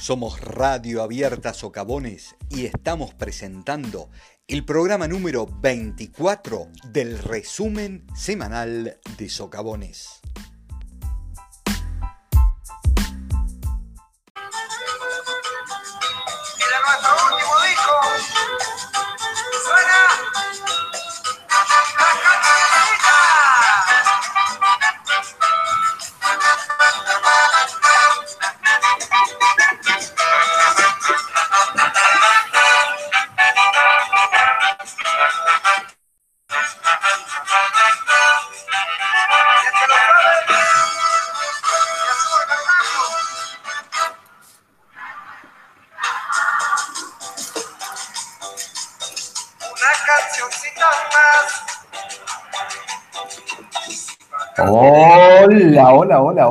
Somos 0.00 0.40
Radio 0.40 1.02
Abierta 1.02 1.52
Socavones 1.52 2.34
y 2.48 2.64
estamos 2.64 3.12
presentando 3.12 4.08
el 4.48 4.64
programa 4.64 5.06
número 5.06 5.46
24 5.46 6.68
del 6.90 7.18
resumen 7.18 8.06
semanal 8.16 8.98
de 9.18 9.28
Socavones. 9.28 10.22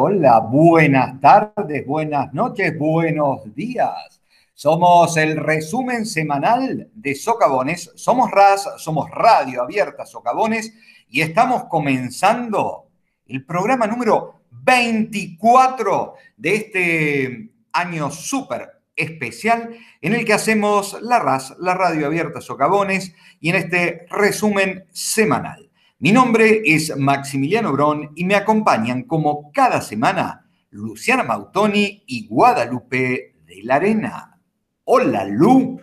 Hola. 0.10 0.40
Buenas 0.40 1.22
tardes, 1.22 1.86
buenas 1.86 2.34
noches, 2.34 2.76
buenos 2.80 3.54
días. 3.54 4.20
Somos 4.56 5.16
el 5.18 5.38
resumen 5.38 6.04
semanal 6.04 6.90
de 6.96 7.14
Socavones. 7.14 7.92
Somos 7.94 8.32
RAS, 8.32 8.68
somos 8.78 9.08
Radio 9.12 9.62
Abierta 9.62 10.08
Socavones 10.08 10.74
y 11.10 11.22
estamos 11.22 11.66
comenzando 11.66 12.88
el 13.28 13.46
programa 13.46 13.86
número 13.86 14.42
24 14.50 16.16
de 16.38 16.56
este 16.56 17.50
año 17.72 18.10
súper 18.10 18.82
especial 18.96 19.78
en 20.02 20.16
el 20.16 20.26
que 20.26 20.34
hacemos 20.34 21.00
la 21.04 21.20
RAS, 21.20 21.54
la 21.60 21.76
Radio 21.76 22.08
Abierta 22.08 22.42
Socavones, 22.42 23.14
y 23.40 23.50
en 23.50 23.58
este 23.58 24.08
resumen 24.10 24.86
semanal. 24.92 25.69
Mi 26.02 26.14
nombre 26.14 26.62
es 26.64 26.96
Maximiliano 26.96 27.74
Brón 27.74 28.14
y 28.16 28.24
me 28.24 28.36
acompañan 28.36 29.04
como 29.04 29.52
cada 29.52 29.82
semana 29.82 30.50
Luciana 30.70 31.24
Mautoni 31.24 32.04
y 32.08 32.26
Guadalupe 32.26 33.36
de 33.46 33.64
la 33.64 33.76
Arena. 33.76 34.40
Hola, 34.86 35.26
Lu. 35.26 35.82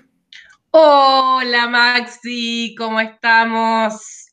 Hola, 0.71 1.69
Maxi, 1.69 2.75
¿cómo 2.79 2.99
estamos? 2.99 4.33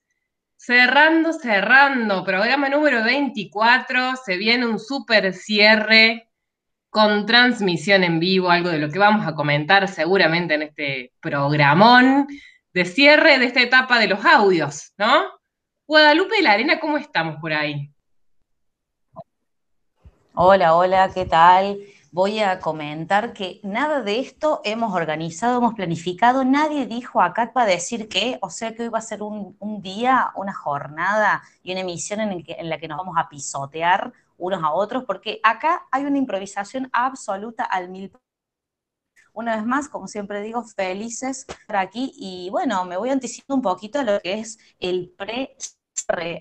Cerrando, 0.55 1.33
cerrando, 1.33 2.23
programa 2.23 2.69
número 2.69 3.03
24, 3.03 4.13
se 4.23 4.37
viene 4.37 4.65
un 4.65 4.79
súper 4.79 5.33
cierre 5.33 6.29
con 6.89 7.25
transmisión 7.25 8.05
en 8.05 8.21
vivo, 8.21 8.49
algo 8.49 8.69
de 8.69 8.79
lo 8.79 8.89
que 8.89 8.99
vamos 8.99 9.27
a 9.27 9.35
comentar 9.35 9.89
seguramente 9.89 10.53
en 10.53 10.61
este 10.61 11.11
programón 11.19 12.27
de 12.73 12.85
cierre 12.85 13.37
de 13.37 13.47
esta 13.47 13.61
etapa 13.61 13.99
de 13.99 14.07
los 14.07 14.23
audios, 14.23 14.93
¿no? 14.97 15.42
Guadalupe 15.94 16.38
de 16.38 16.41
la 16.41 16.53
Arena, 16.53 16.80
¿cómo 16.80 16.97
estamos 16.97 17.39
por 17.39 17.53
ahí? 17.53 17.94
Hola, 20.33 20.75
hola, 20.75 21.11
¿qué 21.13 21.23
tal? 21.23 21.77
Voy 22.11 22.39
a 22.39 22.59
comentar 22.59 23.31
que 23.31 23.59
nada 23.62 24.01
de 24.01 24.19
esto 24.19 24.62
hemos 24.63 24.95
organizado, 24.95 25.59
hemos 25.59 25.75
planificado, 25.75 26.44
nadie 26.44 26.88
dijo 26.88 27.22
acá 27.22 27.53
para 27.53 27.67
decir 27.67 28.09
qué, 28.09 28.40
o 28.41 28.50
sea 28.50 28.73
que 28.73 28.81
hoy 28.81 28.90
va 28.90 28.97
a 28.97 29.01
ser 29.01 29.22
un, 29.22 29.56
día, 29.84 30.31
una 30.35 30.56
jornada 30.56 31.44
y 31.62 31.73
una 31.73 31.81
emisión 31.81 32.22
en, 32.22 32.44
en 32.47 32.69
la 32.69 32.79
que 32.79 32.88
nos 32.88 32.97
vamos 32.97 33.16
a 33.16 33.29
pisotear 33.29 34.13
unos 34.40 34.63
a 34.63 34.72
otros, 34.72 35.03
porque 35.06 35.40
acá 35.44 35.85
hay 35.91 36.06
una 36.06 36.17
improvisación 36.17 36.90
absoluta 36.91 37.66
al 37.66 37.90
mil 37.90 38.12
una 39.34 39.56
vez 39.56 39.66
más, 39.66 39.90
como 39.90 40.07
siempre 40.07 40.41
digo, 40.41 40.63
felices 40.63 41.46
estar 41.50 41.75
aquí 41.75 42.13
y 42.16 42.50
bueno, 42.51 42.85
me 42.85 42.97
voy 42.97 43.09
anticipando 43.09 43.56
un 43.56 43.62
poquito 43.62 44.00
a 44.00 44.03
lo 44.03 44.19
que 44.22 44.40
es 44.40 44.59
el 44.79 45.09
pre 45.17 45.56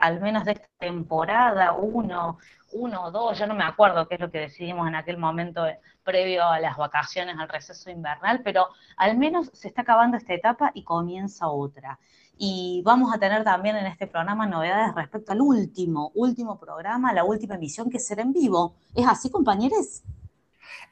al 0.01 0.21
menos 0.21 0.45
de 0.45 0.53
esta 0.53 0.69
temporada, 0.79 1.73
uno, 1.73 2.39
uno 2.73 3.05
o 3.05 3.11
dos, 3.11 3.39
yo 3.39 3.47
no 3.47 3.55
me 3.55 3.65
acuerdo 3.65 4.09
qué 4.09 4.15
es 4.17 4.21
lo 4.21 4.31
que 4.31 4.41
decidimos 4.41 4.89
en 4.89 4.95
aquel 4.95 5.19
momento 5.19 5.67
eh, 5.67 5.79
previo 6.03 6.45
a 6.45 6.61
las 6.61 6.77
vacaciones, 6.77 7.37
al 7.39 7.49
receso 7.49 7.91
invernal, 7.91 8.41
pero 8.43 8.69
al 8.97 9.17
menos 9.17 9.51
se 9.53 9.69
está 9.69 9.83
acabando 9.83 10.17
esta 10.17 10.35
etapa 10.35 10.71
y 10.75 10.85
comienza 10.85 11.49
otra. 11.49 11.99
Y 12.37 12.83
vamos 12.85 13.15
a 13.15 13.19
tener 13.19 13.45
también 13.45 13.77
en 13.77 13.87
este 13.87 14.07
programa 14.07 14.47
novedades 14.47 14.95
respecto 14.95 15.33
al 15.33 15.41
último, 15.41 16.11
último 16.15 16.59
programa, 16.59 17.13
la 17.13 17.25
última 17.25 17.55
emisión 17.55 17.91
que 17.91 17.99
será 17.99 18.23
en 18.23 18.33
vivo. 18.33 18.75
¿Es 18.95 19.07
así, 19.07 19.31
compañeros? 19.31 20.03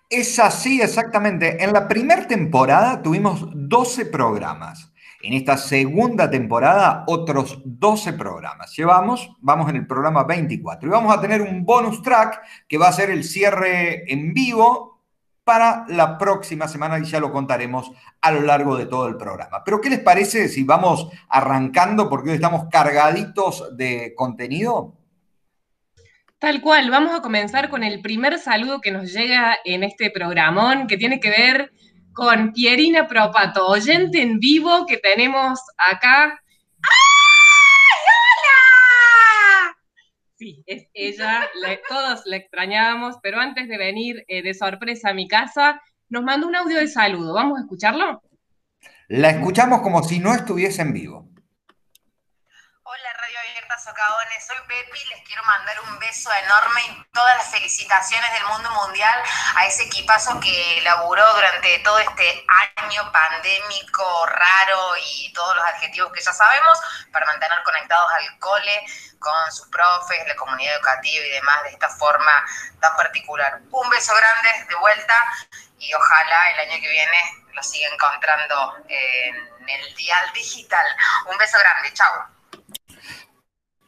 Es 0.09 0.39
así, 0.39 0.81
exactamente. 0.81 1.63
En 1.63 1.73
la 1.73 1.89
primera 1.89 2.27
temporada 2.27 3.03
tuvimos 3.03 3.47
12 3.53 4.07
programas. 4.07 4.90
En 5.23 5.35
esta 5.35 5.59
segunda 5.59 6.31
temporada, 6.31 7.05
otros 7.07 7.61
12 7.65 8.15
programas. 8.15 8.75
Llevamos, 8.75 9.31
vamos 9.41 9.69
en 9.69 9.77
el 9.77 9.87
programa 9.87 10.25
24. 10.25 10.89
Y 10.89 10.91
vamos 10.91 11.15
a 11.15 11.21
tener 11.21 11.43
un 11.43 11.65
bonus 11.65 12.03
track 12.03 12.41
que 12.67 12.79
va 12.79 12.89
a 12.89 12.93
ser 12.93 13.11
el 13.11 13.25
cierre 13.25 14.11
en 14.11 14.33
vivo 14.33 15.03
para 15.45 15.85
la 15.89 16.17
próxima 16.17 16.69
semana 16.69 16.99
y 16.99 17.05
ya 17.05 17.21
lo 17.21 17.33
contaremos 17.33 17.91
a 18.21 18.31
lo 18.31 18.41
largo 18.41 18.77
de 18.77 18.87
todo 18.87 19.09
el 19.09 19.17
programa. 19.17 19.63
Pero 19.65 19.81
¿qué 19.81 19.91
les 19.91 19.99
parece 19.99 20.49
si 20.49 20.65
vamos 20.65 21.09
arrancando 21.29 22.09
porque 22.09 22.31
hoy 22.31 22.37
estamos 22.37 22.69
cargaditos 22.71 23.77
de 23.77 24.15
contenido? 24.17 24.95
Tal 26.39 26.63
cual, 26.63 26.91
vamos 26.91 27.15
a 27.15 27.21
comenzar 27.21 27.69
con 27.69 27.83
el 27.83 28.01
primer 28.01 28.39
saludo 28.39 28.81
que 28.81 28.91
nos 28.91 29.13
llega 29.13 29.59
en 29.65 29.83
este 29.83 30.11
programón, 30.11 30.87
que 30.87 30.97
tiene 30.97 31.21
que 31.21 31.29
ver 31.29 31.73
con 32.13 32.53
Pierina 32.53 33.07
Propato, 33.07 33.67
oyente 33.67 34.21
en 34.21 34.39
vivo 34.39 34.87
que 34.87 34.99
tenemos 34.99 35.61
acá. 35.79 36.25
¡Ay, 36.83 38.01
hola! 38.07 39.77
Sí, 40.37 40.63
es 40.67 40.87
ella, 40.95 41.49
todos 41.89 42.23
la 42.27 42.37
extrañábamos, 42.37 43.17
pero 43.23 43.41
antes 43.41 43.69
de 43.69 43.79
venir 43.79 44.25
eh, 44.29 44.43
de 44.43 44.55
sorpresa 44.55 45.11
a 45.11 45.15
mi 45.15 45.29
casa, 45.29 45.81
nos 46.09 46.25
mandó 46.25 46.49
un 46.49 46.57
audio 46.57 46.79
de 46.79 46.89
saludo. 46.89 47.35
¿Vamos 47.35 47.59
a 47.59 47.63
escucharlo? 47.63 48.23
La 49.09 49.31
escuchamos 49.31 49.81
como 49.81 50.03
si 50.03 50.19
no 50.19 50.35
estuviese 50.35 50.83
en 50.83 50.93
vivo. 50.93 51.30
Soy 54.41 54.57
Pepi, 54.69 55.05
les 55.07 55.23
quiero 55.27 55.43
mandar 55.45 55.81
un 55.81 55.99
beso 55.99 56.31
enorme 56.33 56.81
y 56.87 57.05
todas 57.13 57.37
las 57.37 57.51
felicitaciones 57.51 58.33
del 58.33 58.47
mundo 58.47 58.71
mundial 58.71 59.23
a 59.57 59.67
ese 59.67 59.85
equipazo 59.85 60.39
que 60.41 60.81
laburó 60.83 61.25
durante 61.35 61.79
todo 61.81 61.99
este 61.99 62.47
año 62.77 63.11
pandémico 63.13 64.27
raro 64.27 64.97
y 64.97 65.33
todos 65.33 65.57
los 65.57 65.65
adjetivos 65.65 66.13
que 66.13 66.23
ya 66.23 66.33
sabemos 66.33 66.79
para 67.13 67.27
mantener 67.27 67.63
conectados 67.65 68.13
al 68.13 68.39
cole 68.39 68.87
con 69.19 69.53
sus 69.53 69.69
profes, 69.69 70.27
la 70.27 70.37
comunidad 70.37 70.77
educativa 70.77 71.27
y 71.27 71.31
demás 71.31 71.63
de 71.65 71.71
esta 71.71 71.89
forma 71.91 72.45
tan 72.81 72.97
particular. 72.97 73.61
Un 73.71 73.91
beso 73.91 74.15
grande 74.15 74.67
de 74.69 74.75
vuelta 74.77 75.15
y 75.79 75.93
ojalá 75.95 76.51
el 76.53 76.61
año 76.61 76.81
que 76.81 76.89
viene 76.89 77.45
lo 77.53 77.63
siga 77.63 77.89
encontrando 77.93 78.77
en 78.89 79.69
el 79.69 79.95
dial 79.97 80.33
digital. 80.33 80.87
Un 81.27 81.37
beso 81.37 81.59
grande, 81.59 81.93
chao. 81.93 82.40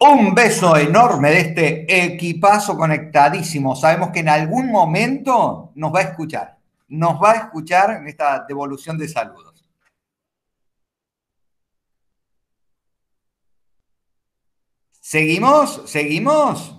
Un 0.04 0.34
beso 0.34 0.76
enorme 0.76 1.30
de 1.30 1.40
este 1.40 2.04
equipazo 2.04 2.76
conectadísimo. 2.76 3.76
Sabemos 3.76 4.10
que 4.10 4.18
en 4.18 4.28
algún 4.28 4.68
momento 4.68 5.70
nos 5.76 5.94
va 5.94 6.00
a 6.00 6.02
escuchar. 6.02 6.58
Nos 6.88 7.22
va 7.22 7.30
a 7.30 7.36
escuchar 7.36 7.90
en 7.92 8.08
esta 8.08 8.44
devolución 8.48 8.98
de 8.98 9.08
saludos. 9.08 9.64
¿Seguimos? 15.00 15.82
¿Seguimos? 15.86 16.74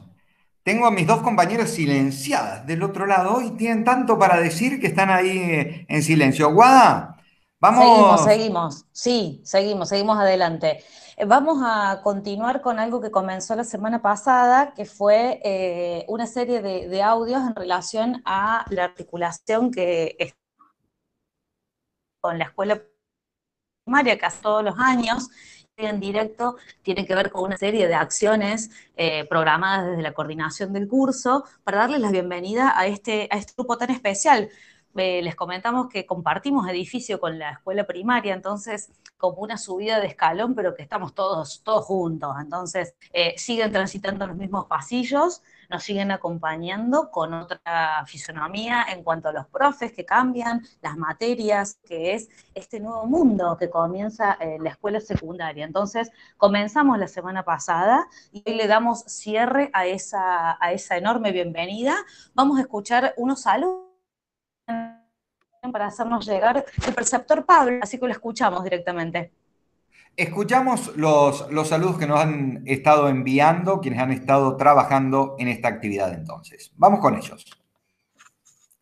Tengo 0.61 0.85
a 0.87 0.91
mis 0.91 1.07
dos 1.07 1.21
compañeras 1.21 1.69
silenciadas 1.69 2.67
del 2.67 2.83
otro 2.83 3.05
lado 3.05 3.41
y 3.41 3.51
tienen 3.51 3.85
tanto 3.85 4.19
para 4.19 4.41
decir 4.41 4.81
que 4.81 4.87
están 4.87 5.09
ahí 5.09 5.85
en 5.87 6.03
silencio. 6.03 6.53
Guada, 6.53 7.21
vamos. 7.57 7.85
Seguimos, 7.85 8.23
seguimos. 8.23 8.85
Sí, 8.91 9.41
seguimos, 9.45 9.87
seguimos 9.87 10.17
adelante. 10.19 10.83
Eh, 11.17 11.25
vamos 11.25 11.59
a 11.63 12.01
continuar 12.03 12.61
con 12.61 12.79
algo 12.79 12.99
que 13.01 13.11
comenzó 13.11 13.55
la 13.55 13.63
semana 13.63 14.01
pasada, 14.01 14.73
que 14.73 14.85
fue 14.85 15.39
eh, 15.43 16.05
una 16.07 16.25
serie 16.25 16.61
de, 16.61 17.01
audios 17.03 17.41
en 17.43 17.55
relación 17.55 18.21
a 18.25 18.65
la 18.69 18.85
articulación 18.85 19.71
que 19.71 20.33
con 22.21 22.39
la 22.39 22.45
escuela 22.45 22.81
primaria 23.85 24.17
casi 24.17 24.41
todos 24.41 24.63
los 24.63 24.75
años 24.79 25.29
en 25.77 25.99
directo 25.99 26.55
tiene 26.81 27.05
que 27.05 27.15
ver 27.15 27.31
con 27.31 27.43
una 27.43 27.57
serie 27.57 27.87
de 27.87 27.95
acciones 27.95 28.71
eh, 28.95 29.25
programadas 29.25 29.87
desde 29.87 30.01
la 30.01 30.13
coordinación 30.13 30.73
del 30.73 30.87
curso 30.87 31.43
para 31.63 31.79
darles 31.79 31.99
la 32.01 32.11
bienvenida 32.11 32.77
a 32.77 32.87
este, 32.87 33.27
a 33.31 33.37
este 33.37 33.53
grupo 33.57 33.77
tan 33.77 33.91
especial. 33.91 34.49
Les 34.93 35.35
comentamos 35.35 35.89
que 35.89 36.05
compartimos 36.05 36.69
edificio 36.69 37.19
con 37.19 37.39
la 37.39 37.51
escuela 37.53 37.85
primaria, 37.85 38.33
entonces 38.33 38.91
como 39.17 39.37
una 39.37 39.57
subida 39.57 39.99
de 39.99 40.07
escalón, 40.07 40.53
pero 40.55 40.75
que 40.75 40.83
estamos 40.83 41.13
todos, 41.13 41.61
todos 41.63 41.85
juntos. 41.85 42.35
Entonces 42.39 42.95
eh, 43.13 43.33
siguen 43.37 43.71
transitando 43.71 44.27
los 44.27 44.35
mismos 44.35 44.65
pasillos, 44.65 45.41
nos 45.69 45.83
siguen 45.83 46.11
acompañando 46.11 47.09
con 47.09 47.33
otra 47.33 48.03
fisonomía 48.05 48.85
en 48.89 49.03
cuanto 49.03 49.29
a 49.29 49.33
los 49.33 49.47
profes 49.47 49.91
que 49.91 50.05
cambian, 50.05 50.61
las 50.81 50.97
materias, 50.97 51.79
que 51.87 52.13
es 52.13 52.29
este 52.53 52.79
nuevo 52.79 53.05
mundo 53.05 53.57
que 53.57 53.69
comienza 53.69 54.37
en 54.39 54.63
la 54.63 54.71
escuela 54.71 54.99
secundaria. 54.99 55.65
Entonces 55.65 56.11
comenzamos 56.37 56.99
la 56.99 57.07
semana 57.07 57.43
pasada 57.43 58.07
y 58.31 58.43
hoy 58.45 58.55
le 58.55 58.67
damos 58.67 59.03
cierre 59.07 59.69
a 59.73 59.85
esa, 59.85 60.57
a 60.63 60.73
esa 60.73 60.97
enorme 60.97 61.31
bienvenida. 61.31 61.95
Vamos 62.33 62.57
a 62.57 62.61
escuchar 62.61 63.13
unos 63.17 63.41
saludos 63.41 63.82
para 65.71 65.87
hacernos 65.87 66.25
llegar 66.25 66.65
el 66.85 66.93
preceptor 66.93 67.45
Pablo, 67.45 67.79
así 67.81 67.99
que 67.99 68.05
lo 68.05 68.11
escuchamos 68.11 68.63
directamente. 68.63 69.31
Escuchamos 70.15 70.95
los, 70.95 71.49
los 71.51 71.69
saludos 71.69 71.97
que 71.97 72.05
nos 72.05 72.19
han 72.19 72.61
estado 72.67 73.09
enviando, 73.09 73.79
quienes 73.81 73.99
han 73.99 74.11
estado 74.11 74.57
trabajando 74.57 75.35
en 75.39 75.47
esta 75.47 75.69
actividad 75.69 76.13
entonces. 76.13 76.71
Vamos 76.75 76.99
con 76.99 77.15
ellos. 77.15 77.45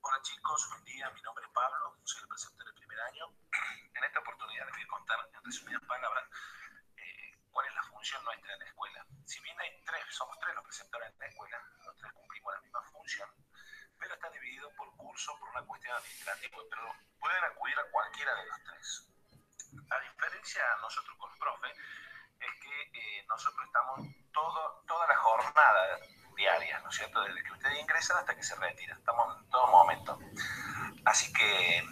Hola 0.01 0.17
chicos, 0.23 0.67
buen 0.71 0.83
día, 0.83 1.09
mi 1.15 1.21
nombre 1.21 1.45
es 1.45 1.51
Pablo, 1.53 1.95
soy 2.03 2.23
el 2.23 2.27
preceptor 2.27 2.65
del 2.65 2.75
primer 2.75 2.99
año. 2.99 3.25
En 3.95 4.03
esta 4.03 4.19
oportunidad 4.19 4.65
les 4.65 4.75
voy 4.75 4.83
a 4.83 4.91
contar 4.91 5.19
en 5.31 5.43
resumidas 5.45 5.81
palabras 5.87 6.25
eh, 6.97 7.37
cuál 7.51 7.65
es 7.67 7.73
la 7.75 7.83
función 7.83 8.19
nuestra 8.25 8.51
en 8.51 8.59
la 8.59 8.65
escuela. 8.65 9.05
Si 9.23 9.39
bien 9.39 9.55
hay 9.61 9.71
tres, 9.85 10.03
somos 10.09 10.35
tres 10.41 10.51
los 10.55 10.65
preceptores 10.65 11.07
en 11.13 11.19
la 11.19 11.27
escuela, 11.31 11.57
los 11.85 11.95
tres 11.95 12.11
cumplimos 12.11 12.53
la 12.57 12.61
misma 12.65 12.81
función, 12.91 13.29
pero 14.01 14.15
está 14.15 14.29
dividido 14.31 14.69
por 14.75 14.91
curso 14.97 15.37
por 15.39 15.49
una 15.49 15.61
cuestión 15.61 15.95
administrativa, 15.95 16.57
pero 16.69 16.95
pueden 17.19 17.43
acudir 17.43 17.77
a 17.77 17.91
cualquiera 17.91 18.33
de 18.35 18.45
los 18.47 18.63
tres. 18.63 19.07
La 19.87 19.99
diferencia 19.99 20.63
nosotros 20.81 21.15
con 21.17 21.31
el 21.31 21.37
profe 21.37 21.67
es 22.39 22.51
que 22.61 22.81
eh, 22.93 23.25
nosotros 23.29 23.63
estamos 23.67 23.99
todo, 24.33 24.83
toda 24.87 25.07
la 25.07 25.15
jornada 25.17 25.99
diaria, 26.35 26.79
¿no 26.79 26.89
es 26.89 26.95
cierto? 26.95 27.21
Desde 27.21 27.43
que 27.43 27.51
ustedes 27.51 27.79
ingresan 27.79 28.17
hasta 28.17 28.35
que 28.35 28.43
se 28.43 28.55
retiran, 28.55 28.97
estamos 28.97 29.37
en 29.37 29.49
todo 29.51 29.67
momento. 29.67 30.19
Así 31.05 31.31
que 31.31 31.83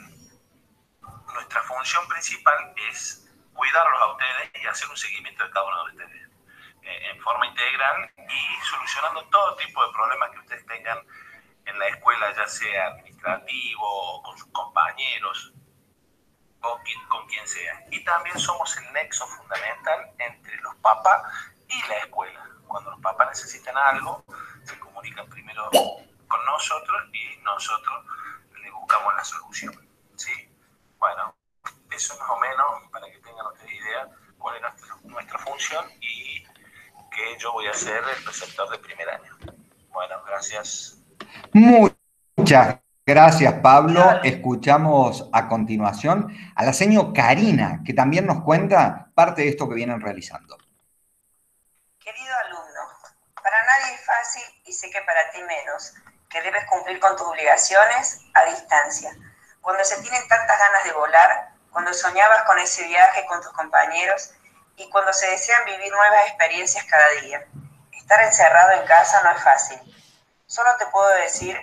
nuestra 1.34 1.62
función 1.64 2.08
principal 2.08 2.74
es 2.90 3.30
cuidarlos 3.54 4.02
a 4.02 4.12
ustedes 4.14 4.52
y 4.56 4.66
hacer 4.66 4.90
un 4.90 4.98
seguimiento 4.98 5.44
de 5.44 5.52
cada 5.52 5.66
uno 5.68 5.86
de 5.86 5.92
ustedes 5.92 6.30
eh, 6.82 7.12
en 7.12 7.22
forma 7.22 7.46
integral 7.46 8.12
y 8.18 8.66
solucionando 8.66 9.30
todo 9.30 9.56
tipo 9.58 9.86
de 9.86 9.94
problemas 9.94 10.32
que 10.32 10.40
ustedes 10.40 10.66
tengan 10.66 10.98
en 11.66 11.80
la 11.80 11.88
escuela, 11.88 12.36
ya 12.36 12.48
sea 12.48 12.88
administrativo 12.88 13.84
o 13.84 14.24
con 14.24 14.38
sus 14.38 14.48
compañeros 14.52 15.54
o 16.62 16.80
con 17.10 17.28
quien 17.28 17.48
sea. 17.48 17.86
Y 17.92 18.04
también 18.04 18.38
somos 18.40 18.76
el 18.78 18.94
nexo 18.94 19.26
fundamental 19.28 20.12
entre 20.18 20.56
los 20.58 20.76
papás 20.78 21.22
y 21.68 21.88
la 21.88 21.98
escuela. 22.00 22.50
Cuando 22.68 22.92
los 22.92 23.00
papás 23.02 23.30
necesitan 23.30 23.78
algo, 23.78 24.24
se 24.64 24.78
comunican 24.80 25.28
primero 25.30 25.70
con 25.72 26.46
nosotros 26.46 27.04
y 27.14 27.38
nosotros 27.44 28.06
le 28.62 28.72
buscamos 28.72 29.16
la 29.16 29.24
solución. 29.24 29.90
¿sí? 30.16 30.50
Bueno, 31.00 31.36
eso 31.92 32.18
más 32.20 32.30
o 32.30 32.40
menos 32.40 32.92
para 32.92 33.08
que 33.08 33.18
tengan 33.20 33.48
ustedes 33.48 33.74
idea 33.74 34.08
cuál 34.38 34.56
es 34.56 34.62
nuestra, 34.62 34.96
nuestra 35.04 35.40
función 35.40 35.86
y 36.02 36.44
que 37.12 37.38
yo 37.38 37.52
voy 37.52 37.68
a 37.68 37.74
ser 37.74 38.04
el 38.16 38.24
preceptor 38.24 38.70
de 38.70 38.78
primer 38.80 39.10
año. 39.10 39.38
Bueno, 39.90 40.22
gracias. 40.26 40.99
Muchas 41.54 42.78
gracias, 43.06 43.54
Pablo. 43.62 44.22
Escuchamos 44.24 45.30
a 45.34 45.48
continuación 45.48 46.34
a 46.56 46.64
la 46.64 46.74
señora 46.74 47.10
Karina, 47.14 47.82
que 47.86 47.94
también 47.94 48.26
nos 48.26 48.44
cuenta 48.44 49.08
parte 49.16 49.42
de 49.42 49.50
esto 49.50 49.68
que 49.68 49.76
vienen 49.76 50.00
realizando. 50.00 50.58
Querido 52.00 52.34
alumno, 52.46 52.82
para 53.44 53.58
nadie 53.66 53.96
es 53.96 54.06
fácil 54.06 54.44
y 54.66 54.72
sé 54.72 54.90
que 54.90 55.02
para 55.02 55.32
ti 55.32 55.40
menos, 55.42 55.94
que 56.30 56.42
debes 56.42 56.66
cumplir 56.66 57.00
con 57.00 57.16
tus 57.18 57.28
obligaciones 57.28 58.22
a 58.34 58.46
distancia. 58.52 59.12
Cuando 59.62 59.84
se 59.84 60.02
tienen 60.02 60.28
tantas 60.28 60.58
ganas 60.58 60.84
de 60.84 60.94
volar, 60.94 61.50
cuando 61.72 61.94
soñabas 61.94 62.44
con 62.44 62.58
ese 62.60 62.88
viaje 62.88 63.26
con 63.28 63.42
tus 63.42 63.52
compañeros 63.52 64.32
y 64.78 64.90
cuando 64.90 65.12
se 65.14 65.28
desean 65.28 65.66
vivir 65.66 65.92
nuevas 65.92 66.28
experiencias 66.28 66.86
cada 66.86 67.10
día. 67.22 67.46
Estar 67.92 68.24
encerrado 68.24 68.82
en 68.82 68.88
casa 68.88 69.22
no 69.24 69.32
es 69.32 69.44
fácil 69.44 69.80
Solo 70.50 70.76
te 70.78 70.88
puedo 70.88 71.08
decir 71.10 71.56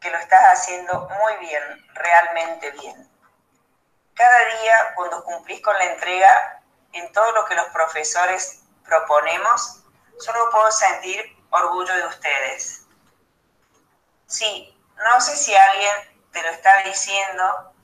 que 0.00 0.10
lo 0.10 0.16
estás 0.16 0.42
haciendo 0.46 1.10
muy 1.20 1.46
bien, 1.46 1.62
realmente 1.92 2.70
bien. 2.70 3.06
Cada 4.14 4.44
día, 4.62 4.94
cuando 4.94 5.22
cumplís 5.24 5.60
con 5.60 5.76
la 5.76 5.84
entrega 5.84 6.62
en 6.94 7.12
todo 7.12 7.30
lo 7.32 7.44
que 7.44 7.54
los 7.54 7.66
profesores 7.66 8.62
proponemos, 8.86 9.82
solo 10.18 10.48
puedo 10.50 10.72
sentir 10.72 11.36
orgullo 11.50 11.94
de 11.96 12.06
ustedes. 12.06 12.86
Sí, 14.26 14.74
no 14.96 15.20
sé 15.20 15.36
si 15.36 15.54
alguien 15.54 16.30
te 16.32 16.40
lo 16.40 16.48
está 16.48 16.82
diciendo, 16.84 17.74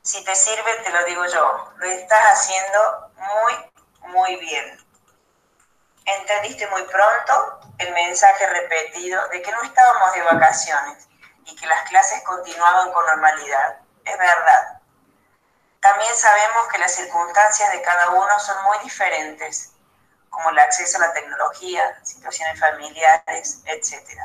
si 0.00 0.24
te 0.24 0.34
sirve 0.34 0.76
te 0.76 0.90
lo 0.92 1.04
digo 1.04 1.26
yo, 1.26 1.72
lo 1.76 1.86
estás 1.88 2.22
haciendo 2.24 3.10
muy, 3.16 4.12
muy 4.12 4.36
bien. 4.36 4.82
Entendiste 6.06 6.66
muy 6.68 6.84
pronto 6.84 7.61
el 7.82 7.94
mensaje 7.94 8.46
repetido 8.46 9.28
de 9.28 9.42
que 9.42 9.52
no 9.52 9.62
estábamos 9.62 10.12
de 10.12 10.22
vacaciones 10.22 11.08
y 11.44 11.56
que 11.56 11.66
las 11.66 11.82
clases 11.88 12.22
continuaban 12.22 12.92
con 12.92 13.04
normalidad. 13.06 13.78
Es 14.04 14.18
verdad. 14.18 14.80
También 15.80 16.14
sabemos 16.14 16.68
que 16.68 16.78
las 16.78 16.94
circunstancias 16.94 17.72
de 17.72 17.82
cada 17.82 18.10
uno 18.10 18.38
son 18.38 18.62
muy 18.64 18.78
diferentes, 18.80 19.72
como 20.30 20.50
el 20.50 20.58
acceso 20.58 20.98
a 20.98 21.06
la 21.06 21.12
tecnología, 21.12 21.98
situaciones 22.04 22.58
familiares, 22.58 23.60
etc. 23.66 24.20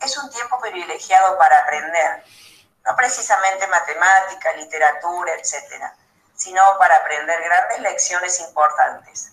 Es 0.00 0.16
un 0.16 0.30
tiempo 0.30 0.60
privilegiado 0.60 1.36
para 1.36 1.58
aprender, 1.58 2.24
no 2.84 2.96
precisamente 2.96 3.66
matemática, 3.66 4.52
literatura, 4.52 5.34
etc., 5.34 5.92
sino 6.34 6.62
para 6.78 6.96
aprender 6.96 7.42
grandes 7.42 7.80
lecciones 7.80 8.38
importantes 8.40 9.32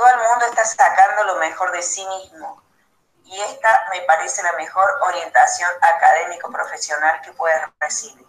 todo 0.00 0.08
el 0.08 0.16
mundo 0.16 0.46
está 0.46 0.64
sacando 0.64 1.24
lo 1.24 1.36
mejor 1.36 1.72
de 1.72 1.82
sí 1.82 2.06
mismo 2.06 2.62
y 3.30 3.40
esta 3.40 3.68
me 3.92 4.00
parece 4.02 4.42
la 4.42 4.52
mejor 4.54 4.90
orientación 5.06 5.70
académico-profesional 5.80 7.20
que 7.22 7.32
puedes 7.32 7.60
recibir. 7.78 8.26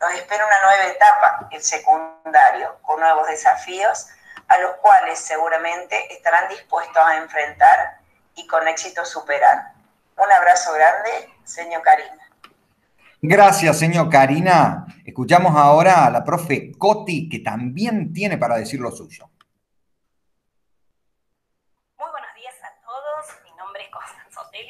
Nos 0.00 0.12
espera 0.14 0.46
una 0.46 0.60
nueva 0.62 0.86
etapa, 0.86 1.48
el 1.50 1.62
secundario, 1.62 2.78
con 2.80 2.98
nuevos 3.00 3.26
desafíos 3.28 4.06
a 4.48 4.58
los 4.58 4.76
cuales 4.76 5.18
seguramente 5.18 6.14
estarán 6.14 6.48
dispuestos 6.48 7.02
a 7.04 7.16
enfrentar 7.18 7.98
y 8.34 8.46
con 8.46 8.66
éxito 8.68 9.04
superar. 9.04 9.72
Un 10.16 10.32
abrazo 10.32 10.72
grande, 10.72 11.34
señor 11.44 11.82
Karina. 11.82 12.30
Gracias, 13.20 13.78
señor 13.78 14.08
Karina. 14.08 14.86
Escuchamos 15.04 15.54
ahora 15.56 16.06
a 16.06 16.10
la 16.10 16.24
profe 16.24 16.72
Coti, 16.78 17.28
que 17.28 17.40
también 17.40 18.14
tiene 18.14 18.38
para 18.38 18.56
decir 18.56 18.80
lo 18.80 18.90
suyo. 18.92 19.28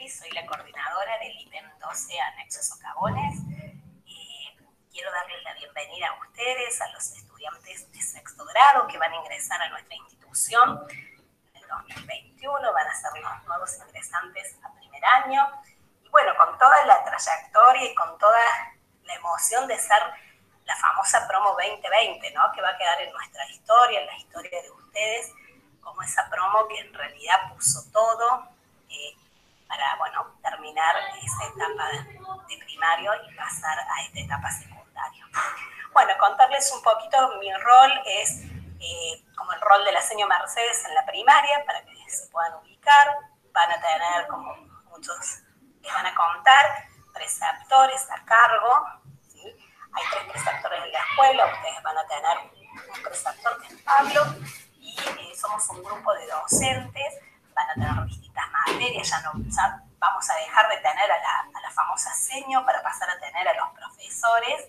soy 0.08 0.25
la 0.36 0.44
coordinadora 0.44 1.18
del 1.18 1.34
IPEN 1.40 1.64
12 1.80 2.20
Anexo 2.20 2.62
Socavones. 2.62 3.40
quiero 4.92 5.10
darles 5.10 5.42
la 5.42 5.54
bienvenida 5.54 6.08
a 6.08 6.20
ustedes, 6.20 6.78
a 6.82 6.88
los 6.88 7.10
estudiantes 7.12 7.90
de 7.90 8.02
sexto 8.02 8.44
grado 8.44 8.86
que 8.86 8.98
van 8.98 9.12
a 9.12 9.16
ingresar 9.16 9.62
a 9.62 9.70
nuestra 9.70 9.94
institución 9.94 10.86
en 10.90 11.62
el 11.62 11.68
2021, 11.68 12.72
van 12.72 12.86
a 12.86 12.94
ser 12.94 13.18
los 13.18 13.46
nuevos 13.46 13.78
ingresantes 13.78 14.58
a 14.62 14.74
primer 14.74 15.02
año. 15.06 15.40
Y 16.04 16.08
bueno, 16.10 16.32
con 16.36 16.58
toda 16.58 16.84
la 16.84 17.02
trayectoria 17.02 17.90
y 17.90 17.94
con 17.94 18.18
toda 18.18 18.74
la 19.04 19.14
emoción 19.14 19.66
de 19.66 19.78
ser 19.78 20.02
la 20.66 20.76
famosa 20.76 21.26
promo 21.26 21.52
2020, 21.52 22.30
¿no? 22.32 22.52
que 22.52 22.60
va 22.60 22.68
a 22.68 22.76
quedar 22.76 23.00
en 23.00 23.10
nuestra 23.10 23.48
historia, 23.48 24.00
en 24.00 24.06
la 24.06 24.16
historia 24.18 24.60
de 24.60 24.70
ustedes, 24.70 25.32
como 25.80 26.02
esa 26.02 26.28
promo 26.28 26.68
que 26.68 26.78
en 26.78 26.92
realidad 26.92 27.54
puso 27.54 27.90
todo, 27.90 28.50
eh, 28.90 29.16
terminar 30.76 30.96
esa 31.22 31.44
etapa 31.44 31.90
de 32.48 32.56
primario 32.58 33.12
y 33.28 33.34
pasar 33.34 33.78
a 33.78 34.02
esta 34.02 34.20
etapa 34.20 34.50
secundaria. 34.50 35.26
Bueno, 35.92 36.12
contarles 36.18 36.70
un 36.72 36.82
poquito, 36.82 37.16
mi 37.40 37.52
rol 37.54 37.92
es 38.04 38.42
eh, 38.80 39.24
como 39.36 39.52
el 39.52 39.60
rol 39.62 39.84
de 39.84 39.92
la 39.92 40.02
señora 40.02 40.38
Mercedes 40.38 40.84
en 40.84 40.94
la 40.94 41.06
primaria, 41.06 41.64
para 41.64 41.82
que 41.82 42.10
se 42.10 42.26
puedan 42.28 42.54
ubicar. 42.56 43.16
Van 43.52 43.70
a 43.70 43.80
tener, 43.80 44.26
como 44.28 44.54
muchos 44.90 45.16
les 45.80 45.92
van 45.92 46.06
a 46.06 46.14
contar, 46.14 46.88
preceptores 47.14 48.06
a 48.10 48.22
cargo. 48.24 48.86
Hay 49.92 50.04
tres 50.10 50.24
preceptores 50.30 50.84
en 50.84 50.92
la 50.92 50.98
escuela, 50.98 51.46
ustedes 51.46 51.82
van 51.82 51.96
a 51.96 52.06
tener 52.06 52.38
un 52.94 53.02
preceptor 53.02 53.62
que 53.62 53.68
es 53.68 53.80
Pablo, 53.80 54.26
y 54.78 54.94
eh, 54.94 55.34
somos 55.34 55.66
un 55.70 55.82
grupo 55.82 56.12
de 56.12 56.26
docentes 56.26 57.14
van 57.54 57.70
a 57.70 57.74
tener 57.74 58.04
distintas 58.04 58.44
materias, 58.50 59.08
ya 59.08 59.20
no, 59.22 59.32
vamos 59.98 60.28
a 60.30 60.34
dejar 60.36 60.68
de 60.68 60.76
tener 60.78 61.10
a 61.10 61.18
la, 61.18 61.70
famosa 61.70 62.10
seño 62.14 62.64
para 62.64 62.82
pasar 62.82 63.10
a 63.10 63.18
tener 63.18 63.46
a 63.46 63.52
los 63.52 63.68
profesores, 63.74 64.64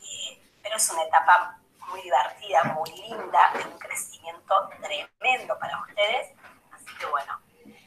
eh, 0.00 0.42
pero 0.62 0.76
es 0.76 0.90
una 0.90 1.02
etapa 1.02 1.58
muy 1.88 2.00
divertida, 2.00 2.64
muy 2.64 2.90
linda, 2.90 3.52
de 3.52 3.64
un 3.64 3.78
crecimiento 3.78 4.70
tremendo 4.80 5.58
para 5.58 5.78
ustedes. 5.82 6.32
Así 6.72 6.86
que 6.98 7.04
bueno, 7.04 7.38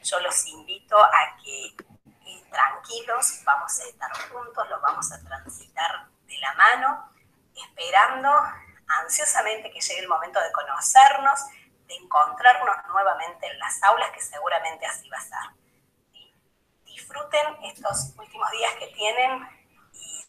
yo 0.04 0.20
los 0.20 0.46
invito 0.46 0.96
a 0.96 1.36
que 1.42 1.66
eh, 1.66 2.44
tranquilos, 2.52 3.40
vamos 3.44 3.80
a 3.80 3.84
estar 3.84 4.12
juntos, 4.28 4.68
los 4.68 4.80
vamos 4.80 5.10
a 5.10 5.20
transitar 5.24 6.06
de 6.26 6.38
la 6.38 6.54
mano, 6.54 7.12
esperando 7.56 8.30
ansiosamente 9.00 9.72
que 9.72 9.80
llegue 9.80 10.00
el 10.00 10.08
momento 10.08 10.40
de 10.40 10.52
conocernos, 10.52 11.40
de 11.86 11.96
encontrarnos 11.96 12.76
nuevamente 12.88 13.46
en 13.48 13.58
las 13.58 13.82
aulas, 13.82 14.10
que 14.12 14.20
seguramente 14.20 14.86
así 14.86 15.08
va 15.08 15.18
a 15.18 15.20
ser. 15.20 15.61
Disfruten 17.12 17.64
estos 17.64 18.14
últimos 18.16 18.50
días 18.52 18.72
que 18.78 18.86
tienen 18.86 19.46
y 19.92 20.24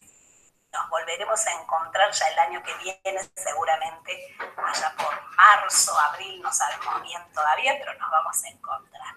nos 0.70 0.90
volveremos 0.90 1.46
a 1.46 1.62
encontrar 1.62 2.10
ya 2.12 2.28
el 2.28 2.38
año 2.40 2.62
que 2.62 2.74
viene, 2.74 3.20
seguramente 3.34 4.36
allá 4.38 4.94
por 4.98 5.34
marzo, 5.34 5.98
abril, 5.98 6.42
no 6.42 6.52
sabemos 6.52 7.02
bien 7.02 7.22
todavía, 7.32 7.74
pero 7.78 7.94
nos 7.94 8.10
vamos 8.10 8.44
a 8.44 8.48
encontrar. 8.48 9.14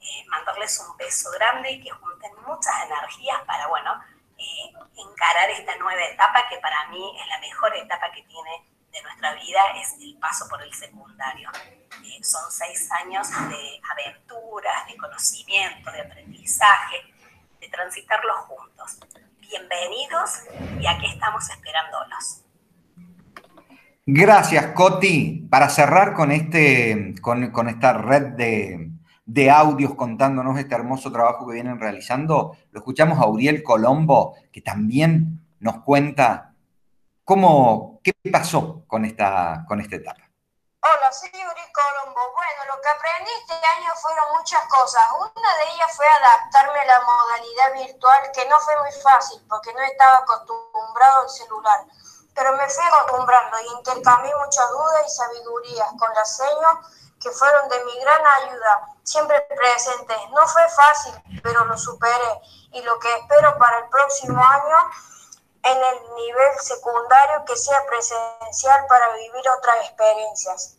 Eh, 0.00 0.24
mandarles 0.28 0.80
un 0.80 0.96
beso 0.96 1.30
grande 1.30 1.70
y 1.70 1.84
que 1.84 1.90
junten 1.90 2.32
muchas 2.44 2.74
energías 2.82 3.40
para, 3.46 3.68
bueno, 3.68 4.02
eh, 4.36 4.72
encarar 4.96 5.48
esta 5.50 5.76
nueva 5.76 6.02
etapa 6.02 6.48
que 6.48 6.58
para 6.58 6.88
mí 6.88 7.16
es 7.20 7.28
la 7.28 7.38
mejor 7.38 7.76
etapa 7.76 8.10
que 8.10 8.22
tiene 8.24 8.66
de 8.96 9.02
nuestra 9.02 9.34
vida 9.34 9.60
es 9.80 9.94
el 10.00 10.16
paso 10.16 10.46
por 10.48 10.62
el 10.62 10.72
secundario. 10.72 11.50
Eh, 12.02 12.22
son 12.22 12.50
seis 12.50 12.88
años 13.04 13.28
de 13.28 13.80
aventuras, 13.92 14.86
de 14.88 14.96
conocimiento, 14.96 15.90
de 15.92 16.00
aprendizaje, 16.00 16.96
de 17.60 17.68
transitarlos 17.68 18.36
juntos. 18.48 18.98
Bienvenidos 19.40 20.44
y 20.80 20.86
aquí 20.86 21.06
estamos 21.06 21.48
esperándolos. 21.50 22.42
Gracias, 24.06 24.68
Coti. 24.68 25.46
Para 25.50 25.68
cerrar 25.68 26.14
con, 26.14 26.32
este, 26.32 27.16
con, 27.20 27.68
esta 27.68 27.92
red 27.92 28.34
de, 28.36 28.92
de 29.26 29.50
audios 29.50 29.94
contándonos 29.94 30.58
este 30.58 30.74
hermoso 30.74 31.12
trabajo 31.12 31.46
que 31.46 31.54
vienen 31.54 31.80
realizando, 31.80 32.56
lo 32.70 32.80
escuchamos 32.80 33.18
a 33.18 33.26
Uriel 33.26 33.62
Colombo, 33.62 34.36
que 34.52 34.62
también 34.62 35.40
nos 35.60 35.82
cuenta 35.82 36.55
cómo, 37.26 38.00
qué 38.04 38.14
pasó 38.30 38.86
con 38.86 39.04
esta, 39.04 39.66
con 39.66 39.80
esta 39.80 39.96
etapa. 39.96 40.22
Hola, 40.80 41.10
soy 41.10 41.28
Uri 41.34 41.66
Colombo. 41.74 42.22
Bueno, 42.32 42.60
lo 42.70 42.80
que 42.80 42.88
aprendí 42.88 43.30
este 43.42 43.54
año 43.54 43.90
fueron 44.00 44.38
muchas 44.38 44.62
cosas. 44.68 45.02
Una 45.18 45.56
de 45.58 45.64
ellas 45.74 45.90
fue 45.96 46.06
adaptarme 46.06 46.78
a 46.78 46.84
la 46.84 47.00
modalidad 47.02 47.72
virtual, 47.74 48.30
que 48.32 48.48
no 48.48 48.60
fue 48.60 48.80
muy 48.80 48.92
fácil 49.02 49.44
porque 49.48 49.74
no 49.74 49.80
estaba 49.82 50.18
acostumbrado 50.18 51.22
al 51.22 51.28
celular. 51.28 51.80
Pero 52.32 52.52
me 52.56 52.68
fui 52.68 52.84
acostumbrando 52.84 53.58
y 53.58 53.78
intercambié 53.78 54.32
muchas 54.36 54.70
dudas 54.70 55.02
y 55.04 55.10
sabidurías 55.10 55.88
con 55.98 56.14
las 56.14 56.36
señas 56.36 56.74
que 57.20 57.30
fueron 57.30 57.68
de 57.68 57.84
mi 57.86 57.98
gran 57.98 58.22
ayuda, 58.38 58.94
siempre 59.02 59.40
presentes. 59.40 60.16
No 60.30 60.46
fue 60.46 60.62
fácil, 60.68 61.40
pero 61.42 61.64
lo 61.64 61.76
superé. 61.76 62.40
Y 62.70 62.82
lo 62.82 62.96
que 63.00 63.12
espero 63.16 63.58
para 63.58 63.78
el 63.78 63.88
próximo 63.88 64.40
año 64.40 64.76
en 65.66 65.78
el 65.78 65.98
nivel 66.14 66.52
secundario 66.60 67.44
que 67.46 67.56
sea 67.56 67.78
presencial 67.88 68.78
para 68.88 69.12
vivir 69.14 69.42
otras 69.58 69.76
experiencias. 69.88 70.78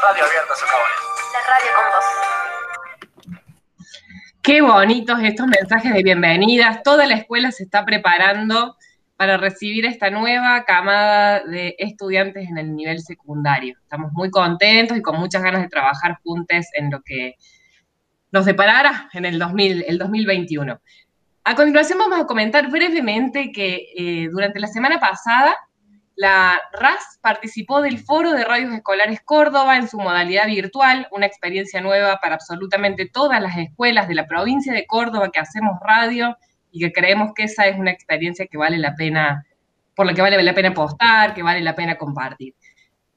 Radio 0.00 0.24
Abierta. 0.24 0.54
La 1.32 1.40
radio 1.48 1.70
con 1.74 1.84
vos. 1.92 2.04
Qué 4.42 4.62
bonitos 4.62 5.18
estos 5.24 5.46
mensajes 5.48 5.92
de 5.92 6.02
bienvenidas. 6.04 6.82
Toda 6.84 7.06
la 7.06 7.14
escuela 7.14 7.50
se 7.50 7.64
está 7.64 7.84
preparando 7.84 8.76
para 9.16 9.36
recibir 9.36 9.84
esta 9.84 10.10
nueva 10.10 10.64
camada 10.64 11.40
de 11.40 11.74
estudiantes 11.78 12.48
en 12.48 12.58
el 12.58 12.76
nivel 12.76 13.00
secundario. 13.00 13.76
Estamos 13.82 14.12
muy 14.12 14.30
contentos 14.30 14.96
y 14.96 15.02
con 15.02 15.18
muchas 15.18 15.42
ganas 15.42 15.62
de 15.62 15.68
trabajar 15.68 16.20
juntos 16.22 16.66
en 16.74 16.92
lo 16.92 17.02
que 17.02 17.34
nos 18.30 18.44
deparará 18.44 19.08
en 19.12 19.24
el, 19.24 19.40
2000, 19.40 19.84
el 19.88 19.98
2021. 19.98 20.80
A 21.44 21.54
continuación 21.54 21.98
vamos 21.98 22.20
a 22.20 22.26
comentar 22.26 22.70
brevemente 22.70 23.52
que 23.52 23.86
eh, 23.96 24.28
durante 24.30 24.60
la 24.60 24.66
semana 24.66 25.00
pasada 25.00 25.56
la 26.18 26.60
RAS 26.72 27.20
participó 27.22 27.80
del 27.80 28.00
Foro 28.00 28.32
de 28.32 28.44
Radios 28.44 28.74
Escolares 28.74 29.20
Córdoba 29.24 29.76
en 29.76 29.88
su 29.88 29.98
modalidad 30.00 30.48
virtual, 30.48 31.06
una 31.12 31.26
experiencia 31.26 31.80
nueva 31.80 32.18
para 32.20 32.34
absolutamente 32.34 33.08
todas 33.08 33.40
las 33.40 33.56
escuelas 33.56 34.08
de 34.08 34.16
la 34.16 34.26
provincia 34.26 34.72
de 34.72 34.84
Córdoba 34.84 35.30
que 35.32 35.38
hacemos 35.38 35.78
radio 35.80 36.36
y 36.72 36.80
que 36.80 36.92
creemos 36.92 37.30
que 37.36 37.44
esa 37.44 37.68
es 37.68 37.78
una 37.78 37.92
experiencia 37.92 38.46
que 38.46 38.58
vale 38.58 38.78
la 38.78 38.96
pena, 38.96 39.46
por 39.94 40.06
la 40.06 40.14
que 40.14 40.22
vale 40.22 40.42
la 40.42 40.54
pena 40.54 40.70
apostar, 40.70 41.34
que 41.34 41.44
vale 41.44 41.60
la 41.60 41.76
pena 41.76 41.96
compartir. 41.96 42.54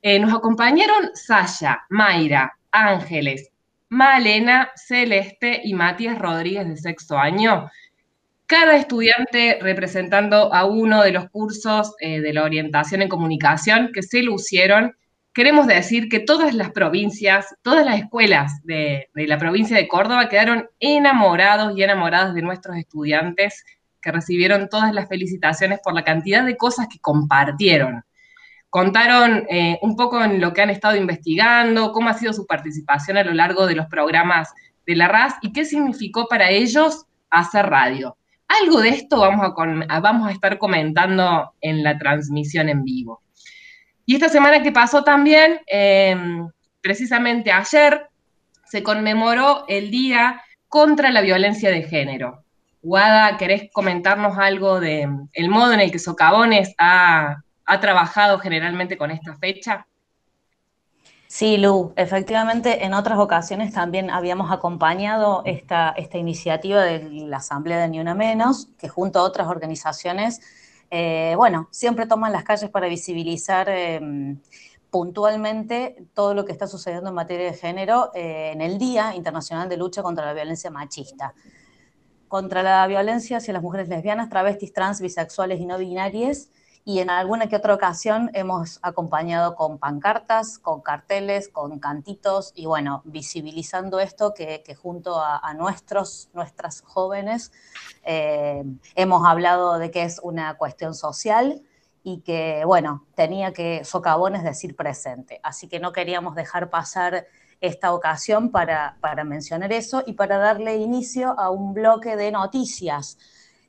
Eh, 0.03 0.19
nos 0.19 0.31
acompañaron 0.31 1.09
Sasha, 1.15 1.81
Mayra, 1.89 2.53
Ángeles, 2.71 3.49
Malena, 3.89 4.69
Celeste 4.75 5.61
y 5.63 5.73
Matías 5.73 6.19
Rodríguez 6.19 6.67
de 6.67 6.77
sexto 6.77 7.17
año 7.17 7.69
cada 8.51 8.75
estudiante 8.75 9.59
representando 9.61 10.53
a 10.53 10.65
uno 10.65 11.01
de 11.03 11.13
los 11.13 11.29
cursos 11.29 11.95
eh, 12.01 12.19
de 12.19 12.33
la 12.33 12.43
orientación 12.43 13.01
en 13.01 13.07
comunicación 13.07 13.91
que 13.93 14.03
se 14.03 14.23
lucieron. 14.23 14.93
Queremos 15.33 15.67
decir 15.67 16.09
que 16.09 16.19
todas 16.19 16.53
las 16.53 16.71
provincias, 16.71 17.55
todas 17.61 17.85
las 17.85 18.01
escuelas 18.01 18.61
de, 18.65 19.07
la 19.13 19.37
provincia 19.37 19.77
de 19.77 19.87
Córdoba 19.87 20.27
quedaron 20.27 20.67
enamorados 20.81 21.77
y 21.77 21.83
enamoradas 21.83 22.33
de 22.33 22.41
nuestros 22.41 22.75
estudiantes 22.75 23.63
que 24.01 24.11
recibieron 24.11 24.67
todas 24.67 24.93
las 24.93 25.07
felicitaciones 25.07 25.79
por 25.81 25.93
la 25.93 26.03
cantidad 26.03 26.43
de 26.43 26.57
cosas 26.57 26.89
que 26.91 26.99
compartieron. 26.99 28.03
Contaron 28.69 29.45
eh, 29.49 29.79
un 29.81 29.95
poco 29.95 30.21
en 30.21 30.41
lo 30.41 30.51
que 30.51 30.61
han 30.61 30.71
estado 30.71 30.97
investigando, 30.97 31.93
cómo 31.93 32.09
ha 32.09 32.15
sido 32.15 32.33
su 32.33 32.45
participación 32.45 33.15
a 33.15 33.23
lo 33.23 33.33
largo 33.33 33.65
de 33.65 33.75
los 33.75 33.85
programas 33.85 34.49
de 34.85 34.97
la 34.97 35.07
RAS 35.07 35.35
y 35.41 35.53
qué 35.53 35.63
significó 35.63 36.27
para 36.27 36.49
ellos 36.49 37.05
hacer 37.29 37.67
radio. 37.67 38.17
Algo 38.59 38.81
de 38.81 38.89
esto 38.89 39.19
vamos 39.19 40.27
a, 40.27 40.31
estar 40.31 40.57
comentando 40.57 41.53
en 41.61 41.83
la 41.83 41.97
transmisión 41.97 42.67
en 42.67 42.83
vivo. 42.83 43.21
Y 44.05 44.15
esta 44.15 44.27
semana 44.27 44.61
que 44.61 44.73
pasó 44.73 45.05
también, 45.05 45.61
em, 45.67 46.49
precisamente 46.81 47.51
ayer, 47.51 48.07
se 48.65 48.83
conmemoró 48.83 49.63
el 49.69 49.89
Día 49.89 50.41
contra 50.67 51.11
la 51.11 51.21
Violencia 51.21 51.69
de 51.69 51.83
Género. 51.83 52.43
Guada, 52.81 53.37
¿querés 53.37 53.69
comentarnos 53.71 54.37
algo 54.37 54.81
del 54.81 55.09
el 55.33 55.49
modo 55.49 55.71
en 55.73 55.79
el 55.79 55.91
que 55.91 55.99
Socavones 55.99 56.73
ha 56.77 57.43
trabajado 57.79 58.39
generalmente 58.39 58.97
con 58.97 59.11
esta 59.11 59.37
fecha? 59.37 59.87
Sí, 61.33 61.55
Lu, 61.55 61.93
efectivamente 61.95 62.83
en 62.83 62.93
otras 62.93 63.17
ocasiones 63.17 63.73
también 63.73 64.09
habíamos 64.09 64.51
acompañado 64.51 65.43
esta, 65.45 65.91
esta 65.91 66.17
iniciativa 66.17 66.83
de 66.83 67.09
la 67.09 67.37
Asamblea 67.37 67.79
de 67.79 67.87
Ni 67.87 68.01
Una 68.01 68.13
Menos, 68.13 68.67
que 68.77 68.89
junto 68.89 69.19
a 69.19 69.23
otras 69.23 69.47
organizaciones, 69.47 70.41
eh, 70.89 71.33
bueno, 71.37 71.69
siempre 71.71 72.05
toman 72.05 72.33
las 72.33 72.43
calles 72.43 72.69
para 72.69 72.89
visibilizar 72.89 73.69
em, 73.69 74.41
puntualmente 74.89 76.05
todo 76.13 76.33
lo 76.33 76.43
que 76.43 76.51
está 76.51 76.67
sucediendo 76.67 77.11
en 77.11 77.15
materia 77.15 77.45
de 77.45 77.57
género 77.57 78.11
eh, 78.13 78.51
en 78.53 78.59
el 78.59 78.77
Día 78.77 79.15
Internacional 79.15 79.69
de 79.69 79.77
Lucha 79.77 80.03
contra 80.03 80.25
la 80.25 80.33
Violencia 80.33 80.69
Machista. 80.69 81.33
Contra 82.27 82.61
la 82.61 82.85
violencia 82.87 83.37
hacia 83.37 83.53
las 83.53 83.63
mujeres 83.63 83.87
lesbianas, 83.87 84.27
travestis, 84.27 84.73
trans, 84.73 84.99
bisexuales 84.99 85.61
y 85.61 85.65
no 85.65 85.77
binarias, 85.77 86.49
y 86.83 86.99
en 86.99 87.09
alguna 87.09 87.47
que 87.47 87.55
otra 87.55 87.73
ocasión 87.75 88.31
hemos 88.33 88.79
acompañado 88.81 89.55
con 89.55 89.77
pancartas, 89.77 90.57
con 90.57 90.81
carteles, 90.81 91.47
con 91.49 91.79
cantitos 91.79 92.51
y 92.55 92.65
bueno, 92.65 93.01
visibilizando 93.05 93.99
esto 93.99 94.33
que, 94.33 94.63
junto 94.81 95.21
a, 95.21 95.53
nuestros, 95.53 96.29
nuestras 96.33 96.81
jóvenes 96.81 97.51
eh, 98.03 98.63
hemos 98.95 99.27
hablado 99.27 99.77
de 99.77 99.91
que 99.91 100.03
es 100.03 100.19
una 100.23 100.57
cuestión 100.57 100.95
social 100.95 101.61
y 102.03 102.21
que 102.21 102.63
bueno, 102.65 103.05
tenía 103.13 103.53
que 103.53 103.83
socavones 103.85 104.43
decir 104.43 104.75
presente. 104.75 105.39
Así 105.43 105.67
que 105.67 105.79
no 105.79 105.91
queríamos 105.91 106.35
dejar 106.35 106.71
pasar 106.71 107.27
esta 107.59 107.93
ocasión 107.93 108.49
para, 108.49 108.97
para 109.01 109.23
mencionar 109.23 109.71
eso 109.71 110.01
y 110.07 110.13
para 110.13 110.39
darle 110.39 110.77
inicio 110.77 111.39
a 111.39 111.51
un 111.51 111.75
bloque 111.75 112.15
de 112.15 112.31
noticias 112.31 113.19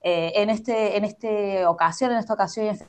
eh, 0.03 0.33
en, 0.37 0.51
este, 0.51 0.97
en 0.97 1.05
esta 1.05 1.71
ocasión, 1.71 2.13
en 2.13 2.19
esta 2.19 2.35
ocasión, 2.35 2.67
en 2.67 2.73
este 2.73 2.87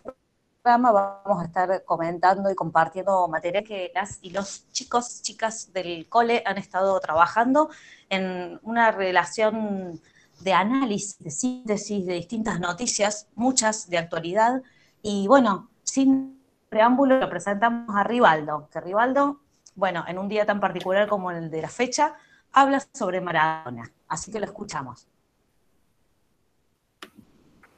programa 0.61 0.91
vamos 0.91 1.41
a 1.41 1.45
estar 1.45 1.83
comentando 1.83 2.49
y 2.49 2.55
compartiendo 2.55 3.27
material 3.27 3.63
que 3.63 3.91
las 3.93 4.19
y 4.21 4.31
los 4.31 4.69
chicos, 4.71 5.21
chicas 5.21 5.73
del 5.73 6.07
cole 6.09 6.41
han 6.45 6.57
estado 6.57 6.99
trabajando 6.99 7.69
en 8.09 8.59
una 8.63 8.91
relación 8.91 10.01
de 10.39 10.53
análisis, 10.53 11.19
de 11.19 11.31
síntesis 11.31 12.05
de 12.05 12.13
distintas 12.13 12.59
noticias, 12.59 13.27
muchas 13.35 13.89
de 13.89 13.97
actualidad. 13.97 14.61
Y 15.01 15.27
bueno, 15.27 15.69
sin 15.83 16.41
preámbulo, 16.69 17.19
lo 17.19 17.29
presentamos 17.29 17.95
a 17.95 18.03
Rivaldo, 18.03 18.69
que 18.71 18.81
Rivaldo, 18.81 19.41
bueno, 19.75 20.05
en 20.07 20.17
un 20.17 20.27
día 20.29 20.45
tan 20.45 20.59
particular 20.59 21.07
como 21.07 21.31
el 21.31 21.51
de 21.51 21.61
la 21.61 21.69
fecha, 21.69 22.15
habla 22.51 22.81
sobre 22.93 23.21
Maradona. 23.21 23.91
Así 24.07 24.31
que 24.31 24.39
lo 24.39 24.45
escuchamos. 24.45 25.07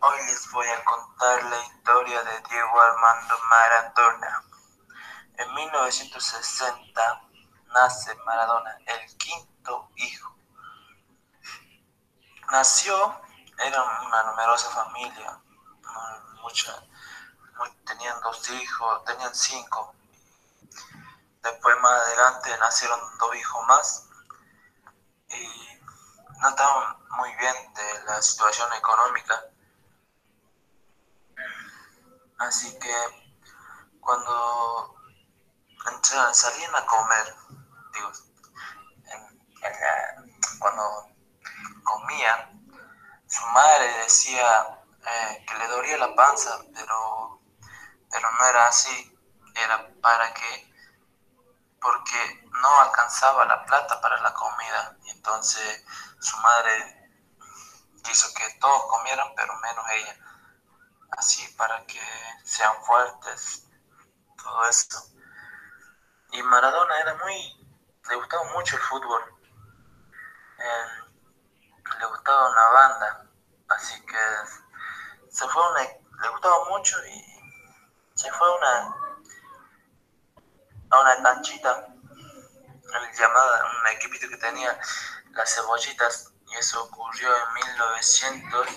Hoy 0.08 0.24
les 0.28 0.52
voy 0.52 0.68
a 0.68 0.84
contar 0.84 1.44
la 1.46 1.60
historia 1.64 2.22
de 2.22 2.40
Diego 2.48 2.80
Armando 2.80 3.40
Maradona. 3.50 4.44
En 5.34 5.52
1960 5.56 7.22
nace 7.74 8.14
Maradona, 8.24 8.78
el 8.86 9.18
quinto 9.18 9.90
hijo. 9.96 10.36
Nació, 12.52 13.20
era 13.58 13.82
una 13.82 14.24
numerosa 14.26 14.70
familia, 14.70 15.42
mucha, 16.44 16.84
tenían 17.88 18.22
dos 18.22 18.48
hijos, 18.52 19.04
tenían 19.06 19.34
cinco. 19.34 19.96
Después 21.42 21.82
más 21.82 22.02
adelante 22.04 22.56
nacieron 22.60 23.00
dos 23.18 23.36
hijos 23.36 23.68
más 23.68 24.08
y 25.30 25.82
no 26.42 26.50
estaban 26.50 26.96
muy 27.10 27.36
bien 27.38 27.74
de 27.74 28.04
la 28.04 28.22
situación 28.22 28.72
económica. 28.74 29.46
Así 32.38 32.78
que 32.80 32.94
cuando 34.02 34.96
salían 36.34 36.76
a 36.76 36.86
comer, 36.86 37.36
digo, 37.94 38.12
cuando 40.60 41.10
comían, 41.84 42.68
su 43.28 43.46
madre 43.48 43.88
decía 44.04 44.82
eh, 45.06 45.46
que 45.48 45.58
le 45.58 45.68
dolía 45.68 45.98
la 45.98 46.16
panza, 46.16 46.60
pero, 46.74 47.42
pero 48.12 48.32
no 48.32 48.46
era 48.48 48.68
así, 48.68 49.18
era 49.56 49.88
para 50.02 50.34
que, 50.34 50.74
porque 51.80 52.48
no 52.62 52.82
alcanzaba 52.82 53.46
la 53.46 53.66
plata 53.66 54.02
para 54.02 54.20
la 54.22 54.34
comida, 54.34 54.98
y 55.04 55.12
entonces 55.12 55.86
su 56.20 56.38
madre 56.38 57.12
quiso 58.04 58.34
que 58.34 58.60
todos 58.60 58.86
comieran, 58.90 59.28
pero 59.36 59.56
menos 59.60 59.86
ella, 59.92 60.18
así 61.18 61.48
para 61.56 61.86
que 61.86 62.00
sean 62.44 62.74
fuertes, 62.84 63.68
todo 64.42 64.66
esto. 64.68 64.98
Y 66.32 66.42
Maradona 66.44 67.00
era 67.00 67.16
muy, 67.16 67.68
le 68.10 68.16
gustaba 68.16 68.44
mucho 68.54 68.76
el 68.76 68.82
fútbol, 68.84 69.36
le 72.00 72.06
gustaba 72.06 72.50
una 72.50 72.68
banda, 72.70 73.30
así 73.70 74.06
que 74.06 74.18
se 75.30 75.48
fue 75.48 75.72
una, 75.72 75.82
le 75.82 76.30
gustaba 76.30 76.66
mucho 76.70 76.98
y 77.06 77.26
se 78.16 78.32
fue 78.32 78.48
a 78.48 78.52
una, 78.52 78.96
a 80.92 81.00
una 81.00 81.24
canchita 81.24 81.88
llamada, 83.18 83.66
un 83.82 83.88
equipito 83.88 84.28
que 84.30 84.38
tenía 84.38 84.80
las 85.32 85.54
cebollitas 85.54 86.32
y 86.48 86.56
eso 86.56 86.84
ocurrió 86.84 87.30
en 87.36 87.54
1900, 87.54 88.68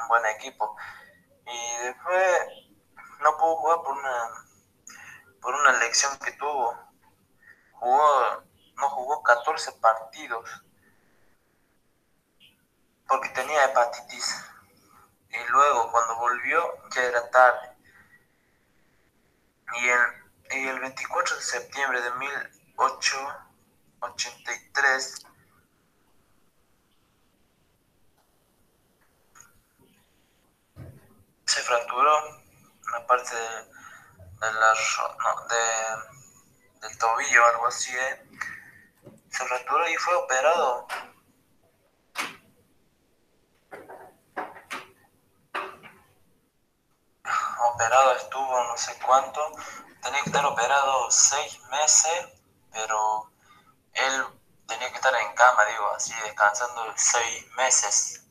un 0.00 0.08
buen 0.08 0.24
equipo. 0.26 0.74
Y 1.46 1.76
después 1.84 2.40
no 3.20 3.36
pudo 3.36 3.56
jugar 3.56 3.82
por 3.82 3.98
una, 3.98 4.30
por 5.42 5.54
una 5.54 5.70
elección 5.76 6.18
que 6.18 6.32
tuvo. 6.32 6.93
Jugó, 7.74 8.42
no 8.76 8.88
jugó 8.90 9.22
14 9.22 9.72
partidos 9.72 10.48
porque 13.06 13.28
tenía 13.30 13.64
hepatitis. 13.66 14.44
Y 15.30 15.38
luego, 15.50 15.90
cuando 15.90 16.16
volvió, 16.16 16.88
ya 16.90 17.02
era 17.02 17.30
tarde. 17.30 17.70
Y 19.80 19.88
el, 19.88 20.00
y 20.52 20.68
el 20.68 20.78
24 20.80 21.36
de 21.36 21.42
septiembre 21.42 22.00
de 22.00 22.10
mil 22.12 22.30
883 22.76 25.26
se 31.46 31.60
fracturó 31.62 32.40
una 32.88 33.06
parte 33.06 33.34
de, 33.34 33.42
de 33.42 34.52
la 34.52 34.74
no, 34.74 35.46
de, 35.46 35.56
del 36.84 36.98
tobillo 36.98 37.46
algo 37.46 37.66
así 37.66 37.90
¿eh? 37.96 38.22
se 39.30 39.44
fracturó 39.44 39.88
y 39.88 39.96
fue 39.96 40.14
operado 40.14 40.86
operado 47.74 48.16
estuvo 48.16 48.64
no 48.64 48.76
sé 48.76 48.96
cuánto 49.04 49.40
tenía 50.02 50.22
que 50.22 50.30
estar 50.30 50.46
operado 50.46 51.10
seis 51.10 51.60
meses 51.70 52.28
pero 52.72 53.30
él 53.94 54.26
tenía 54.66 54.90
que 54.90 54.96
estar 54.96 55.14
en 55.14 55.34
cama, 55.34 55.64
digo, 55.66 55.90
así 55.94 56.12
descansando 56.24 56.92
seis 56.96 57.46
meses. 57.56 58.22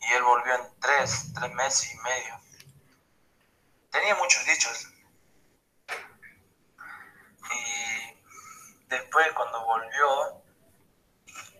Y 0.00 0.12
él 0.12 0.22
volvió 0.22 0.54
en 0.54 0.80
tres, 0.80 1.32
tres 1.34 1.52
meses 1.52 1.92
y 1.92 1.98
medio. 1.98 2.40
Tenía 3.90 4.14
muchos 4.16 4.44
dichos. 4.44 4.86
Y 7.52 7.79
después 8.90 9.32
cuando 9.34 9.64
volvió, 9.64 10.42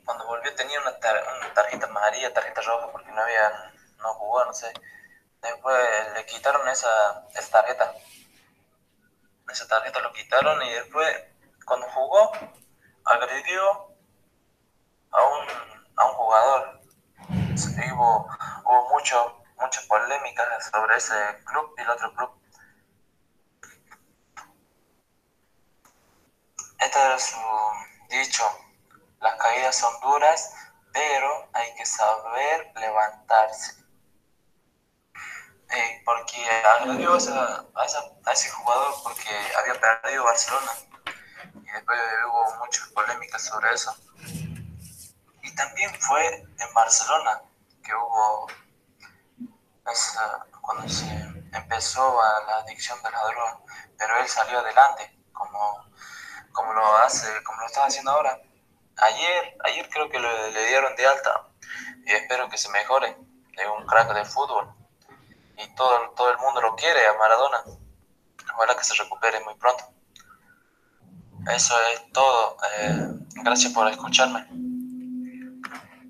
cuando 0.04 0.26
volvió 0.26 0.54
tenía 0.54 0.80
una, 0.80 0.98
tarjeta 0.98 1.86
amarilla, 1.86 2.34
tarjeta 2.34 2.60
roja, 2.60 2.90
porque 2.90 3.10
no 3.12 3.22
había, 3.22 3.72
no 3.98 4.14
jugó, 4.14 4.44
no 4.44 4.52
sé. 4.52 4.72
Después 5.40 5.78
le 6.14 6.26
quitaron 6.26 6.68
esa, 6.68 7.26
esa 7.34 7.50
tarjeta. 7.50 7.94
Esa 9.48 9.66
tarjeta 9.66 10.00
lo 10.00 10.12
quitaron 10.12 10.60
y 10.62 10.70
después 10.72 11.24
cuando 11.64 11.86
jugó, 11.90 12.32
agredió 13.04 13.94
a 15.12 15.24
un, 15.24 15.48
a 15.96 16.06
un 16.06 16.12
jugador. 16.14 16.80
Hubo, 17.92 18.26
hubo 18.64 18.88
mucho, 18.90 19.42
muchas 19.56 19.84
polémicas 19.86 20.70
sobre 20.70 20.96
ese 20.96 21.14
club 21.44 21.74
y 21.76 21.82
el 21.82 21.90
otro 21.90 22.12
club. 22.14 22.39
Este 26.80 26.98
era 26.98 27.18
su 27.18 27.36
dicho, 28.08 28.44
las 29.20 29.34
caídas 29.36 29.76
son 29.76 30.00
duras, 30.00 30.54
pero 30.92 31.48
hay 31.52 31.74
que 31.74 31.86
saber 31.86 32.72
levantarse. 32.76 33.80
Eh, 35.72 36.02
porque 36.04 36.44
agredió 36.80 37.12
a, 37.12 37.64
a, 37.76 38.32
ese 38.32 38.50
jugador 38.50 38.92
porque 39.04 39.30
había 39.56 39.80
perdido 39.80 40.24
Barcelona 40.24 40.72
y 41.54 41.70
después 41.70 42.00
hubo 42.26 42.56
muchas 42.56 42.88
polémicas 42.88 43.44
sobre 43.44 43.72
eso. 43.72 43.94
Y 45.42 45.54
también 45.54 45.94
fue 46.00 46.26
en 46.58 46.74
Barcelona 46.74 47.42
que 47.84 47.94
hubo 47.94 48.48
cuando 50.60 50.88
se 50.88 51.04
empezó 51.52 52.20
a 52.20 52.42
la 52.46 52.56
adicción 52.58 53.00
de 53.02 53.10
la 53.10 53.22
droga, 53.22 53.60
pero 53.98 54.18
él 54.18 54.28
salió 54.28 54.58
adelante 54.58 55.18
como, 55.32 55.84
como 56.52 56.72
lo 56.72 56.96
hace, 56.98 57.26
como 57.44 57.60
lo 57.60 57.66
está 57.66 57.84
haciendo 57.86 58.10
ahora. 58.10 58.40
Ayer, 58.96 59.56
ayer 59.64 59.88
creo 59.88 60.08
que 60.08 60.18
le, 60.18 60.66
dieron 60.68 60.94
de 60.96 61.06
alta 61.06 61.48
y 62.06 62.12
espero 62.12 62.48
que 62.48 62.58
se 62.58 62.70
mejore. 62.70 63.16
Es 63.52 63.66
un 63.78 63.86
crack 63.86 64.14
de 64.14 64.24
fútbol 64.24 64.72
y 65.56 65.74
todo, 65.74 66.10
todo 66.16 66.30
el 66.30 66.38
mundo 66.38 66.60
lo 66.60 66.74
quiere 66.76 67.06
a 67.06 67.18
Maradona. 67.18 67.58
Ojalá 68.54 68.76
que 68.76 68.84
se 68.84 68.94
recupere 69.02 69.40
muy 69.44 69.54
pronto. 69.54 69.84
Eso 71.54 71.74
es 71.94 72.12
todo. 72.12 72.56
Eh, 72.78 73.08
gracias 73.42 73.72
por 73.72 73.88
escucharme. 73.88 74.46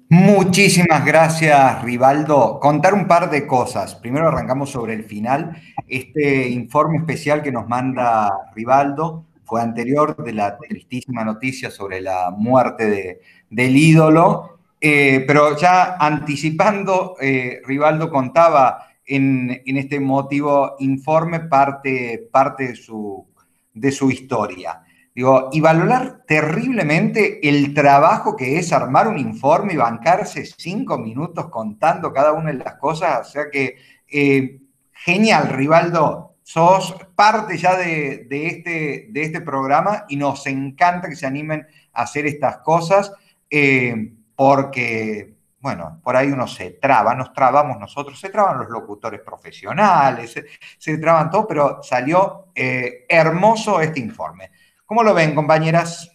Muchísimas 0.09 1.05
gracias, 1.05 1.83
Rivaldo. 1.83 2.59
Contar 2.59 2.95
un 2.95 3.07
par 3.07 3.31
de 3.31 3.47
cosas. 3.47 3.95
Primero 3.95 4.27
arrancamos 4.27 4.71
sobre 4.71 4.95
el 4.95 5.05
final. 5.05 5.63
Este 5.87 6.49
informe 6.49 6.99
especial 6.99 7.43
que 7.43 7.53
nos 7.53 7.69
manda 7.69 8.29
Rivaldo 8.53 9.30
fue 9.51 9.61
anterior 9.61 10.17
de 10.17 10.33
la 10.33 10.57
tristísima 10.57 11.25
noticia 11.25 11.73
sobre 11.73 12.01
la 12.01 12.31
muerte 12.31 13.21
del 13.51 13.77
ídolo. 13.77 14.61
Eh, 14.81 15.25
pero 15.27 15.57
ya 15.59 15.97
anticipando, 15.99 17.17
eh, 17.21 17.61
Rivaldo 17.67 18.09
contaba 18.09 18.87
en, 19.05 19.61
este 19.67 19.99
motivo 19.99 20.77
informe 20.79 21.41
parte, 21.41 22.29
parte 22.31 22.69
de, 22.69 22.77
su, 22.77 23.27
de 23.75 23.91
su 23.91 24.09
historia. 24.13 24.85
Digo, 25.13 25.51
y 25.53 25.61
valorar 25.61 26.23
terriblemente 26.29 27.47
el 27.49 27.75
trabajo 27.75 28.37
que 28.37 28.57
es 28.57 28.73
armar 28.73 29.09
un 29.09 29.19
informe 29.19 29.73
y 29.73 29.77
bancarse 29.77 30.47
cinco 30.47 30.97
minutos 30.97 31.49
contando 31.51 32.13
cada 32.13 32.33
una 32.33 32.53
de 32.53 32.59
las 32.59 32.77
cosas. 32.77 33.27
O 33.27 33.31
sea 33.33 33.51
que, 33.51 33.75
eh, 34.09 34.61
genial, 34.93 35.49
Rivaldo, 35.49 36.30
sos 36.53 36.97
parte 37.15 37.57
ya 37.57 37.77
de, 37.77 38.27
este, 38.29 39.07
de 39.09 39.23
este 39.23 39.41
programa 39.41 40.05
y 40.09 40.17
nos 40.17 40.45
encanta 40.49 41.09
que 41.09 41.15
se 41.15 41.25
animen 41.25 41.65
a 41.93 42.03
hacer 42.03 42.27
estas 42.27 42.59
cosas 42.59 43.13
eh, 43.49 44.15
porque, 44.35 45.33
bueno, 45.61 46.01
por 46.03 46.17
ahí 46.17 46.27
uno 46.27 46.49
se 46.49 46.73
traba, 46.73 47.15
nos 47.15 47.33
trabamos 47.33 47.79
nosotros, 47.79 48.19
se 48.19 48.31
traban 48.31 48.59
los 48.59 48.69
locutores 48.69 49.21
profesionales, 49.21 50.43
se, 50.77 50.99
traban 50.99 51.31
todo, 51.31 51.47
pero 51.47 51.83
salió 51.85 52.47
eh, 52.53 53.05
hermoso 53.09 53.81
este 53.81 54.01
informe. 54.01 54.51
¿Cómo 54.85 55.05
lo 55.05 55.15
ven, 55.15 55.37
compañeras? 55.37 56.11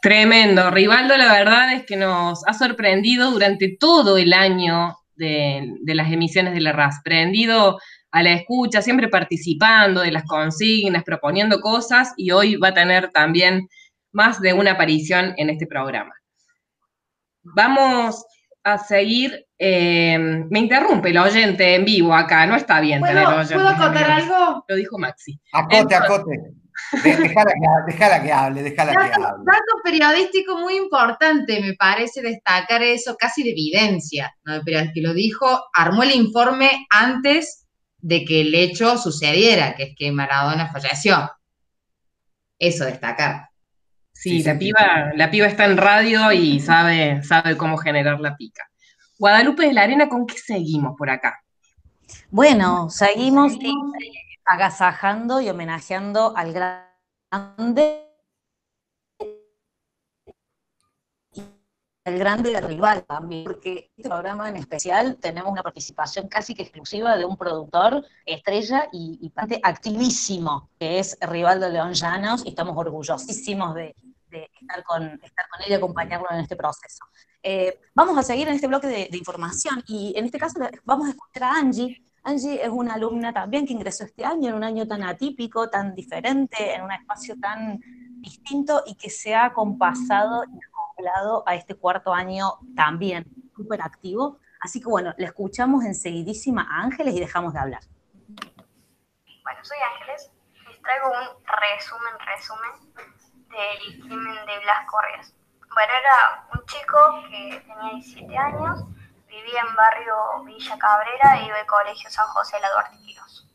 Tremendo. 0.00 0.70
Rivaldo, 0.70 1.16
la 1.16 1.32
verdad 1.32 1.72
es 1.72 1.84
que 1.84 1.96
nos 1.96 2.46
ha 2.46 2.52
sorprendido 2.52 3.32
durante 3.32 3.76
todo 3.80 4.16
el 4.16 4.32
año 4.32 4.96
de, 5.16 5.76
las 5.86 6.12
emisiones 6.12 6.54
de 6.54 6.60
la 6.60 6.72
RAS. 6.72 7.00
Prendido 7.02 7.80
a 8.14 8.22
la 8.22 8.32
escucha, 8.32 8.80
siempre 8.80 9.08
participando 9.08 10.00
de 10.00 10.12
las 10.12 10.22
consignas, 10.22 11.02
proponiendo 11.02 11.60
cosas 11.60 12.14
y 12.16 12.30
hoy 12.30 12.54
va 12.54 12.68
a 12.68 12.74
tener 12.74 13.10
también 13.10 13.68
más 14.12 14.40
de 14.40 14.52
una 14.52 14.72
aparición 14.72 15.34
en 15.36 15.50
este 15.50 15.66
programa. 15.66 16.14
Vamos 17.42 18.24
a 18.62 18.78
seguir. 18.78 19.44
Eh, 19.58 20.16
me 20.48 20.60
interrumpe 20.60 21.10
el 21.10 21.18
oyente 21.18 21.74
en 21.74 21.84
vivo 21.84 22.14
acá, 22.14 22.46
no 22.46 22.54
está 22.54 22.80
bien 22.80 23.02
tener 23.02 23.26
oyente. 23.26 23.54
¿Puedo 23.54 23.76
contar 23.76 24.08
algo? 24.08 24.64
Lo 24.68 24.76
dijo 24.76 24.96
Maxi. 24.96 25.40
Acote, 25.52 25.96
acote. 25.96 26.30
Déjala 27.02 27.50
que, 27.50 27.92
déjala 27.92 28.22
que 28.22 28.32
hable, 28.32 28.62
déjala 28.62 28.92
que 28.92 29.12
hable. 29.12 29.44
Dato 29.44 29.82
periodístico 29.82 30.56
muy 30.58 30.76
importante, 30.76 31.60
me 31.60 31.74
parece 31.74 32.22
destacar 32.22 32.80
eso, 32.80 33.16
casi 33.18 33.42
de 33.42 33.50
evidencia, 33.50 34.32
¿no? 34.44 34.62
que 34.62 35.00
lo 35.00 35.14
dijo, 35.14 35.64
armó 35.74 36.04
el 36.04 36.12
informe 36.12 36.86
antes 36.90 37.63
de 38.04 38.22
que 38.26 38.42
el 38.42 38.54
hecho 38.54 38.98
sucediera, 38.98 39.74
que 39.74 39.84
es 39.84 39.96
que 39.96 40.12
Maradona 40.12 40.70
falleció. 40.70 41.32
Eso 42.58 42.84
destacar. 42.84 43.48
Sí, 44.12 44.42
la, 44.42 44.58
piba, 44.58 45.12
la 45.14 45.30
piba 45.30 45.46
está 45.46 45.64
en 45.64 45.78
radio 45.78 46.30
y 46.30 46.60
sabe, 46.60 47.22
sabe 47.22 47.56
cómo 47.56 47.78
generar 47.78 48.20
la 48.20 48.36
pica. 48.36 48.68
Guadalupe 49.18 49.66
de 49.66 49.72
la 49.72 49.84
Arena, 49.84 50.10
¿con 50.10 50.26
qué 50.26 50.36
seguimos 50.36 50.94
por 50.98 51.08
acá? 51.08 51.42
Bueno, 52.30 52.90
seguimos 52.90 53.54
agasajando 54.44 55.40
y 55.40 55.48
homenajeando 55.48 56.36
al 56.36 56.52
grande 56.52 58.04
el 62.04 62.18
grande 62.18 62.50
de 62.50 62.60
rival 62.60 63.04
también, 63.04 63.44
porque 63.44 63.90
este 63.96 64.08
programa 64.08 64.48
en 64.48 64.56
especial 64.56 65.16
tenemos 65.16 65.50
una 65.50 65.62
participación 65.62 66.28
casi 66.28 66.54
que 66.54 66.62
exclusiva 66.62 67.16
de 67.16 67.24
un 67.24 67.36
productor 67.36 68.04
estrella 68.26 68.88
y, 68.92 69.18
y 69.22 69.32
activísimo, 69.62 70.68
que 70.78 70.98
es 70.98 71.16
Rivaldo 71.20 71.68
León 71.70 71.94
Llanos, 71.94 72.44
y 72.44 72.50
estamos 72.50 72.76
orgullosísimos 72.76 73.74
de, 73.74 73.94
estar, 74.30 74.84
con, 74.84 75.02
estar 75.22 75.46
con 75.48 75.62
él 75.62 75.70
y 75.70 75.74
acompañarlo 75.74 76.26
en 76.30 76.40
este 76.40 76.56
proceso. 76.56 77.06
Eh, 77.42 77.80
vamos 77.94 78.18
a 78.18 78.22
seguir 78.22 78.48
en 78.48 78.54
este 78.54 78.66
bloque 78.66 78.86
de, 78.86 79.16
información 79.16 79.82
y 79.86 80.12
en 80.16 80.26
este 80.26 80.38
caso 80.38 80.60
vamos 80.84 81.06
a 81.08 81.10
escuchar 81.10 81.44
a 81.44 81.58
Angie, 81.58 82.02
Angie 82.22 82.62
es 82.62 82.70
una 82.70 82.94
alumna 82.94 83.32
también 83.32 83.66
que 83.66 83.74
ingresó 83.74 84.04
este 84.04 84.24
año, 84.24 84.48
en 84.48 84.54
un 84.54 84.64
año 84.64 84.86
tan 84.86 85.02
atípico, 85.02 85.68
tan 85.68 85.94
diferente, 85.94 86.74
en 86.74 86.82
un 86.82 86.90
espacio 86.90 87.36
tan 87.38 87.80
distinto 88.20 88.82
y 88.86 88.94
que 88.94 89.10
se 89.10 89.34
ha 89.34 89.52
compasado 89.52 90.42
acoplado 90.94 91.42
a 91.46 91.54
este 91.54 91.74
cuarto 91.74 92.12
año 92.14 92.58
también 92.76 93.26
súper 93.56 93.82
activo. 93.82 94.38
Así 94.60 94.80
que 94.80 94.86
bueno, 94.86 95.12
le 95.18 95.26
escuchamos 95.26 95.84
enseguidísima 95.84 96.62
a 96.62 96.82
Ángeles 96.82 97.14
y 97.14 97.20
dejamos 97.20 97.52
de 97.52 97.60
hablar. 97.60 97.80
Bueno, 99.42 99.60
soy 99.62 99.76
Ángeles, 99.92 100.30
les 100.68 100.80
traigo 100.80 101.08
un 101.08 101.44
resumen, 101.44 102.14
resumen 102.24 102.70
del 103.48 104.00
crimen 104.00 104.46
de 104.46 104.58
Blas 104.60 104.86
Correas. 104.90 105.34
Bueno, 105.74 105.92
era 106.00 106.48
un 106.54 106.66
chico 106.66 106.98
que 107.28 107.60
tenía 107.66 107.92
17 107.94 108.38
años, 108.38 108.84
Vivía 109.26 109.62
en 109.68 109.74
barrio 109.74 110.44
Villa 110.44 110.78
Cabrera 110.78 111.40
y 111.40 111.46
iba 111.46 111.58
al 111.58 111.66
colegio 111.66 112.08
San 112.08 112.24
José 112.28 112.54
de 112.54 112.62
la 112.62 112.70
Duarte 112.70 112.96
Quirós. 112.98 113.48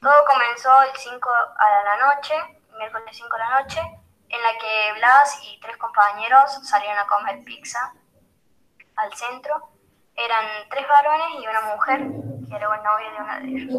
Todo 0.00 0.24
comenzó 0.24 0.82
el 0.84 0.96
5 0.96 1.30
a 1.30 1.84
la 1.84 2.14
noche, 2.14 2.34
miércoles 2.78 3.14
5 3.14 3.28
de 3.30 3.38
la 3.38 3.60
noche, 3.60 4.02
en 4.32 4.42
la 4.42 4.58
que 4.58 4.92
Blas 4.94 5.40
y 5.44 5.60
tres 5.60 5.76
compañeros 5.76 6.58
salieron 6.66 6.98
a 6.98 7.06
comer 7.06 7.44
pizza 7.44 7.92
al 8.96 9.12
centro. 9.12 9.68
Eran 10.16 10.46
tres 10.70 10.86
varones 10.88 11.28
y 11.38 11.46
una 11.46 11.60
mujer, 11.62 12.00
que 12.48 12.56
era 12.56 12.74
el 12.74 12.82
novio 12.82 13.10
de 13.10 13.18
uno 13.20 13.34
de 13.38 13.48
ellos. 13.48 13.74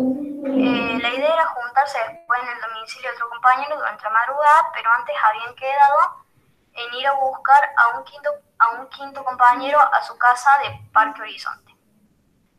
Eh, 0.45 0.99
la 1.01 1.09
idea 1.09 1.33
era 1.33 1.45
juntarse 1.47 1.97
después 2.09 2.39
en 2.41 2.49
el 2.49 2.61
domicilio 2.61 3.09
de 3.09 3.15
otro 3.15 3.29
compañero 3.29 3.77
durante 3.77 4.03
la 4.03 4.09
madrugada, 4.11 4.71
pero 4.73 4.91
antes 4.91 5.15
habían 5.25 5.55
quedado 5.55 6.25
en 6.73 6.93
ir 6.93 7.07
a 7.07 7.13
buscar 7.13 7.69
a 7.77 7.97
un 7.97 8.03
quinto, 8.03 8.29
a 8.59 8.69
un 8.71 8.89
quinto 8.89 9.23
compañero 9.23 9.79
a 9.79 10.01
su 10.03 10.17
casa 10.17 10.57
de 10.59 10.89
Parque 10.91 11.21
Horizonte. 11.21 11.73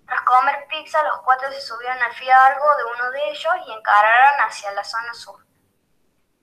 Tras 0.07 0.21
comer 0.23 0.67
pizza, 0.69 1.03
los 1.03 1.21
cuatro 1.23 1.51
se 1.51 1.61
subieron 1.61 2.01
al 2.03 2.13
fiargo 2.13 2.77
de 2.77 2.85
uno 2.85 3.11
de 3.11 3.31
ellos 3.31 3.55
y 3.67 3.73
encararon 3.73 4.41
hacia 4.41 4.73
la 4.73 4.85
zona 4.85 5.15
sur. 5.15 5.45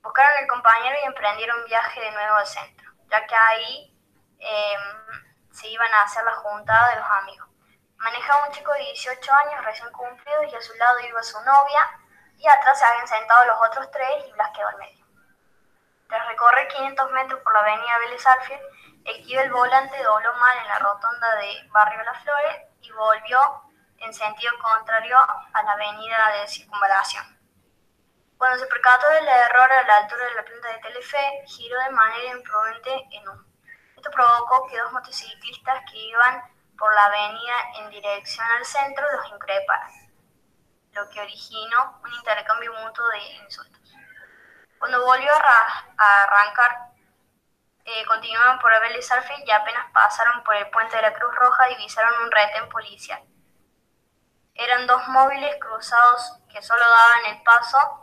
Buscaron 0.02 0.36
al 0.36 0.48
compañero 0.48 0.96
y 1.00 1.06
emprendieron 1.06 1.60
un 1.60 1.66
viaje 1.66 2.00
de 2.00 2.10
nuevo 2.10 2.36
al 2.36 2.46
centro, 2.46 2.90
ya 3.08 3.24
que 3.24 3.34
ahí 3.36 3.96
em, 4.40 5.52
se 5.52 5.68
iban 5.68 5.94
a 5.94 6.02
hacer 6.02 6.24
la 6.24 6.34
juntada 6.34 6.90
de 6.90 6.96
los 6.96 7.10
amigos. 7.22 7.48
Manejaba 7.98 8.46
un 8.46 8.52
chico 8.52 8.72
de 8.72 8.80
18 8.80 9.32
años 9.32 9.64
recién 9.64 9.92
cumplido 9.92 10.42
y 10.42 10.54
a 10.54 10.60
su 10.60 10.74
lado 10.74 10.98
iba 11.00 11.22
su 11.22 11.40
novia 11.44 11.88
y 12.36 12.48
atrás 12.48 12.80
se 12.80 12.84
habían 12.84 13.06
sentado 13.06 13.44
los 13.44 13.56
otros 13.68 13.90
tres 13.92 14.26
y 14.26 14.32
Blas 14.32 14.50
quedó 14.52 14.66
al 14.68 14.78
medio. 14.78 15.06
Tras 16.08 16.26
recorrer 16.26 16.66
500 16.66 17.12
metros 17.12 17.40
por 17.40 17.52
la 17.52 17.60
avenida 17.60 17.98
Vélez 17.98 18.26
Arfield, 18.26 18.62
el 19.04 19.52
volante 19.52 20.02
dobló 20.02 20.34
mal 20.34 20.58
en 20.58 20.68
la 20.68 20.78
rotonda 20.80 21.36
de 21.36 21.68
Barrio 21.70 22.02
Las 22.02 22.22
Flores 22.24 22.56
y 22.80 22.90
volvió 22.90 23.38
en 23.98 24.12
sentido 24.12 24.52
contrario 24.60 25.16
a 25.16 25.62
la 25.62 25.72
avenida 25.72 26.32
de 26.40 26.48
circunvalación. 26.48 27.31
Cuando 28.52 28.66
se 28.66 28.70
percató 28.70 29.08
del 29.08 29.26
error 29.26 29.72
a 29.72 29.82
la 29.84 29.96
altura 29.96 30.26
de 30.26 30.34
la 30.34 30.44
planta 30.44 30.68
de 30.68 30.78
Telefe, 30.80 31.42
giró 31.46 31.80
de 31.84 31.90
manera 31.90 32.36
imprudente 32.36 33.08
en 33.12 33.26
un. 33.26 33.46
Esto 33.96 34.10
provocó 34.10 34.66
que 34.66 34.78
dos 34.78 34.92
motociclistas 34.92 35.82
que 35.90 35.96
iban 35.96 36.42
por 36.76 36.94
la 36.94 37.06
avenida 37.06 37.54
en 37.78 37.88
dirección 37.88 38.46
al 38.46 38.62
centro 38.66 39.06
los 39.10 39.26
increparon, 39.32 39.90
lo 40.92 41.08
que 41.08 41.20
originó 41.22 41.98
un 42.04 42.12
intercambio 42.12 42.74
mutuo 42.74 43.08
de 43.08 43.20
insultos. 43.42 43.94
Cuando 44.78 45.02
volvió 45.02 45.32
a, 45.32 46.22
arrancar, 46.22 46.90
eh, 47.86 48.04
continuaron 48.04 48.58
por 48.58 48.74
Abel 48.74 49.02
Sarfield 49.02 49.48
y 49.48 49.50
apenas 49.50 49.90
pasaron 49.94 50.44
por 50.44 50.56
el 50.56 50.68
puente 50.68 50.96
de 50.96 51.00
la 51.00 51.14
Cruz 51.14 51.34
Roja 51.36 51.68
divisaron 51.68 52.22
un 52.22 52.30
retén 52.30 52.68
policial. 52.68 53.22
Eran 54.52 54.86
dos 54.86 55.08
móviles 55.08 55.56
cruzados 55.58 56.38
que 56.50 56.60
solo 56.60 56.82
daban 56.86 57.34
el 57.34 57.42
paso 57.44 58.01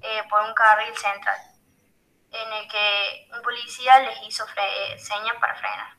eh, 0.00 0.22
por 0.28 0.42
un 0.42 0.54
carril 0.54 0.94
central, 0.96 1.38
en 2.30 2.52
el 2.52 2.68
que 2.68 3.28
un 3.34 3.42
policía 3.42 3.98
les 4.00 4.22
hizo 4.26 4.44
eh, 4.44 4.98
señas 4.98 5.36
para 5.40 5.54
frenar. 5.56 5.96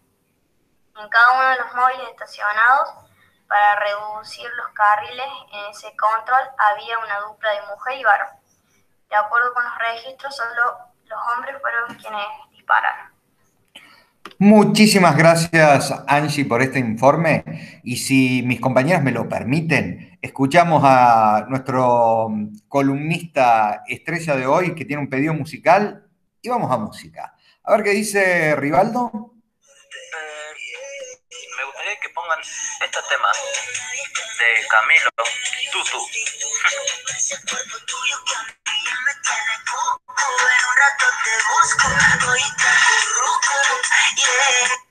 En 0.99 1.10
cada 1.10 1.31
uno 1.33 1.49
de 1.49 1.57
los 1.57 1.75
móviles 1.75 2.10
estacionados, 2.10 3.07
para 3.47 3.75
reducir 3.79 4.49
los 4.57 4.67
carriles 4.73 5.27
en 5.53 5.71
ese 5.71 5.95
control, 5.95 6.41
había 6.57 6.99
una 6.99 7.19
dupla 7.21 7.51
de 7.51 7.62
mujer 7.67 7.97
y 7.97 8.03
varón. 8.03 8.29
De 9.10 9.15
acuerdo 9.15 9.53
con 9.53 9.63
los 9.63 9.77
registros, 9.77 10.36
solo 10.36 10.77
los 11.05 11.19
hombres 11.33 11.55
fueron 11.62 11.95
quienes 11.95 12.27
dispararon. 12.51 13.17
Muchísimas 14.39 15.15
gracias, 15.15 15.93
Angie, 16.07 16.45
por 16.45 16.62
este 16.62 16.79
informe. 16.79 17.81
Y 17.83 17.97
si 17.97 18.43
mis 18.43 18.60
compañeras 18.60 19.01
me 19.01 19.12
lo 19.12 19.27
permiten, 19.27 20.16
escuchamos 20.21 20.82
a 20.86 21.45
nuestro 21.49 22.30
columnista 22.67 23.84
estrella 23.88 24.36
de 24.36 24.47
hoy 24.47 24.75
que 24.75 24.86
tiene 24.86 25.01
un 25.01 25.10
pedido 25.10 25.34
musical 25.34 26.08
y 26.41 26.49
vamos 26.49 26.71
a 26.71 26.77
música. 26.77 27.34
A 27.63 27.71
ver 27.71 27.84
qué 27.84 27.91
dice 27.91 28.56
Rivaldo. 28.56 29.12
Eh, 29.13 30.53
me 31.58 31.65
gustaría 31.65 31.99
que 31.99 32.10
pongan 32.10 32.39
este 32.39 32.99
tema 33.10 33.27
de 34.39 34.67
Camilo, 34.67 35.10
Tutu. 35.71 35.99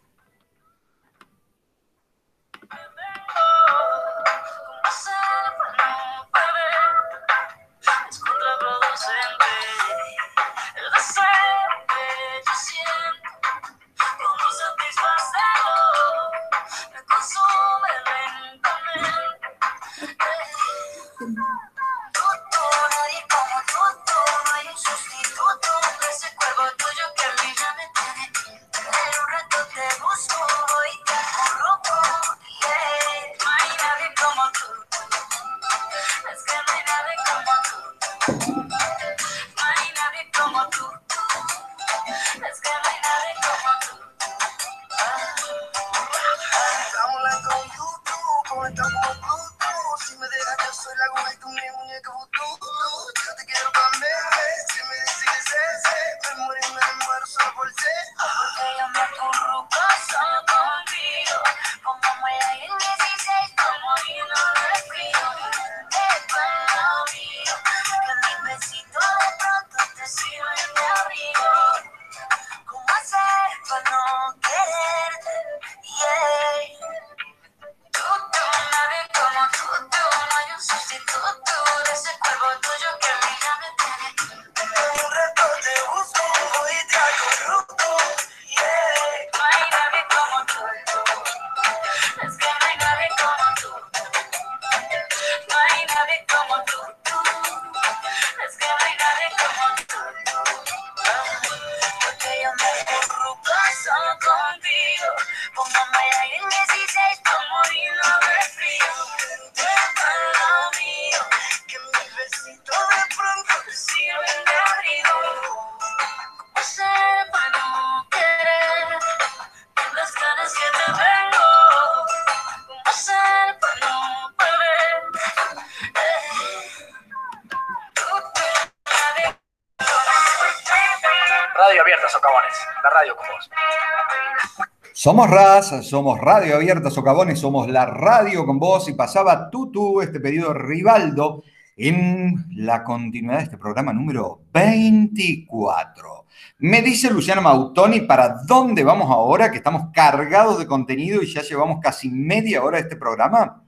Somos 135.06 135.30
raza, 135.30 135.84
somos 135.84 136.20
Radio 136.20 136.56
Abierta 136.56 136.90
Socavones, 136.90 137.38
somos 137.38 137.68
la 137.68 137.86
radio 137.86 138.44
con 138.44 138.58
vos 138.58 138.88
y 138.88 138.94
pasaba 138.94 139.48
Tutu, 139.50 140.00
este 140.00 140.18
pedido 140.18 140.52
Rivaldo, 140.52 141.44
en 141.76 142.44
la 142.56 142.82
continuidad 142.82 143.36
de 143.36 143.44
este 143.44 143.56
programa 143.56 143.92
número 143.92 144.40
24. 144.52 146.26
Me 146.58 146.82
dice 146.82 147.08
Luciano 147.08 147.40
Mautoni 147.40 148.00
para 148.00 148.38
dónde 148.48 148.82
vamos 148.82 149.08
ahora, 149.08 149.48
que 149.52 149.58
estamos 149.58 149.92
cargados 149.94 150.58
de 150.58 150.66
contenido 150.66 151.22
y 151.22 151.32
ya 151.32 151.42
llevamos 151.42 151.78
casi 151.80 152.10
media 152.10 152.64
hora 152.64 152.78
de 152.78 152.82
este 152.82 152.96
programa. 152.96 153.62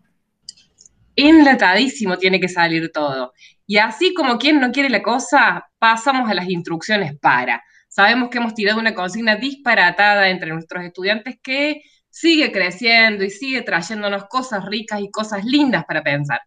Enlatadísimo 1.15 2.19
tiene 2.19 2.41
que 2.41 2.49
salir 2.49 2.91
todo. 2.93 3.33
Y 3.65 3.77
así 3.77 4.13
como 4.13 4.39
quien 4.39 4.59
no 4.59 4.73
quiere 4.73 4.91
la 4.91 5.05
cosa, 5.05 5.69
pasamos 5.79 6.29
a 6.29 6.35
las 6.35 6.49
instrucciones 6.49 7.17
para. 7.17 7.63
Sabemos 7.99 8.31
que 8.31 8.39
hemos 8.39 8.55
tirado 8.55 8.79
una 8.79 8.95
consigna 8.95 9.35
disparatada 9.35 10.29
entre 10.29 10.53
nuestros 10.53 10.85
estudiantes 10.85 11.37
que 11.43 11.83
sigue 12.09 12.53
creciendo 12.53 13.25
y 13.25 13.31
sigue 13.31 13.63
trayéndonos 13.63 14.27
cosas 14.27 14.65
ricas 14.67 15.01
y 15.01 15.11
cosas 15.11 15.45
lindas 15.45 15.85
para 15.85 16.05
pensar. 16.05 16.41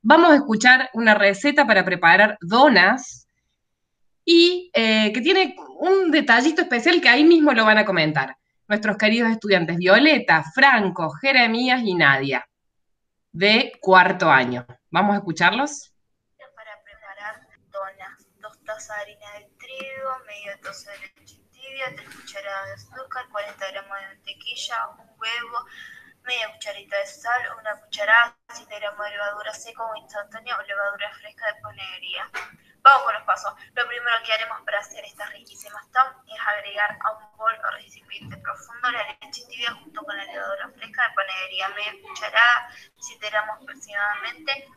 Vamos 0.00 0.30
a 0.30 0.36
escuchar 0.36 0.90
una 0.92 1.16
receta 1.16 1.66
para 1.66 1.84
preparar 1.84 2.38
donas 2.40 3.26
y 4.24 4.70
eh, 4.74 5.10
que 5.12 5.20
tiene 5.20 5.56
un 5.80 6.12
detallito 6.12 6.62
especial 6.62 7.00
que 7.00 7.08
ahí 7.08 7.24
mismo 7.24 7.52
lo 7.52 7.64
van 7.64 7.78
a 7.78 7.84
comentar. 7.84 8.36
Nuestros 8.68 8.96
queridos 8.96 9.32
estudiantes 9.32 9.78
Violeta, 9.78 10.44
Franco, 10.54 11.10
Jeremías 11.20 11.82
y 11.84 11.94
Nadia, 11.94 12.46
de 13.32 13.72
cuarto 13.80 14.30
año. 14.30 14.64
¿Vamos 14.88 15.14
a 15.14 15.18
escucharlos? 15.18 15.92
Para 16.54 16.80
preparar 16.84 17.40
donas, 17.72 18.24
dos 18.40 18.56
tazas 18.62 18.98
de 18.98 19.02
harina 19.02 19.26
de 19.40 19.51
trigo, 19.82 20.18
media 20.26 20.58
taza 20.60 20.92
de 20.92 20.98
leche 20.98 21.38
tibia, 21.50 21.86
3 21.96 22.14
cucharadas 22.14 22.66
de 22.66 22.74
azúcar, 22.74 23.28
40 23.30 23.70
gramos 23.72 24.00
de 24.00 24.06
mantequilla, 24.06 24.88
un 24.90 25.10
huevo, 25.18 25.66
media 26.22 26.52
cucharita 26.52 26.96
de 26.98 27.06
sal, 27.06 27.42
una 27.58 27.80
cucharada, 27.80 28.36
7 28.52 28.78
gramos 28.78 29.04
de 29.04 29.10
levadura 29.10 29.52
seca 29.54 29.82
o 29.82 29.96
instantánea 29.96 30.56
o 30.56 30.62
levadura 30.62 31.12
fresca 31.14 31.46
de 31.52 31.60
panadería. 31.60 32.30
Vamos 32.82 33.02
con 33.04 33.14
los 33.14 33.22
pasos. 33.22 33.52
Lo 33.74 33.86
primero 33.86 34.16
que 34.24 34.32
haremos 34.32 34.60
para 34.62 34.80
hacer 34.80 35.04
estas 35.04 35.30
riquísimas 35.30 35.88
tom 35.92 36.06
es 36.26 36.40
agregar 36.46 36.98
a 37.00 37.12
un 37.12 37.36
bol 37.36 37.54
o 37.54 37.70
recipiente 37.76 38.36
profundo 38.36 38.90
la 38.90 39.18
leche 39.20 39.46
tibia 39.48 39.72
junto 39.72 40.02
con 40.02 40.16
la 40.16 40.24
levadura 40.24 40.68
fresca 40.76 41.08
de 41.08 41.14
panadería, 41.14 41.68
media 41.70 41.92
cucharada, 42.02 42.70
7 43.00 43.30
gramos 43.30 43.62
aproximadamente, 43.62 44.68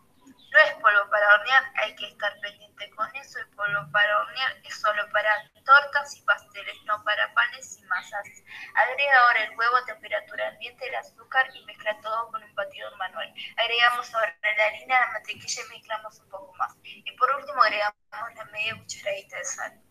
No 0.56 0.62
es 0.62 0.74
polvo 0.76 1.10
para 1.10 1.34
hornear, 1.34 1.64
hay 1.84 1.94
que 1.98 2.08
estar 2.08 2.40
pendiente 2.40 2.90
con 2.92 3.14
eso. 3.18 3.40
El 3.40 3.48
polvo 3.58 3.92
para 3.92 4.20
hornear 4.22 4.56
es 4.64 4.80
solo 4.80 5.04
para 5.12 5.30
tortas 5.66 6.16
y 6.16 6.22
pasteles, 6.22 6.82
no 6.86 7.04
para 7.04 7.34
panes 7.34 7.78
y 7.78 7.84
masas. 7.84 8.26
Agrega 8.74 9.20
ahora 9.20 9.44
el 9.44 9.58
huevo 9.58 9.76
a 9.76 9.84
temperatura 9.84 10.48
ambiente, 10.48 10.88
el 10.88 10.96
azúcar 10.96 11.54
y 11.54 11.66
mezcla 11.66 12.00
todo 12.00 12.32
con 12.32 12.42
un 12.42 12.56
batidor 12.56 12.96
manual. 12.96 13.34
Agregamos 13.58 14.16
ahora 14.16 14.34
la 14.42 14.66
harina, 14.68 15.02
la 15.02 15.12
mantequilla 15.12 15.62
y 15.62 15.74
mezclamos 15.74 16.20
un 16.22 16.30
poco 16.30 16.54
más. 16.54 16.74
Y 16.84 17.12
por 17.18 17.36
último 17.36 17.62
agregamos 17.62 17.98
la 18.36 18.46
media 18.46 18.78
cucharadita 18.78 19.36
de 19.36 19.44
sal. 19.44 19.82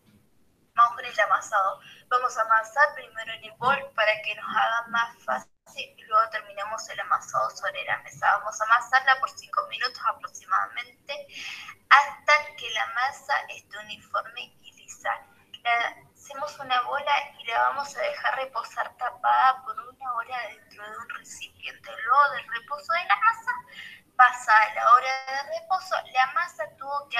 Vamos 0.73 0.95
con 0.95 1.05
el 1.05 1.19
amasado. 1.19 1.79
Vamos 2.07 2.35
a 2.39 2.41
amasar 2.41 2.95
primero 2.95 3.33
en 3.33 3.43
el 3.43 3.51
bol 3.59 3.91
para 3.93 4.19
que 4.23 4.33
nos 4.33 4.49
haga 4.49 4.87
más 4.87 5.23
fácil 5.23 5.54
y 5.73 6.03
luego 6.03 6.29
terminamos 6.29 6.87
el 6.89 6.99
amasado 6.99 7.49
sobre 7.49 7.83
la 7.85 7.97
mesa. 7.99 8.37
Vamos 8.37 8.59
a 8.61 8.65
amasarla 8.65 9.19
por 9.19 9.29
5 9.29 9.67
minutos 9.67 9.99
aproximadamente 10.07 11.27
hasta 11.89 12.55
que 12.55 12.69
la 12.71 12.85
masa 12.93 13.33
esté 13.49 13.77
uniforme 13.79 14.41
y 14.61 14.73
lisa. 14.73 15.09
hacemos 16.13 16.57
una 16.59 16.81
bola 16.81 17.13
y 17.39 17.45
la 17.47 17.59
vamos 17.69 17.95
a 17.95 18.01
dejar 18.01 18.35
reposar 18.35 18.95
tapada 18.97 19.63
por 19.63 19.79
una 19.79 20.13
hora 20.13 20.37
dentro 20.49 20.83
de 20.83 20.97
un 20.97 21.09
recipiente. 21.09 21.89
Luego 22.03 22.29
del 22.31 22.47
reposo 22.61 22.93
de 22.93 23.05
la 23.05 23.15
masa, 23.17 23.51
pasa 24.15 24.53
la 24.75 24.91
hora 24.91 25.25
de 25.27 25.59
reposo. 25.59 25.95
La 26.13 26.31
masa 26.33 26.63
tuvo 26.77 27.09
que 27.09 27.14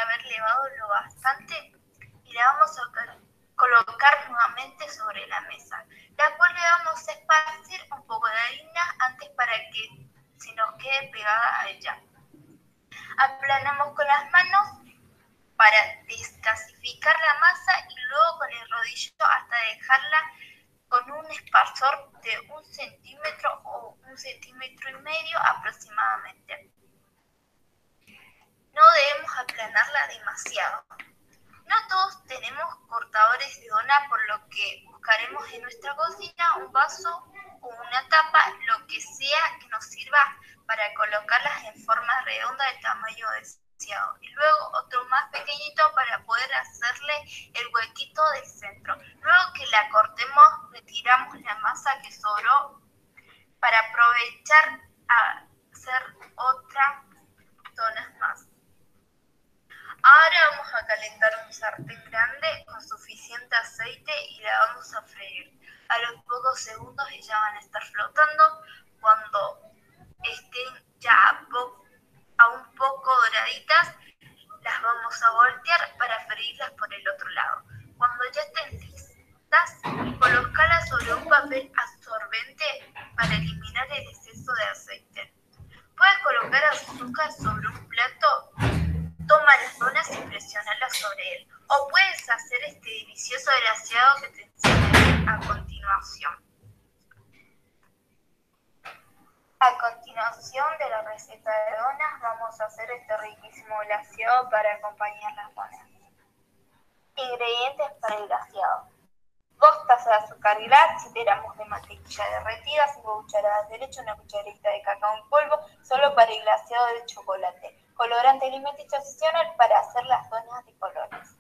7 110.99 111.23
gramos 111.23 111.58
de 111.58 111.65
mantequilla 111.65 112.29
derretida, 112.29 112.88
5 112.93 113.21
cucharadas 113.21 113.69
de 113.69 113.77
leche, 113.77 114.01
una 114.01 114.15
cucharadita 114.15 114.69
de 114.71 114.81
cacao 114.81 115.15
en 115.15 115.29
polvo, 115.29 115.60
solo 115.84 116.13
para 116.15 116.31
el 116.31 116.41
glaseado 116.41 116.88
de 116.88 117.05
chocolate 117.05 117.86
colorante 117.95 118.45
alimenticio 118.45 118.97
adicional 118.97 119.55
para 119.58 119.79
hacer 119.79 120.05
las 120.05 120.29
donas 120.29 120.65
de 120.65 120.77
colores. 120.77 121.38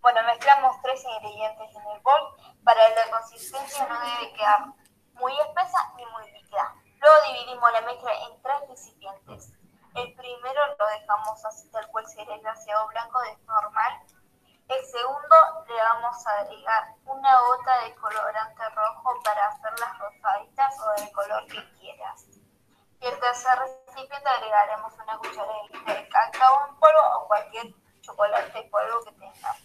Bueno, 0.00 0.20
mezclamos 0.26 0.76
tres 0.82 1.02
ingredientes 1.04 1.74
en 1.74 1.86
el 1.92 2.00
bol. 2.00 2.20
Para 2.64 2.88
la 2.90 3.10
consistencia 3.10 3.86
no 3.86 3.98
debe 4.00 4.32
quedar 4.34 4.66
muy 5.14 5.32
espesa 5.40 5.92
ni 5.96 6.04
muy 6.06 6.30
líquida. 6.32 6.74
Luego 7.00 7.16
dividimos 7.28 7.72
la 7.72 7.80
mezcla 7.82 8.12
en 8.12 8.42
tres 8.42 8.68
recipientes. 8.68 9.52
El 9.94 10.12
primero 10.14 10.60
lo 10.78 10.86
dejamos 10.88 11.44
así 11.44 11.70
tal 11.70 11.86
cual 11.88 12.06
sería 12.06 12.34
el 12.34 12.40
glaseado 12.40 12.88
blanco 12.88 13.20
de 13.22 13.36
normal. 13.46 14.02
El 14.66 14.82
segundo 14.86 15.36
le 15.68 15.74
vamos 15.74 16.26
a 16.26 16.40
agregar 16.40 16.94
una 17.04 17.38
gota 17.38 17.84
de 17.84 17.94
colorante 17.96 18.62
rojo 18.70 19.12
para 19.22 19.46
hacer 19.48 19.78
las 19.78 19.98
rosaditas 19.98 20.74
o 20.80 21.00
del 21.00 21.12
color 21.12 21.46
que 21.48 21.72
quieras. 21.78 22.26
Y 22.98 23.06
el 23.06 23.20
tercer 23.20 23.58
recipiente 23.58 24.26
agregaremos 24.26 24.94
una 24.94 25.18
cucharadita 25.18 25.92
de 25.92 26.08
cacao 26.08 26.68
en 26.68 26.76
polvo 26.76 27.18
o 27.18 27.26
cualquier 27.26 27.74
chocolate 28.00 28.58
en 28.58 28.70
polvo 28.70 29.04
que 29.04 29.12
tengas 29.12 29.62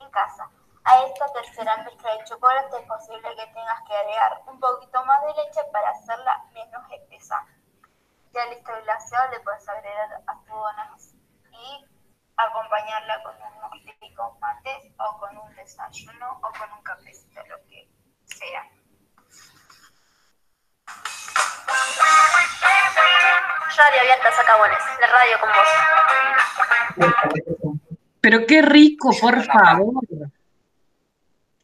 en 0.00 0.10
casa. 0.10 0.50
A 0.84 1.02
esta 1.02 1.32
tercera 1.32 1.78
mezcla 1.78 2.12
de 2.12 2.24
chocolate 2.24 2.78
es 2.78 2.86
posible 2.86 3.36
que 3.36 3.46
tengas 3.46 3.82
que 3.88 3.96
agregar 3.96 4.42
un 4.46 4.60
poquito 4.60 5.02
más 5.06 5.22
de 5.22 5.32
leche 5.32 5.64
para 5.72 5.88
hacerla 5.88 6.44
menos 6.52 6.84
espesa. 6.92 7.42
Ya 8.32 8.44
listo 8.46 8.70
el 8.74 8.82
glaseado 8.82 9.30
le 9.30 9.40
puedes 9.40 9.66
agregar 9.66 10.22
a 10.26 10.38
tu 10.44 10.54
donas 10.54 11.14
y 11.52 11.95
acompañarla 12.36 13.22
con 13.22 13.34
unos 13.36 13.72
ricos 14.00 14.38
mates 14.40 14.92
o 14.98 15.18
con 15.18 15.36
un 15.38 15.54
desayuno 15.54 16.38
o 16.42 16.52
con 16.52 16.72
un 16.72 16.82
cafecito, 16.82 17.40
lo 17.48 17.56
que 17.68 17.88
sea. 18.24 18.68
Radio 23.76 24.00
Abierta 24.00 24.32
Sacabones, 24.32 24.78
la 25.00 25.06
radio 25.06 25.40
con 25.40 25.50
vos. 25.50 25.68
Pero 28.20 28.46
qué 28.46 28.62
rico, 28.62 29.10
por 29.20 29.42
favor. 29.44 30.04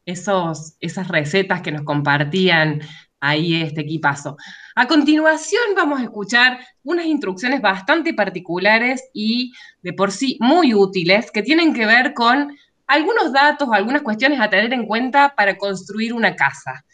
Esos, 0.05 0.77
esas 0.81 1.09
recetas 1.09 1.63
que 1.63 1.73
nos 1.73 1.83
compartían 1.83 2.81
ahí 3.21 3.63
este 3.63 3.83
equipazo. 3.83 4.37
A 4.75 4.87
continuación 4.87 5.63
vamos 5.77 6.01
a 6.01 6.05
escuchar 6.05 6.59
unas 6.83 7.05
instrucciones 7.05 7.61
bastante 7.61 8.15
particulares 8.15 9.03
y 9.13 9.53
de 9.83 9.93
por 9.93 10.11
sí 10.11 10.39
muy 10.41 10.73
útiles 10.73 11.31
que 11.31 11.43
tienen 11.43 11.75
que 11.75 11.85
ver 11.85 12.15
con 12.15 12.57
algunos 12.87 13.33
datos 13.33 13.69
o 13.69 13.75
algunas 13.75 14.01
cuestiones 14.01 14.41
a 14.41 14.49
tener 14.49 14.73
en 14.73 14.87
cuenta 14.87 15.35
para 15.37 15.59
construir 15.59 16.15
una 16.15 16.35
casa. 16.37 16.85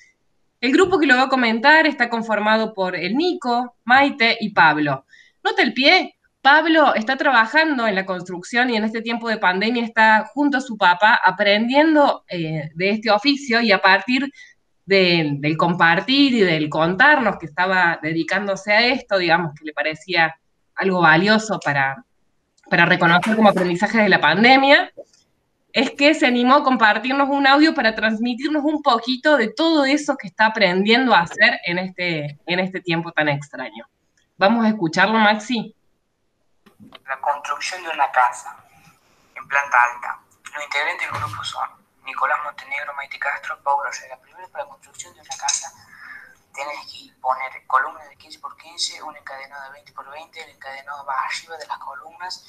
El 0.61 0.73
grupo 0.73 0.99
que 0.99 1.07
lo 1.07 1.15
va 1.15 1.23
a 1.23 1.29
comentar 1.29 1.87
está 1.87 2.11
conformado 2.11 2.75
por 2.75 2.97
el 2.97 3.17
Nico, 3.17 3.77
Maite 3.85 4.37
y 4.41 4.51
Pablo. 4.51 5.05
Nota 5.45 5.63
el 5.63 5.73
pie, 5.73 6.17
Pablo 6.43 6.95
está 6.97 7.17
trabajando 7.17 7.87
en 7.87 7.95
la 7.95 8.07
construcción 8.07 8.71
y 8.71 8.77
en 8.77 8.85
este 8.85 9.03
tiempo 9.03 9.29
de 9.29 9.39
pandemia 9.39 9.85
está 9.85 10.25
junto 10.35 10.59
a 10.59 10.63
su 10.63 10.77
papá 10.77 11.21
aprendiendo 11.25 12.25
eh, 12.29 12.71
de 12.75 12.91
este 12.91 13.11
oficio 13.11 13.61
y 13.61 13.71
a 13.71 13.81
partir 13.81 14.29
del 14.89 15.57
compartir 15.59 16.33
y 16.33 16.41
del 16.41 16.71
contarnos 16.71 17.37
que 17.39 17.47
estaba 17.47 17.99
dedicándose 18.03 18.73
a 18.73 18.87
esto, 18.87 19.19
digamos 19.19 19.53
que 19.55 19.67
le 19.67 19.75
parecía 19.75 20.39
algo 20.75 21.03
valioso 21.03 21.61
para, 21.63 22.05
para 22.71 22.87
reconocer 22.87 23.37
como 23.37 23.51
aprendizaje 23.51 23.99
de 23.99 24.09
la 24.09 24.21
pandemia, 24.21 24.91
es 25.75 25.91
que 25.91 26.15
se 26.15 26.27
animó 26.27 26.57
a 26.57 26.65
compartirnos 26.65 27.29
un 27.29 27.47
audio 27.47 27.75
para 27.75 27.95
transmitirnos 27.95 28.65
un 28.65 28.83
poquito 28.83 29.37
de 29.37 29.53
todo 29.53 29.85
eso 29.85 30.17
que 30.17 30.29
está 30.29 30.47
aprendiendo 30.47 31.15
a 31.15 31.21
hacer 31.21 31.61
en 31.67 31.79
este, 31.79 32.39
en 32.47 32.59
este 32.59 32.81
tiempo 32.81 33.13
tan 33.13 33.29
extraño. 33.29 33.87
Vamos 34.39 34.65
a 34.65 34.69
escucharlo, 34.71 35.19
Maxi. 35.19 35.75
La 37.07 37.21
construcción 37.21 37.83
de 37.83 37.91
una 37.91 38.11
casa 38.11 38.57
en 39.37 39.47
planta 39.47 39.77
alta. 39.93 40.21
Los 40.55 40.65
integrantes 40.65 41.11
del 41.11 41.21
grupo 41.21 41.45
son 41.45 41.69
Nicolás 42.09 42.39
Montenegro, 42.43 42.95
Maite 42.95 43.19
Castro, 43.19 43.63
Paula 43.63 43.91
Herrera. 43.91 44.19
Primero, 44.21 44.49
para 44.49 44.65
la 44.65 44.71
construcción 44.71 45.13
de 45.13 45.21
una 45.21 45.37
casa 45.37 45.71
tienes 46.55 46.81
que 46.91 47.13
poner 47.21 47.67
columnas 47.67 48.09
de 48.09 48.17
15 48.17 48.39
por 48.39 48.57
15, 48.57 49.03
un 49.03 49.15
encadenado 49.15 49.65
de 49.65 49.71
20 49.73 49.93
por 49.93 50.11
20, 50.11 50.43
el 50.43 50.51
encadenado 50.51 51.05
va 51.05 51.15
arriba 51.21 51.57
de 51.59 51.67
las 51.67 51.79
columnas 51.79 52.47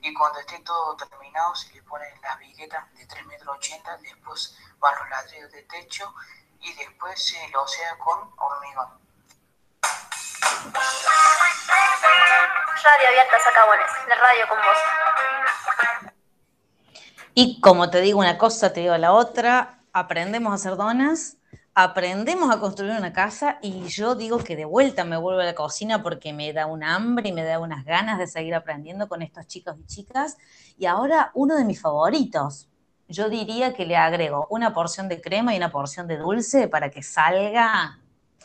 y 0.00 0.12
cuando 0.14 0.40
esté 0.40 0.58
todo 0.60 0.96
terminado 0.96 1.54
se 1.54 1.72
le 1.74 1.82
ponen 1.82 2.08
las 2.22 2.38
viguetas 2.38 2.92
de 2.94 3.06
3 3.06 3.26
metros 3.26 3.56
80, 3.58 3.98
después 3.98 4.58
van 4.78 4.98
los 4.98 5.10
ladrillos 5.10 5.52
de 5.52 5.62
techo 5.64 6.14
y 6.60 6.72
después 6.72 7.22
se 7.22 7.46
lo 7.50 7.66
sea 7.68 7.98
con 7.98 8.32
hormigón. 8.38 8.88
Radio 12.82 13.08
abierta 13.08 13.38
Sacabones, 13.38 13.90
la 14.08 14.14
radio 14.14 14.48
con 14.48 14.58
vos. 14.58 16.13
Y 17.36 17.60
como 17.60 17.90
te 17.90 18.00
digo 18.00 18.20
una 18.20 18.38
cosa, 18.38 18.72
te 18.72 18.80
digo 18.80 18.96
la 18.96 19.12
otra, 19.12 19.82
aprendemos 19.92 20.52
a 20.52 20.54
hacer 20.54 20.76
donas, 20.76 21.36
aprendemos 21.74 22.54
a 22.54 22.60
construir 22.60 22.92
una 22.92 23.12
casa 23.12 23.58
y 23.60 23.82
yo 23.88 24.14
digo 24.14 24.38
que 24.38 24.54
de 24.54 24.64
vuelta 24.64 25.04
me 25.04 25.16
vuelvo 25.16 25.40
a 25.40 25.44
la 25.44 25.54
cocina 25.56 26.00
porque 26.00 26.32
me 26.32 26.52
da 26.52 26.66
un 26.66 26.84
hambre 26.84 27.30
y 27.30 27.32
me 27.32 27.42
da 27.42 27.58
unas 27.58 27.84
ganas 27.84 28.20
de 28.20 28.28
seguir 28.28 28.54
aprendiendo 28.54 29.08
con 29.08 29.20
estos 29.20 29.48
chicos 29.48 29.74
y 29.80 29.84
chicas. 29.86 30.36
Y 30.78 30.86
ahora 30.86 31.32
uno 31.34 31.56
de 31.56 31.64
mis 31.64 31.80
favoritos, 31.80 32.68
yo 33.08 33.28
diría 33.28 33.74
que 33.74 33.84
le 33.84 33.96
agrego 33.96 34.46
una 34.48 34.72
porción 34.72 35.08
de 35.08 35.20
crema 35.20 35.54
y 35.54 35.56
una 35.56 35.72
porción 35.72 36.06
de 36.06 36.18
dulce 36.18 36.68
para 36.68 36.88
que 36.92 37.02
salga 37.02 37.98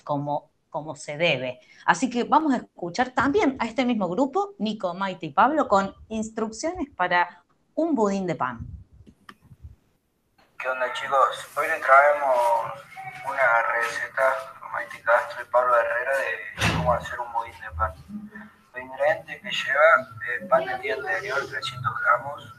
como, 0.03 0.49
como 0.71 0.95
se 0.95 1.15
debe. 1.15 1.59
Así 1.85 2.09
que 2.09 2.23
vamos 2.23 2.53
a 2.53 2.57
escuchar 2.57 3.11
también 3.11 3.55
a 3.59 3.67
este 3.67 3.85
mismo 3.85 4.09
grupo, 4.09 4.55
Nico, 4.57 4.95
Maite 4.95 5.27
y 5.27 5.31
Pablo, 5.31 5.67
con 5.67 5.93
instrucciones 6.07 6.87
para 6.95 7.43
un 7.75 7.93
budín 7.93 8.25
de 8.25 8.33
pan. 8.33 8.78
¿Qué 10.59 10.67
onda 10.67 10.91
chicos? 10.91 11.47
Hoy 11.55 11.67
les 11.69 11.81
traemos 11.81 12.73
una 13.25 13.61
receta 13.61 14.35
con 14.59 14.69
Maite 14.73 15.01
Castro 15.03 15.41
y 15.41 15.45
Pablo 15.45 15.73
Herrera 15.73 16.17
de 16.17 16.73
cómo 16.75 16.91
hacer 16.91 17.17
un 17.17 17.31
budín 17.31 17.53
de 17.61 17.71
pan. 17.77 17.93
Los 18.73 18.83
ingredientes 18.83 19.41
que 19.41 19.51
lleva 19.51 19.81
eh, 20.27 20.45
pan 20.49 20.65
del 20.65 20.81
día 20.81 20.95
anterior, 20.95 21.39
300 21.49 22.01
gramos, 22.01 22.53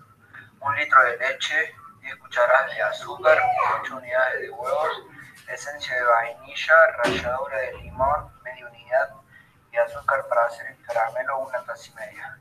un 0.61 0.77
litro 0.77 1.05
de 1.05 1.19
leche, 1.19 1.75
10 2.01 2.17
cucharadas 2.17 2.75
de 2.75 2.83
azúcar, 2.83 3.39
8 3.83 3.95
unidades 3.95 4.41
de 4.41 4.51
huevos, 4.51 5.03
esencia 5.49 5.95
de 5.95 6.05
vainilla, 6.05 6.75
ralladura 7.05 7.59
de 7.59 7.73
limón, 7.83 8.33
media 8.43 8.67
unidad 8.67 9.11
y 9.73 9.77
azúcar 9.77 10.27
para 10.27 10.47
hacer 10.47 10.69
el 10.69 10.83
caramelo, 10.87 11.41
una 11.41 11.63
taza 11.65 11.91
y 11.91 11.95
media. 11.97 12.39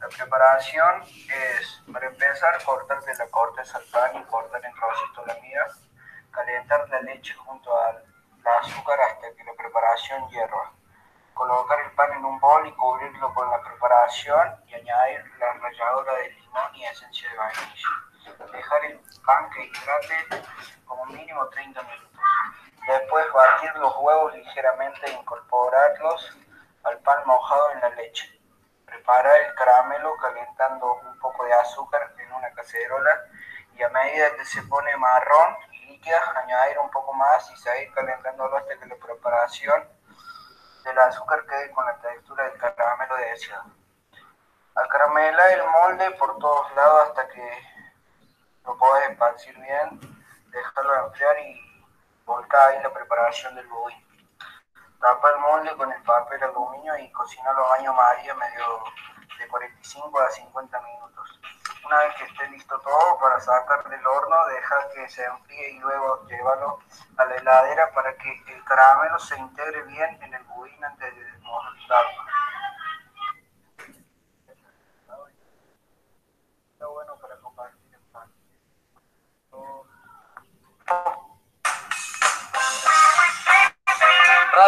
La 0.00 0.08
preparación 0.08 1.02
es, 1.02 1.82
para 1.92 2.06
empezar, 2.06 2.64
cortarle 2.64 3.14
la 3.18 3.26
corteza 3.26 3.76
al 3.76 3.84
pan 3.84 4.16
y 4.16 4.24
cortar 4.24 4.64
en 4.64 4.72
trocitos 4.72 5.26
la 5.26 5.34
miga, 5.42 5.66
calentar 6.30 6.88
la 6.88 7.02
leche 7.02 7.34
junto 7.34 7.70
al 7.78 8.02
azúcar 8.62 8.98
hasta 8.98 9.30
que 9.36 9.44
la 9.44 9.52
preparación 9.52 10.26
hierva. 10.30 10.72
Colocar 11.34 11.80
el 11.80 11.90
pan 11.92 12.14
en 12.14 12.24
un 12.24 12.40
bol 12.40 12.66
y 12.66 12.72
cubrirlo 12.72 13.34
con 13.34 13.50
la 13.50 13.60
preparación 13.60 14.64
y 14.68 14.74
añadir 14.74 15.22
la 15.38 15.52
ralladura 15.52 16.14
de 16.14 16.30
limón 16.30 16.74
y 16.76 16.84
esencia 16.86 17.28
de 17.28 17.36
vainilla. 17.36 18.52
Dejar 18.52 18.84
el 18.86 19.00
pan 19.26 19.50
que 19.50 19.66
hidrate 19.66 20.44
como 20.86 21.04
mínimo 21.06 21.46
30 21.48 21.82
minutos. 21.82 22.20
Después 22.86 23.32
batir 23.34 23.74
los 23.76 23.94
huevos 23.98 24.34
ligeramente 24.34 25.10
e 25.10 25.12
incorporarlos 25.12 26.38
al 26.84 26.98
pan 27.00 27.22
mojado 27.26 27.72
en 27.72 27.80
la 27.80 27.90
leche. 27.90 28.39
Preparar 29.00 29.34
el 29.34 29.54
caramelo 29.54 30.14
calentando 30.18 30.92
un 30.96 31.18
poco 31.20 31.46
de 31.46 31.54
azúcar 31.54 32.12
en 32.18 32.30
una 32.34 32.52
cacerola 32.52 33.18
y 33.74 33.82
a 33.82 33.88
medida 33.88 34.36
que 34.36 34.44
se 34.44 34.62
pone 34.64 34.94
marrón 34.94 35.56
y 35.72 35.86
líquida, 35.86 36.20
añadir 36.36 36.78
un 36.78 36.90
poco 36.90 37.14
más 37.14 37.50
y 37.50 37.56
seguir 37.56 37.90
calentándolo 37.94 38.58
hasta 38.58 38.78
que 38.78 38.84
la 38.84 38.96
preparación 38.96 39.88
del 40.84 40.98
azúcar 40.98 41.46
quede 41.46 41.70
con 41.70 41.86
la 41.86 41.96
textura 41.96 42.44
del 42.44 42.58
caramelo 42.58 43.16
deseado. 43.16 43.64
Acaramelar 44.74 45.50
el 45.50 45.64
molde 45.64 46.10
por 46.18 46.38
todos 46.38 46.70
lados 46.74 47.08
hasta 47.08 47.26
que 47.28 47.58
lo 48.66 48.76
puedas 48.76 49.08
esparcir 49.08 49.58
bien, 49.58 49.98
dejarlo 50.50 51.06
enfriar 51.06 51.38
y 51.38 51.86
volcar 52.26 52.72
ahí 52.72 52.82
la 52.82 52.92
preparación 52.92 53.54
del 53.54 53.66
budín. 53.66 54.09
Tapa 55.00 55.30
el 55.30 55.38
molde 55.38 55.74
con 55.78 55.90
el 55.90 56.02
papel 56.02 56.42
aluminio 56.42 56.96
y 56.98 57.10
cocinarlo 57.10 57.64
a 57.64 57.68
baño 57.70 57.94
María 57.94 58.34
medio 58.34 58.84
de 59.38 59.48
45 59.48 60.20
a 60.20 60.30
50 60.30 60.80
minutos. 60.82 61.40
Una 61.86 61.98
vez 62.00 62.14
que 62.16 62.24
esté 62.24 62.46
listo 62.50 62.78
todo 62.80 63.18
para 63.18 63.40
sacar 63.40 63.88
del 63.88 64.06
horno, 64.06 64.46
deja 64.48 64.76
que 64.94 65.08
se 65.08 65.24
enfríe 65.24 65.70
y 65.70 65.78
luego 65.78 66.26
llévalo 66.26 66.80
a 67.16 67.24
la 67.24 67.34
heladera 67.34 67.90
para 67.92 68.14
que 68.14 68.42
el 68.48 68.62
caramelo 68.64 69.18
se 69.18 69.38
integre 69.38 69.82
bien 69.84 70.22
en 70.22 70.34
el 70.34 70.44
budín 70.44 70.84
antes 70.84 71.16
de 71.16 71.24
desmontarlo. 71.24 72.22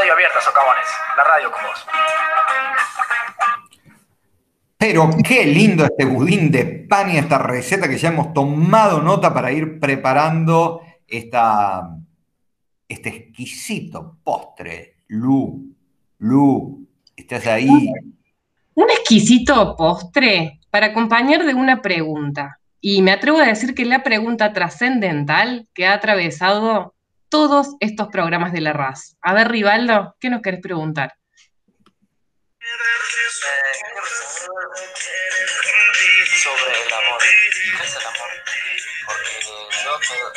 Radio 0.03 0.15
abierta, 0.15 0.41
socavones. 0.41 0.87
La 1.17 1.23
radio 1.23 1.53
con 1.53 1.63
vos. 1.63 1.87
Pero 4.77 5.11
qué 5.23 5.45
lindo 5.45 5.85
este 5.85 6.05
budín 6.05 6.51
de 6.51 6.65
pan 6.65 7.09
y 7.11 7.19
esta 7.19 7.39
receta 7.39 7.89
que 7.89 7.99
ya 7.99 8.09
hemos 8.09 8.35
tomado 8.35 9.01
nota 9.01 9.33
para 9.33 9.53
ir 9.53 9.79
preparando 9.79 10.83
esta, 11.07 11.89
este 12.89 13.11
exquisito 13.11 14.17
postre. 14.25 14.97
Lu, 15.07 15.73
Lu, 16.19 16.85
estás 17.15 17.47
ahí. 17.47 17.93
Un 18.75 18.91
exquisito 18.91 19.77
postre 19.77 20.59
para 20.69 20.87
acompañar 20.87 21.45
de 21.45 21.55
una 21.55 21.81
pregunta. 21.81 22.59
Y 22.81 23.03
me 23.03 23.13
atrevo 23.13 23.39
a 23.39 23.47
decir 23.47 23.73
que 23.73 23.85
la 23.85 24.03
pregunta 24.03 24.53
trascendental 24.53 25.69
que 25.73 25.87
ha 25.87 25.93
atravesado 25.93 26.93
todos 27.33 27.77
estos 27.81 28.09
programas 28.09 28.53
de 28.53 28.61
la 28.61 28.75
RAS. 28.75 29.17
A 29.23 29.33
ver, 29.33 29.49
Rivaldo, 29.49 30.15
¿qué 30.21 30.29
nos 30.29 30.43
querés 30.43 30.61
preguntar? 30.61 31.15
sobre 36.43 36.73
el 36.87 36.93
amor. 36.93 37.21
¿Qué 37.21 37.85
es 37.85 37.97
el 37.97 38.07
amor? 38.07 38.31
Porque 39.07 39.41
yo 39.85 39.99
to- 39.99 40.33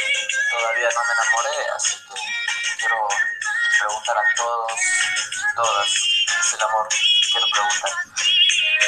todavía 0.51 0.89
no 0.95 1.01
me 1.05 1.13
enamoré, 1.13 1.69
así 1.75 1.97
que 1.97 2.77
quiero 2.79 3.07
preguntar 3.79 4.17
a 4.17 4.35
todos, 4.35 4.71
todas, 5.55 5.87
¿qué 6.27 6.39
es 6.39 6.53
el 6.53 6.61
amor? 6.61 6.87
Quiero 7.31 7.47
preguntar. 7.51 7.91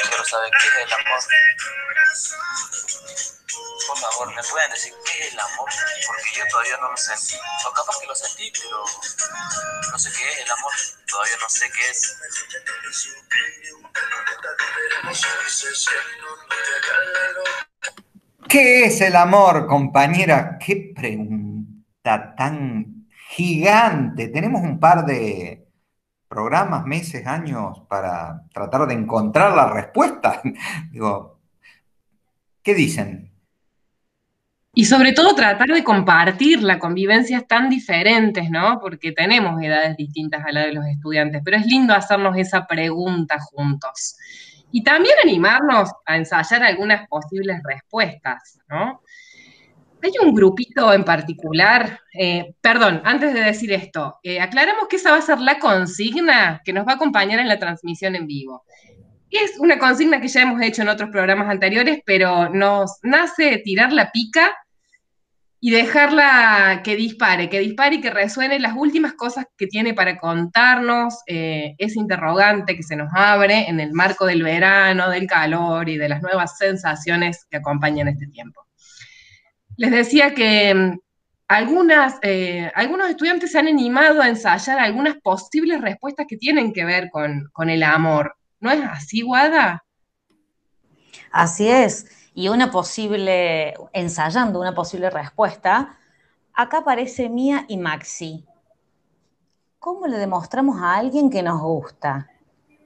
Quiero 0.08 0.24
saber 0.24 0.50
qué 0.60 0.66
es 0.68 0.74
el 0.86 0.92
amor. 0.92 1.20
Por 3.88 3.96
favor, 3.96 4.28
¿me 4.36 4.42
pueden 4.42 4.70
decir 4.70 4.92
qué 5.02 5.24
es 5.24 5.32
el 5.32 5.40
amor? 5.40 5.70
Porque 6.06 6.28
yo 6.36 6.44
todavía 6.50 6.76
no 6.76 6.90
lo 6.90 6.96
sentí. 6.98 7.36
O 7.66 7.72
capaz 7.72 7.98
que 7.98 8.06
lo 8.06 8.14
sentí, 8.14 8.52
pero 8.60 8.84
no 9.90 9.98
sé 9.98 10.10
qué 10.12 10.28
es 10.28 10.40
el 10.44 10.50
amor. 10.50 10.72
Todavía 11.10 11.36
no 11.40 11.48
sé 11.48 11.70
qué 11.70 11.90
es. 11.90 12.18
¿Qué 18.46 18.84
es 18.84 19.00
el 19.00 19.16
amor, 19.16 19.66
compañera? 19.66 20.58
Qué 20.58 20.92
pregunta 20.94 22.34
tan 22.36 23.08
gigante. 23.30 24.28
Tenemos 24.28 24.60
un 24.60 24.78
par 24.78 25.06
de 25.06 25.66
programas, 26.28 26.84
meses, 26.84 27.26
años 27.26 27.80
para 27.88 28.42
tratar 28.52 28.86
de 28.86 28.92
encontrar 28.92 29.56
la 29.56 29.70
respuesta. 29.70 30.42
Digo, 30.92 31.40
¿qué 32.62 32.74
dicen? 32.74 33.27
Y 34.74 34.84
sobre 34.84 35.12
todo 35.12 35.34
tratar 35.34 35.68
de 35.68 35.82
compartirla 35.82 36.78
con 36.78 36.94
vivencias 36.94 37.46
tan 37.46 37.68
diferentes, 37.68 38.50
¿no? 38.50 38.78
Porque 38.80 39.12
tenemos 39.12 39.60
edades 39.62 39.96
distintas 39.96 40.44
a 40.44 40.52
la 40.52 40.60
de 40.66 40.72
los 40.72 40.86
estudiantes, 40.86 41.42
pero 41.44 41.56
es 41.56 41.66
lindo 41.66 41.94
hacernos 41.94 42.36
esa 42.36 42.66
pregunta 42.66 43.38
juntos. 43.40 44.16
Y 44.70 44.82
también 44.84 45.14
animarnos 45.22 45.90
a 46.04 46.16
ensayar 46.16 46.62
algunas 46.62 47.08
posibles 47.08 47.60
respuestas, 47.64 48.60
¿no? 48.68 49.00
Hay 50.00 50.12
un 50.22 50.32
grupito 50.32 50.92
en 50.92 51.04
particular, 51.04 51.98
eh, 52.14 52.54
perdón, 52.60 53.02
antes 53.04 53.34
de 53.34 53.40
decir 53.40 53.72
esto, 53.72 54.20
eh, 54.22 54.40
aclaramos 54.40 54.86
que 54.88 54.96
esa 54.96 55.10
va 55.10 55.16
a 55.16 55.22
ser 55.22 55.40
la 55.40 55.58
consigna 55.58 56.60
que 56.64 56.72
nos 56.72 56.86
va 56.86 56.92
a 56.92 56.94
acompañar 56.94 57.40
en 57.40 57.48
la 57.48 57.58
transmisión 57.58 58.14
en 58.14 58.26
vivo. 58.28 58.64
Es 59.30 59.58
una 59.58 59.78
consigna 59.78 60.20
que 60.20 60.28
ya 60.28 60.42
hemos 60.42 60.60
hecho 60.62 60.82
en 60.82 60.88
otros 60.88 61.10
programas 61.10 61.48
anteriores, 61.48 62.00
pero 62.06 62.48
nos 62.48 62.98
nace 63.02 63.58
tirar 63.58 63.92
la 63.92 64.10
pica 64.10 64.50
y 65.60 65.70
dejarla 65.70 66.82
que 66.84 66.94
dispare, 66.96 67.48
que 67.48 67.58
dispare 67.58 67.96
y 67.96 68.00
que 68.00 68.10
resuene 68.10 68.60
las 68.60 68.74
últimas 68.76 69.14
cosas 69.14 69.46
que 69.56 69.66
tiene 69.66 69.92
para 69.92 70.16
contarnos, 70.16 71.22
eh, 71.26 71.74
ese 71.78 71.98
interrogante 71.98 72.76
que 72.76 72.82
se 72.82 72.96
nos 72.96 73.08
abre 73.14 73.68
en 73.68 73.80
el 73.80 73.92
marco 73.92 74.24
del 74.24 74.42
verano, 74.42 75.10
del 75.10 75.26
calor 75.26 75.88
y 75.88 75.98
de 75.98 76.08
las 76.08 76.22
nuevas 76.22 76.56
sensaciones 76.56 77.46
que 77.50 77.56
acompañan 77.56 78.08
este 78.08 78.28
tiempo. 78.28 78.66
Les 79.76 79.90
decía 79.90 80.32
que 80.32 80.74
mm, 80.74 80.98
eh, 82.22 82.70
algunos 82.74 83.10
estudiantes 83.10 83.50
se 83.50 83.58
han 83.58 83.66
animado 83.66 84.22
a 84.22 84.28
ensayar 84.28 84.78
algunas 84.78 85.16
posibles 85.16 85.80
respuestas 85.80 86.26
que 86.28 86.36
tienen 86.36 86.72
que 86.72 86.84
ver 86.84 87.10
con 87.10 87.70
el 87.70 87.82
amor. 87.82 88.37
¿No 88.60 88.70
es 88.70 88.82
así, 88.84 89.22
Guada? 89.22 89.84
Así 91.30 91.68
es. 91.68 92.30
Y 92.34 92.48
una 92.48 92.70
posible, 92.70 93.74
ensayando 93.92 94.60
una 94.60 94.74
posible 94.74 95.10
respuesta, 95.10 95.98
acá 96.54 96.78
aparece 96.78 97.28
Mía 97.28 97.64
y 97.68 97.76
Maxi. 97.76 98.46
¿Cómo 99.78 100.06
le 100.06 100.18
demostramos 100.18 100.80
a 100.80 100.96
alguien 100.96 101.30
que 101.30 101.42
nos 101.42 101.60
gusta? 101.60 102.28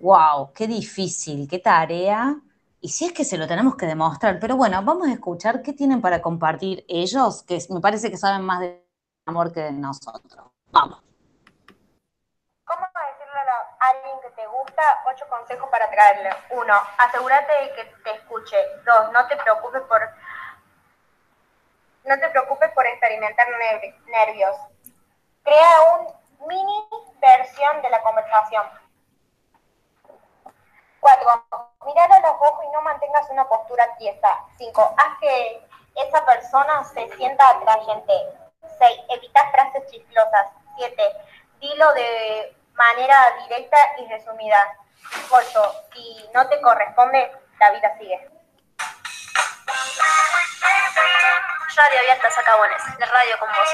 ¡Wow! 0.00 0.52
¡Qué 0.54 0.66
difícil! 0.66 1.48
¡Qué 1.48 1.58
tarea! 1.58 2.36
Y 2.80 2.88
si 2.88 3.06
es 3.06 3.12
que 3.12 3.24
se 3.24 3.38
lo 3.38 3.46
tenemos 3.46 3.76
que 3.76 3.86
demostrar. 3.86 4.38
Pero 4.40 4.56
bueno, 4.56 4.82
vamos 4.82 5.08
a 5.08 5.12
escuchar 5.12 5.62
qué 5.62 5.72
tienen 5.72 6.00
para 6.00 6.20
compartir 6.20 6.84
ellos, 6.88 7.44
que 7.44 7.58
me 7.70 7.80
parece 7.80 8.10
que 8.10 8.16
saben 8.16 8.42
más 8.42 8.60
de 8.60 8.84
amor 9.26 9.52
que 9.52 9.60
de 9.60 9.72
nosotros. 9.72 10.50
Vamos. 10.70 11.00
¿Cómo 12.64 12.82
decirle 12.82 13.40
a 13.40 13.90
alguien 13.90 14.16
que 14.22 14.30
te 14.34 14.46
gusta? 14.62 15.02
Ocho 15.06 15.28
consejos 15.28 15.68
para 15.70 15.90
traerle. 15.90 16.30
Uno, 16.50 16.74
asegúrate 16.98 17.52
de 17.52 17.72
que 17.74 17.84
te 18.04 18.10
escuche. 18.12 18.56
Dos, 18.84 19.12
no 19.12 19.26
te 19.26 19.36
preocupes 19.36 19.82
por 19.82 20.00
no 22.04 22.18
te 22.18 22.28
preocupes 22.30 22.70
por 22.72 22.84
experimentar 22.86 23.46
nervios. 24.06 24.56
Crea 25.44 25.82
un 25.92 26.48
mini 26.48 26.88
versión 27.20 27.80
de 27.80 27.90
la 27.90 28.02
conversación. 28.02 28.64
Cuatro, 30.98 31.28
mirar 31.86 32.12
a 32.12 32.20
los 32.20 32.34
ojos 32.40 32.64
y 32.64 32.70
no 32.70 32.82
mantengas 32.82 33.28
una 33.30 33.48
postura 33.48 33.96
tiesa. 33.98 34.36
Cinco, 34.56 34.94
haz 34.96 35.18
que 35.20 35.66
esa 35.94 36.24
persona 36.24 36.84
se 36.84 37.08
sienta 37.16 37.48
atrayente. 37.50 38.12
Seis, 38.78 39.00
evita 39.08 39.50
frases 39.50 39.90
chiflosas. 39.90 40.48
Siete, 40.76 41.02
dilo 41.60 41.92
de 41.92 42.56
manera 42.74 43.16
directa 43.42 43.76
y 43.98 44.08
resumida. 44.08 44.56
Ocho, 45.30 45.72
si 45.92 46.28
no 46.34 46.48
te 46.48 46.60
corresponde, 46.60 47.30
la 47.60 47.70
vida 47.72 47.96
sigue. 47.98 48.28
Radio 51.74 52.00
Abierta 52.00 52.30
Sacabones, 52.30 52.82
la 52.98 53.06
radio 53.06 53.38
con 53.38 53.48
vos. 53.48 53.68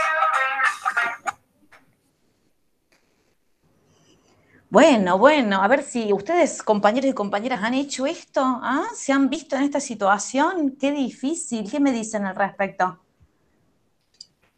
Bueno, 4.70 5.18
bueno, 5.18 5.62
a 5.62 5.68
ver 5.68 5.82
si 5.82 6.12
ustedes, 6.12 6.62
compañeros 6.62 7.10
y 7.10 7.14
compañeras, 7.14 7.62
han 7.62 7.72
hecho 7.74 8.06
esto, 8.06 8.42
¿Ah? 8.42 8.84
¿Se 8.94 9.12
han 9.12 9.30
visto 9.30 9.56
en 9.56 9.62
esta 9.62 9.80
situación? 9.80 10.76
Qué 10.78 10.92
difícil, 10.92 11.70
¿qué 11.70 11.80
me 11.80 11.90
dicen 11.90 12.26
al 12.26 12.36
respecto? 12.36 13.02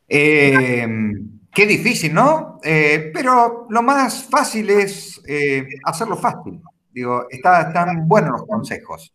Eh, 0.09 0.84
qué 1.53 1.66
difícil, 1.66 2.14
¿no? 2.14 2.59
Eh, 2.62 3.11
pero 3.12 3.66
lo 3.68 3.82
más 3.82 4.24
fácil 4.24 4.70
es 4.70 5.20
eh, 5.26 5.66
hacerlo 5.84 6.16
fácil. 6.16 6.61
Digo, 6.90 7.26
están 7.30 8.09
buenos 8.09 8.32
los 8.32 8.46
consejos. 8.46 9.12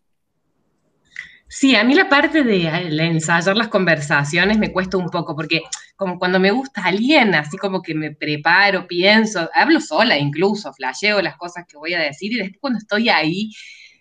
Sí, 1.47 1.75
a 1.75 1.83
mí 1.83 1.93
la 1.93 2.09
parte 2.09 2.43
de 2.43 2.67
ensayar 3.05 3.55
las 3.55 3.67
conversaciones 3.67 4.57
me 4.57 4.71
cuesta 4.71 4.97
un 4.97 5.09
poco, 5.09 5.35
porque 5.35 5.61
como 5.95 6.19
cuando 6.19 6.39
me 6.39 6.51
gusta 6.51 6.83
alguien, 6.83 7.33
así 7.35 7.57
como 7.57 7.81
que 7.81 7.93
me 7.95 8.11
preparo, 8.11 8.87
pienso, 8.87 9.49
hablo 9.53 9.79
sola 9.79 10.17
incluso, 10.17 10.73
flasheo 10.73 11.21
las 11.21 11.37
cosas 11.37 11.65
que 11.67 11.77
voy 11.77 11.93
a 11.93 11.99
decir 11.99 12.33
y 12.33 12.37
después 12.37 12.59
cuando 12.59 12.79
estoy 12.79 13.09
ahí, 13.09 13.51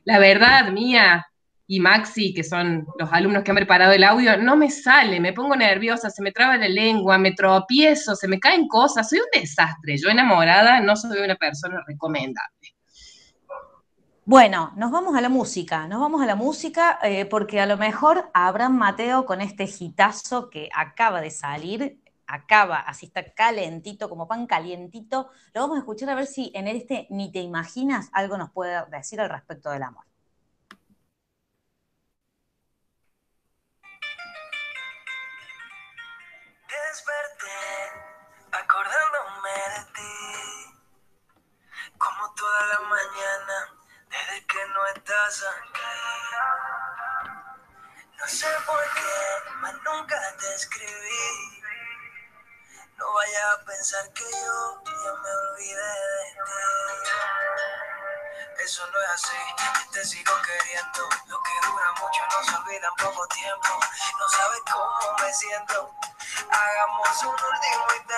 la 0.05 0.18
verdad 0.18 0.72
mía 0.72 1.26
y 1.67 1.81
Maxi, 1.81 2.35
que 2.35 2.45
son 2.45 2.87
los 2.99 3.11
alumnos 3.12 3.43
que 3.43 3.51
han 3.51 3.57
preparado 3.57 3.93
el 3.93 4.05
audio, 4.05 4.37
no 4.37 4.57
me 4.57 4.71
sale, 4.71 5.19
me 5.19 5.33
pongo 5.33 5.57
nerviosa, 5.57 6.11
se 6.11 6.23
me 6.23 6.31
traba 6.31 6.57
la 6.57 6.69
lengua, 6.69 7.17
me 7.17 7.33
tropiezo, 7.33 8.15
se 8.15 8.29
me 8.29 8.39
caen 8.39 8.69
cosas, 8.69 9.09
soy 9.09 9.21
un 9.21 9.41
desastre. 9.41 9.97
Yo 9.97 10.11
enamorada 10.11 10.81
no 10.81 10.95
soy 10.97 11.21
una 11.21 11.37
persona 11.37 11.83
recomendable. 11.87 12.75
Bueno, 14.27 14.73
nos 14.77 14.91
vamos 14.91 15.15
a 15.17 15.21
la 15.21 15.29
música, 15.29 15.87
nos 15.87 16.01
vamos 16.01 16.23
a 16.23 16.27
la 16.27 16.35
música 16.35 16.99
eh, 17.03 17.27
porque 17.27 17.61
a 17.61 17.67
lo 17.67 17.77
mejor 17.77 18.31
Abraham 18.33 18.77
Mateo 18.77 19.27
con 19.27 19.43
este 19.43 19.67
gitazo 19.67 20.49
que 20.49 20.71
acaba 20.75 21.21
de 21.21 21.31
salir, 21.31 22.01
acaba, 22.27 22.79
así 22.79 23.07
está 23.07 23.35
calentito, 23.35 24.09
como 24.09 24.27
pan 24.27 24.47
calientito, 24.47 25.29
lo 25.53 25.61
vamos 25.61 25.77
a 25.77 25.81
escuchar 25.81 26.09
a 26.09 26.15
ver 26.15 26.27
si 26.27 26.51
en 26.55 26.69
este 26.69 27.07
ni 27.11 27.31
te 27.33 27.41
imaginas 27.41 28.09
algo 28.12 28.39
nos 28.39 28.51
puede 28.51 28.83
decir 28.91 29.21
al 29.21 29.29
respecto 29.29 29.71
del 29.71 29.83
amor. 29.83 30.05
Pensar 53.85 54.11
que 54.14 54.24
yo 54.24 54.82
ya 54.87 55.12
me 55.12 55.30
olvidé 55.30 55.76
de 55.76 56.32
ti. 56.32 56.62
Eso 58.64 58.87
no 58.87 58.99
es 59.03 59.11
así, 59.11 59.37
te 59.93 60.03
sigo 60.07 60.32
queriendo. 60.41 61.03
Lo 61.26 61.39
que 61.43 61.68
dura 61.68 61.93
mucho 62.01 62.22
no 62.32 62.45
se 62.45 62.57
olvida 62.57 62.89
en 62.89 62.95
poco 63.05 63.26
tiempo. 63.26 63.68
No 64.18 64.28
sabes 64.30 64.61
cómo 64.72 65.18
me 65.20 65.35
siento. 65.35 65.95
Hagamos 66.51 67.24
un 67.24 67.28
último 67.28 67.87
intento. 68.01 68.14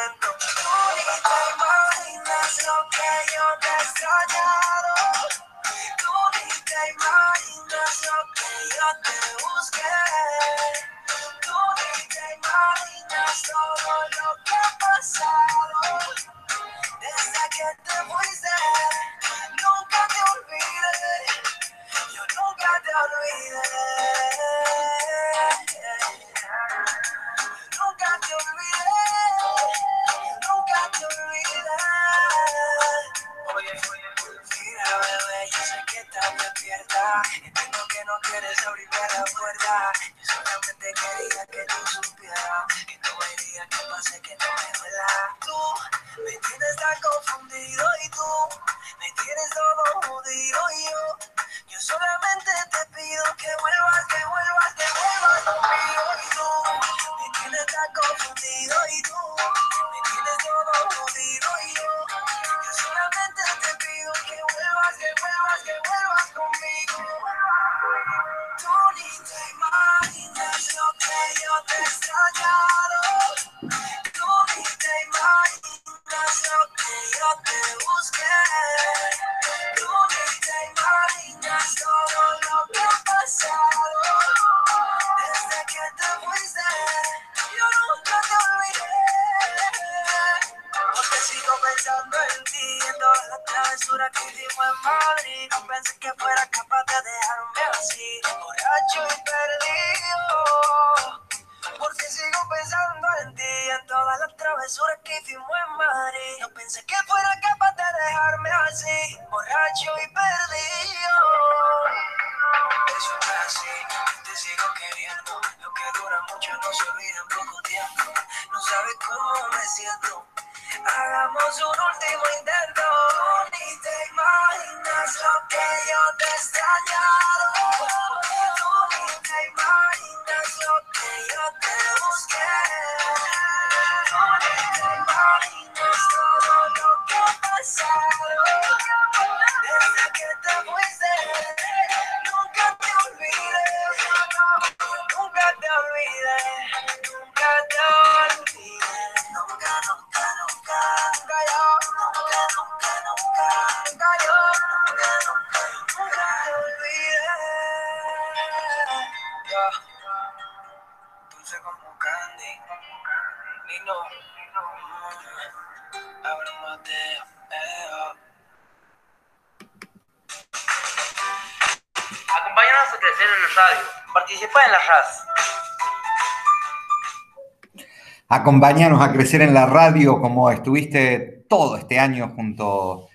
Acompáñanos 178.47 179.03
a 179.03 179.13
crecer 179.13 179.43
en 179.43 179.53
la 179.53 179.67
radio 179.67 180.21
como 180.21 180.49
estuviste 180.53 181.45
todo 181.49 181.77
este 181.77 181.99
año 181.99 182.29
junto, 182.37 183.09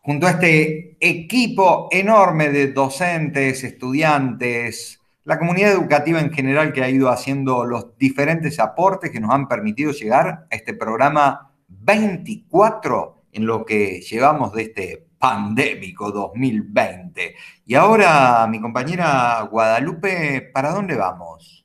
junto 0.00 0.26
a 0.26 0.30
este 0.30 0.96
equipo 0.98 1.88
enorme 1.90 2.48
de 2.48 2.72
docentes, 2.72 3.64
estudiantes, 3.64 4.98
la 5.24 5.38
comunidad 5.38 5.72
educativa 5.72 6.20
en 6.20 6.32
general 6.32 6.72
que 6.72 6.82
ha 6.82 6.88
ido 6.88 7.10
haciendo 7.10 7.66
los 7.66 7.98
diferentes 7.98 8.58
aportes 8.58 9.10
que 9.10 9.20
nos 9.20 9.30
han 9.30 9.46
permitido 9.46 9.92
llegar 9.92 10.46
a 10.50 10.56
este 10.56 10.72
programa 10.72 11.52
24 11.68 13.24
en 13.32 13.44
lo 13.44 13.66
que 13.66 14.00
llevamos 14.00 14.54
de 14.54 14.62
este 14.62 15.06
pandémico 15.18 16.10
2020. 16.10 17.34
Y 17.66 17.74
ahora, 17.74 18.46
mi 18.46 18.58
compañera 18.58 19.46
Guadalupe, 19.50 20.50
¿para 20.50 20.70
dónde 20.70 20.96
vamos? 20.96 21.61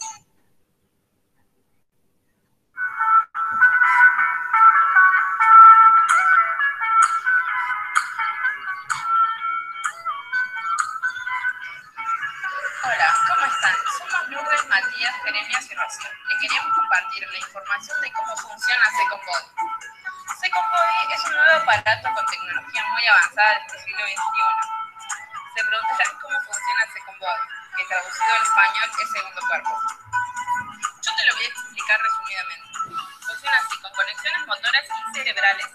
Hola, 12.86 13.16
¿cómo 13.28 13.46
están? 13.46 13.76
Somos 14.00 14.30
Lourdes, 14.30 14.68
Matías, 14.68 15.16
Jeremías 15.24 15.66
y 15.70 15.76
Rocío. 15.76 16.10
Le 16.30 16.40
queríamos 16.40 16.74
compartir 16.76 17.30
la 17.30 17.38
información 17.38 18.02
de 18.02 18.12
cómo 18.14 18.36
funciona 18.38 18.84
Second. 18.98 19.73
Second 20.54 20.70
Body 20.70 21.14
es 21.14 21.24
un 21.26 21.34
nuevo 21.34 21.62
aparato 21.64 22.14
con 22.14 22.26
tecnología 22.28 22.84
muy 22.86 23.08
avanzada 23.08 23.58
de 23.58 23.60
este 23.66 23.80
siglo 23.90 24.06
XXI. 24.06 24.54
Se 25.50 25.66
preguntarán 25.66 26.14
cómo 26.22 26.38
funciona 26.46 26.94
Second 26.94 27.18
Body, 27.18 27.46
que 27.74 27.84
traducido 27.90 28.34
al 28.38 28.44
español 28.44 28.90
es 29.02 29.12
segundo 29.18 29.42
cuerpo. 29.50 29.82
Yo 31.02 31.10
te 31.10 31.26
lo 31.26 31.34
voy 31.34 31.46
a 31.46 31.50
explicar 31.50 32.00
resumidamente. 32.06 32.70
Funciona 33.26 33.58
así, 33.66 33.82
con 33.82 33.92
conexiones 33.98 34.46
motoras 34.46 34.86
y 34.86 35.14
cerebrales. 35.18 35.70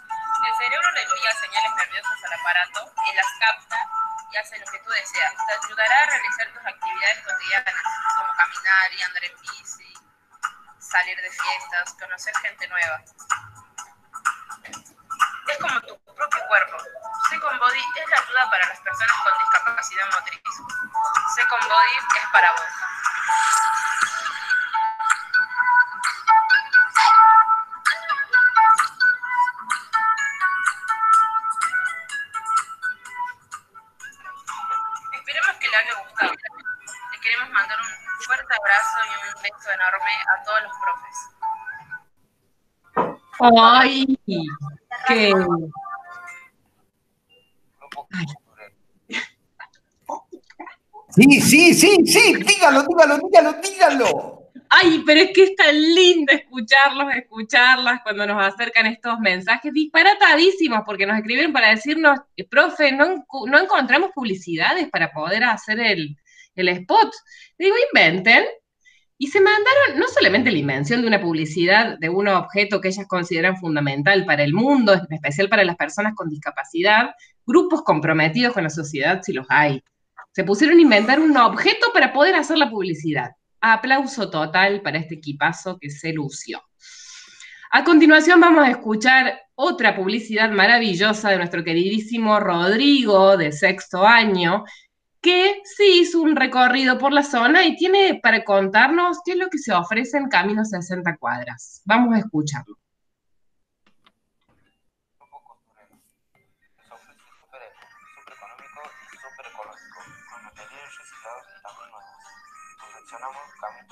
El 0.46 0.54
cerebro 0.62 0.90
le 0.92 1.02
envía 1.02 1.32
señales 1.42 1.74
nerviosas 1.74 2.18
al 2.22 2.32
aparato, 2.38 2.80
él 3.10 3.16
las 3.16 3.32
capta 3.42 3.78
y 4.30 4.36
hace 4.36 4.58
lo 4.62 4.66
que 4.70 4.78
tú 4.78 4.90
deseas. 4.90 5.34
Te 5.42 5.52
ayudará 5.58 6.02
a 6.02 6.06
realizar 6.06 6.46
tus 6.54 6.62
actividades 6.62 7.18
cotidianas, 7.26 7.82
como 8.14 8.30
caminar 8.30 8.92
y 8.94 9.02
andar 9.02 9.24
en 9.24 9.34
bici, 9.42 9.90
salir 10.78 11.18
de 11.18 11.30
fiestas, 11.34 11.94
conocer 11.98 12.34
gente 12.46 12.68
nueva. 12.68 13.02
Second 17.49 17.61
Body 17.62 17.80
es 17.80 18.11
la 18.11 18.16
ayuda 18.18 18.51
para 18.51 18.66
las 18.68 18.78
personas 18.80 19.16
con 19.24 19.32
discapacidad 19.38 20.05
motriz. 20.12 20.42
Second 21.34 21.64
Body 21.64 21.96
es 21.96 22.26
para 22.30 22.53
vos. 22.53 22.61
Esperemos 35.14 35.57
que 35.59 35.68
le 35.68 35.76
haya 35.76 35.94
gustado. 36.03 36.32
Le 37.12 37.20
queremos 37.20 37.49
mandar 37.49 37.78
un 37.80 37.88
fuerte 38.26 38.55
abrazo 38.61 38.99
y 39.07 39.09
un 39.26 39.42
beso 39.42 39.70
enorme 39.70 40.12
a 40.36 40.42
todos 40.44 40.62
los 40.64 40.76
profes. 40.84 41.16
¡Ay! 43.40 44.18
¡Qué! 45.07 45.32
Sí, 51.18 51.40
sí, 51.40 51.74
sí, 51.74 51.96
sí, 52.06 52.34
dígalo, 52.46 52.84
dígalo, 52.84 53.18
dígalo, 53.18 53.54
dígalo. 53.60 54.50
Ay, 54.70 55.02
pero 55.04 55.20
es 55.20 55.32
que 55.34 55.42
es 55.44 55.56
tan 55.56 55.74
lindo 55.74 56.32
escucharlos, 56.32 57.12
escucharlas 57.12 58.02
cuando 58.04 58.24
nos 58.24 58.40
acercan 58.40 58.86
estos 58.86 59.18
mensajes 59.18 59.72
disparatadísimos, 59.72 60.82
porque 60.86 61.06
nos 61.06 61.16
escribieron 61.16 61.52
para 61.52 61.70
decirnos, 61.70 62.20
profe, 62.48 62.92
no, 62.92 63.24
no 63.46 63.58
encontramos 63.58 64.10
publicidades 64.14 64.88
para 64.90 65.10
poder 65.10 65.42
hacer 65.42 65.80
el, 65.80 66.16
el 66.54 66.68
spot. 66.68 67.12
Digo, 67.58 67.74
inventen. 67.92 68.44
Y 69.20 69.26
se 69.26 69.40
mandaron 69.40 69.98
no 69.98 70.06
solamente 70.06 70.52
la 70.52 70.58
invención 70.58 71.00
de 71.00 71.08
una 71.08 71.20
publicidad 71.20 71.98
de 71.98 72.08
un 72.08 72.28
objeto 72.28 72.80
que 72.80 72.88
ellas 72.88 73.08
consideran 73.08 73.56
fundamental 73.56 74.24
para 74.24 74.44
el 74.44 74.54
mundo, 74.54 74.94
en 74.94 75.12
especial 75.12 75.48
para 75.48 75.64
las 75.64 75.74
personas 75.74 76.14
con 76.14 76.28
discapacidad, 76.28 77.10
grupos 77.44 77.82
comprometidos 77.82 78.54
con 78.54 78.62
la 78.62 78.70
sociedad, 78.70 79.20
si 79.24 79.32
los 79.32 79.46
hay. 79.48 79.82
Se 80.39 80.45
pusieron 80.45 80.78
a 80.78 80.82
inventar 80.82 81.18
un 81.18 81.36
objeto 81.36 81.89
para 81.93 82.12
poder 82.12 82.36
hacer 82.36 82.59
la 82.59 82.70
publicidad. 82.70 83.32
Aplauso 83.61 84.30
total 84.30 84.82
para 84.82 84.99
este 84.99 85.16
equipazo 85.16 85.78
que 85.80 85.91
se 85.91 86.12
lució. 86.12 86.62
A 87.72 87.82
continuación 87.82 88.39
vamos 88.41 88.64
a 88.64 88.70
escuchar 88.70 89.36
otra 89.57 89.97
publicidad 89.97 90.49
maravillosa 90.53 91.30
de 91.30 91.39
nuestro 91.39 91.64
queridísimo 91.64 92.39
Rodrigo 92.39 93.36
de 93.36 93.51
sexto 93.51 94.07
año, 94.07 94.62
que 95.20 95.61
sí 95.64 96.03
hizo 96.03 96.20
un 96.20 96.36
recorrido 96.36 96.99
por 96.99 97.12
la 97.12 97.24
zona 97.24 97.66
y 97.66 97.74
tiene 97.74 98.20
para 98.22 98.45
contarnos 98.45 99.18
qué 99.24 99.32
es 99.32 99.39
lo 99.39 99.49
que 99.49 99.59
se 99.59 99.72
ofrece 99.72 100.18
en 100.18 100.28
Camino 100.28 100.64
60 100.64 101.16
Cuadras. 101.16 101.82
Vamos 101.84 102.14
a 102.14 102.20
escucharlo. 102.20 102.76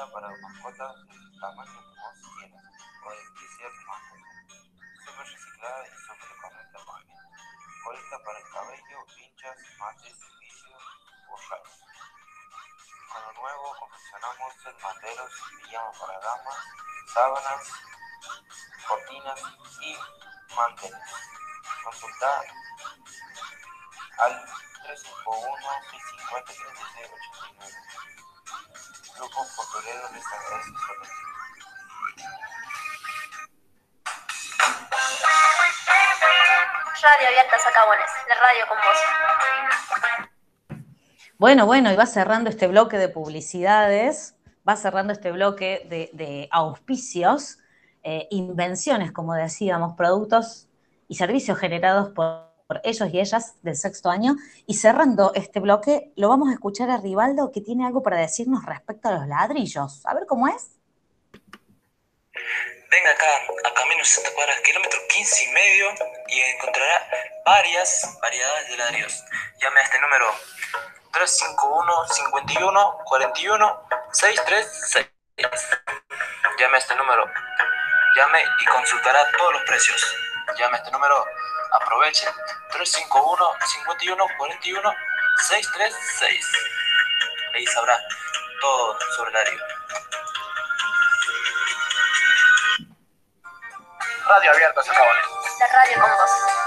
Camisetas 0.06 0.12
para 0.12 0.28
mascotas 0.40 1.08
del 1.08 1.40
tamaño 1.40 1.72
que 1.72 2.00
vos 2.00 2.16
quieras, 2.38 2.64
o 3.04 3.12
el 3.12 3.34
que 3.34 3.46
sea 3.56 3.68
tu 3.70 3.82
mascota. 3.86 4.28
Súper 5.04 5.26
reciclada 5.26 5.86
y 5.86 5.90
súper 5.90 6.30
económica 6.30 6.78
también. 6.86 7.18
Colita 7.84 8.18
para 8.24 8.38
el 8.38 8.50
cabello, 8.50 9.06
pinchas, 9.16 9.56
mates, 9.78 10.16
vicios, 10.40 10.82
bocales. 11.28 11.80
Con 13.12 13.22
lo 13.22 13.32
nuevo 13.32 13.76
confeccionamos 13.78 14.54
manteros, 14.82 15.32
pijamas 15.62 15.98
para 15.98 16.20
damas, 16.20 16.58
sábanas, 17.12 17.72
cortinas 18.86 19.40
y 19.80 19.96
manteles. 20.54 21.00
Consulta 21.84 22.42
al 24.18 24.44
351 24.86 25.56
650 25.90 26.52
3689. 26.52 28.35
Grupo 29.18 29.46
Portolero 29.56 30.08
de 30.12 30.20
San 30.20 30.40
Francisco. 30.46 30.92
Radio 37.02 37.28
Abierta 37.28 37.58
Socavones, 37.58 38.10
la 38.28 38.34
radio 38.34 38.68
con 38.68 38.78
vos. 38.78 38.98
Bueno, 41.38 41.66
bueno, 41.66 41.92
y 41.92 41.96
va 41.96 42.06
cerrando 42.06 42.50
este 42.50 42.66
bloque 42.66 42.98
de 42.98 43.08
publicidades, 43.08 44.36
va 44.68 44.76
cerrando 44.76 45.14
este 45.14 45.32
bloque 45.32 45.86
de, 45.88 46.10
de 46.12 46.48
auspicios, 46.50 47.58
eh, 48.02 48.28
invenciones, 48.30 49.12
como 49.12 49.34
decíamos, 49.34 49.94
productos 49.96 50.68
y 51.08 51.14
servicios 51.14 51.58
generados 51.58 52.10
por, 52.10 52.45
por 52.66 52.80
ellos 52.84 53.08
y 53.12 53.20
ellas 53.20 53.54
del 53.62 53.76
sexto 53.76 54.10
año. 54.10 54.36
Y 54.66 54.74
cerrando 54.74 55.32
este 55.34 55.60
bloque, 55.60 56.12
lo 56.16 56.28
vamos 56.28 56.48
a 56.50 56.52
escuchar 56.52 56.90
a 56.90 56.98
Rivaldo, 56.98 57.52
que 57.52 57.60
tiene 57.60 57.86
algo 57.86 58.02
para 58.02 58.18
decirnos 58.18 58.64
respecto 58.64 59.08
a 59.08 59.12
los 59.12 59.26
ladrillos. 59.26 60.04
A 60.06 60.14
ver 60.14 60.26
cómo 60.26 60.48
es. 60.48 60.70
Venga 62.90 63.10
acá 63.10 63.26
a 63.68 63.74
Camino 63.74 64.04
60 64.04 64.34
cuadras, 64.34 64.60
kilómetro 64.60 64.98
15 65.08 65.44
y 65.44 65.52
medio 65.52 65.86
y 66.28 66.40
encontrará 66.40 67.08
varias 67.44 68.16
variedades 68.20 68.68
de 68.68 68.76
ladrillos. 68.76 69.24
Llame 69.60 69.80
a 69.80 69.82
este 69.82 70.00
número 70.00 70.26
351 71.12 72.08
51 72.08 72.98
41 73.04 73.88
636. 74.12 75.06
Llame 76.58 76.76
a 76.76 76.78
este 76.78 76.94
número. 76.94 77.26
Llame 78.16 78.42
y 78.60 78.64
consultará 78.66 79.30
todos 79.36 79.52
los 79.54 79.62
precios. 79.64 80.16
Llame 80.58 80.76
a 80.76 80.80
este 80.80 80.90
número. 80.90 81.24
Aproveche. 81.72 82.26
351 82.72 83.36
51 83.84 84.24
41 84.38 84.94
636. 85.48 86.52
Ahí 87.54 87.66
sabrá 87.66 87.98
todo 88.60 88.98
sobre 89.16 89.30
el 89.30 89.34
ladrillo. 89.34 89.64
Radio 94.28 94.50
Abierta 94.50 94.82
Socavones. 94.82 95.26
La 95.60 95.66
radio 95.66 96.00
con 96.00 96.10
vos. 96.10 96.66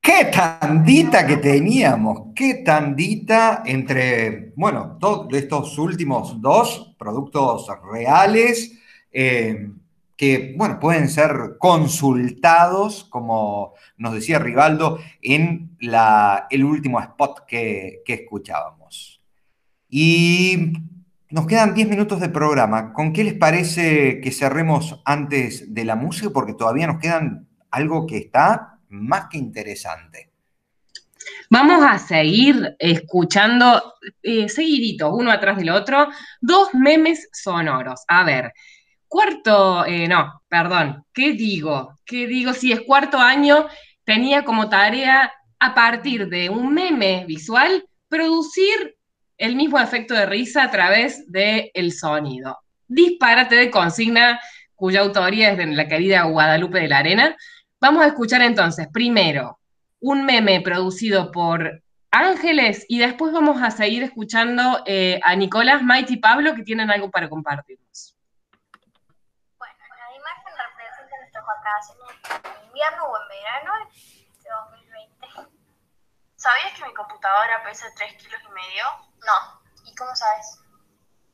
¡Qué 0.00 0.26
tandita 0.26 1.26
que 1.26 1.38
teníamos! 1.38 2.34
¡Qué 2.36 2.62
tandita 2.64 3.62
entre, 3.64 4.52
bueno, 4.54 4.98
todos 5.00 5.32
estos 5.32 5.78
últimos 5.78 6.40
dos 6.40 6.94
productos 6.98 7.66
reales 7.90 8.72
eh, 9.10 9.70
que, 10.16 10.54
bueno, 10.56 10.78
pueden 10.80 11.08
ser 11.08 11.56
consultados, 11.58 13.04
como 13.04 13.74
nos 13.96 14.14
decía 14.14 14.38
Rivaldo, 14.38 14.98
en 15.20 15.76
la, 15.80 16.46
el 16.50 16.64
último 16.64 17.00
spot 17.00 17.46
que, 17.46 18.02
que 18.04 18.14
escuchábamos. 18.14 19.20
Y 19.88 20.72
nos 21.30 21.46
quedan 21.46 21.74
10 21.74 21.88
minutos 21.88 22.20
de 22.20 22.28
programa. 22.28 22.92
¿Con 22.92 23.12
qué 23.12 23.24
les 23.24 23.34
parece 23.34 24.20
que 24.20 24.30
cerremos 24.30 25.02
antes 25.04 25.74
de 25.74 25.84
la 25.84 25.96
música? 25.96 26.30
Porque 26.30 26.54
todavía 26.54 26.86
nos 26.86 27.00
quedan 27.00 27.48
algo 27.70 28.06
que 28.06 28.18
está 28.18 28.78
más 28.88 29.26
que 29.28 29.38
interesante. 29.38 30.30
Vamos 31.50 31.84
a 31.84 31.98
seguir 31.98 32.76
escuchando, 32.78 33.94
eh, 34.22 34.48
seguidito, 34.48 35.14
uno 35.14 35.30
atrás 35.30 35.56
del 35.56 35.70
otro, 35.70 36.08
dos 36.40 36.68
memes 36.74 37.28
sonoros. 37.32 38.04
A 38.08 38.24
ver, 38.24 38.52
cuarto, 39.14 39.86
eh, 39.86 40.08
no, 40.08 40.42
perdón, 40.48 41.04
¿qué 41.14 41.34
digo? 41.34 41.94
¿Qué 42.04 42.26
digo? 42.26 42.52
Si 42.52 42.72
es 42.72 42.80
cuarto 42.80 43.16
año, 43.16 43.68
tenía 44.02 44.44
como 44.44 44.68
tarea, 44.68 45.32
a 45.60 45.72
partir 45.72 46.28
de 46.28 46.50
un 46.50 46.74
meme 46.74 47.24
visual, 47.24 47.86
producir 48.08 48.96
el 49.38 49.54
mismo 49.54 49.78
efecto 49.78 50.14
de 50.14 50.26
risa 50.26 50.64
a 50.64 50.70
través 50.72 51.30
del 51.30 51.70
el 51.74 51.92
sonido. 51.92 52.58
Disparate 52.88 53.54
de 53.54 53.70
consigna 53.70 54.40
cuya 54.74 55.02
autoría 55.02 55.52
es 55.52 55.58
de 55.58 55.66
la 55.66 55.86
querida 55.86 56.24
Guadalupe 56.24 56.80
de 56.80 56.88
la 56.88 56.98
Arena. 56.98 57.36
Vamos 57.80 58.02
a 58.02 58.08
escuchar 58.08 58.42
entonces 58.42 58.88
primero 58.92 59.60
un 60.00 60.24
meme 60.24 60.60
producido 60.60 61.30
por 61.30 61.84
Ángeles 62.10 62.84
y 62.88 62.98
después 62.98 63.32
vamos 63.32 63.62
a 63.62 63.70
seguir 63.70 64.02
escuchando 64.02 64.82
eh, 64.86 65.20
a 65.22 65.36
Nicolás, 65.36 65.84
Maite 65.84 66.14
y 66.14 66.16
Pablo 66.16 66.56
que 66.56 66.64
tienen 66.64 66.90
algo 66.90 67.12
para 67.12 67.28
compartirnos. 67.28 68.14
Bueno, 69.58 69.74
la 69.78 70.16
imagen 70.16 70.52
representa 70.60 71.16
nuestras 71.18 71.44
vacaciones 71.64 72.16
en 72.44 72.66
invierno 72.66 73.04
o 73.04 73.22
en 73.22 73.28
verano 73.28 73.72
de 73.78 74.50
2020. 74.50 75.26
¿Sabías 76.36 76.78
que 76.78 76.84
mi 76.84 76.94
computadora 76.94 77.62
pesa 77.64 77.86
3 77.96 78.14
kilos 78.22 78.40
y 78.44 78.52
medio? 78.52 78.84
No. 79.24 79.62
¿Y 79.84 79.94
cómo 79.94 80.14
sabes? 80.14 80.60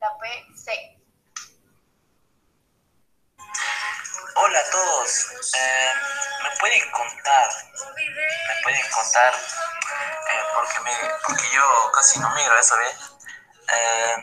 La 0.00 0.08
PC. 0.18 0.96
Hola 4.36 4.58
a 4.58 4.70
todos. 4.70 5.32
Eh, 5.54 5.90
¿Me 6.44 6.60
pueden 6.60 6.90
contar? 6.92 7.48
¿Me 7.74 8.62
pueden 8.62 8.82
contar? 8.92 9.34
Eh, 9.34 10.42
porque, 10.54 10.80
me, 10.80 10.90
porque 11.26 11.44
yo 11.52 11.90
casi 11.92 12.20
no 12.20 12.30
miro 12.34 12.58
eso, 12.58 12.76
¿ves? 12.78 13.18
Eh, 13.72 14.16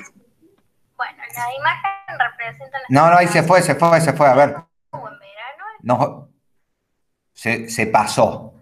Bueno, 0.95 1.23
la 1.35 1.53
imagen 1.53 2.19
representa 2.19 2.77
No, 2.89 3.11
no, 3.11 3.17
ahí 3.17 3.27
se 3.27 3.43
fue, 3.43 3.61
se 3.61 3.75
fue, 3.75 3.99
se 4.01 4.13
fue. 4.13 4.27
A 4.27 4.33
ver. 4.33 4.55
No, 5.87 6.29
se, 7.33 7.69
se 7.69 7.87
pasó. 7.87 8.53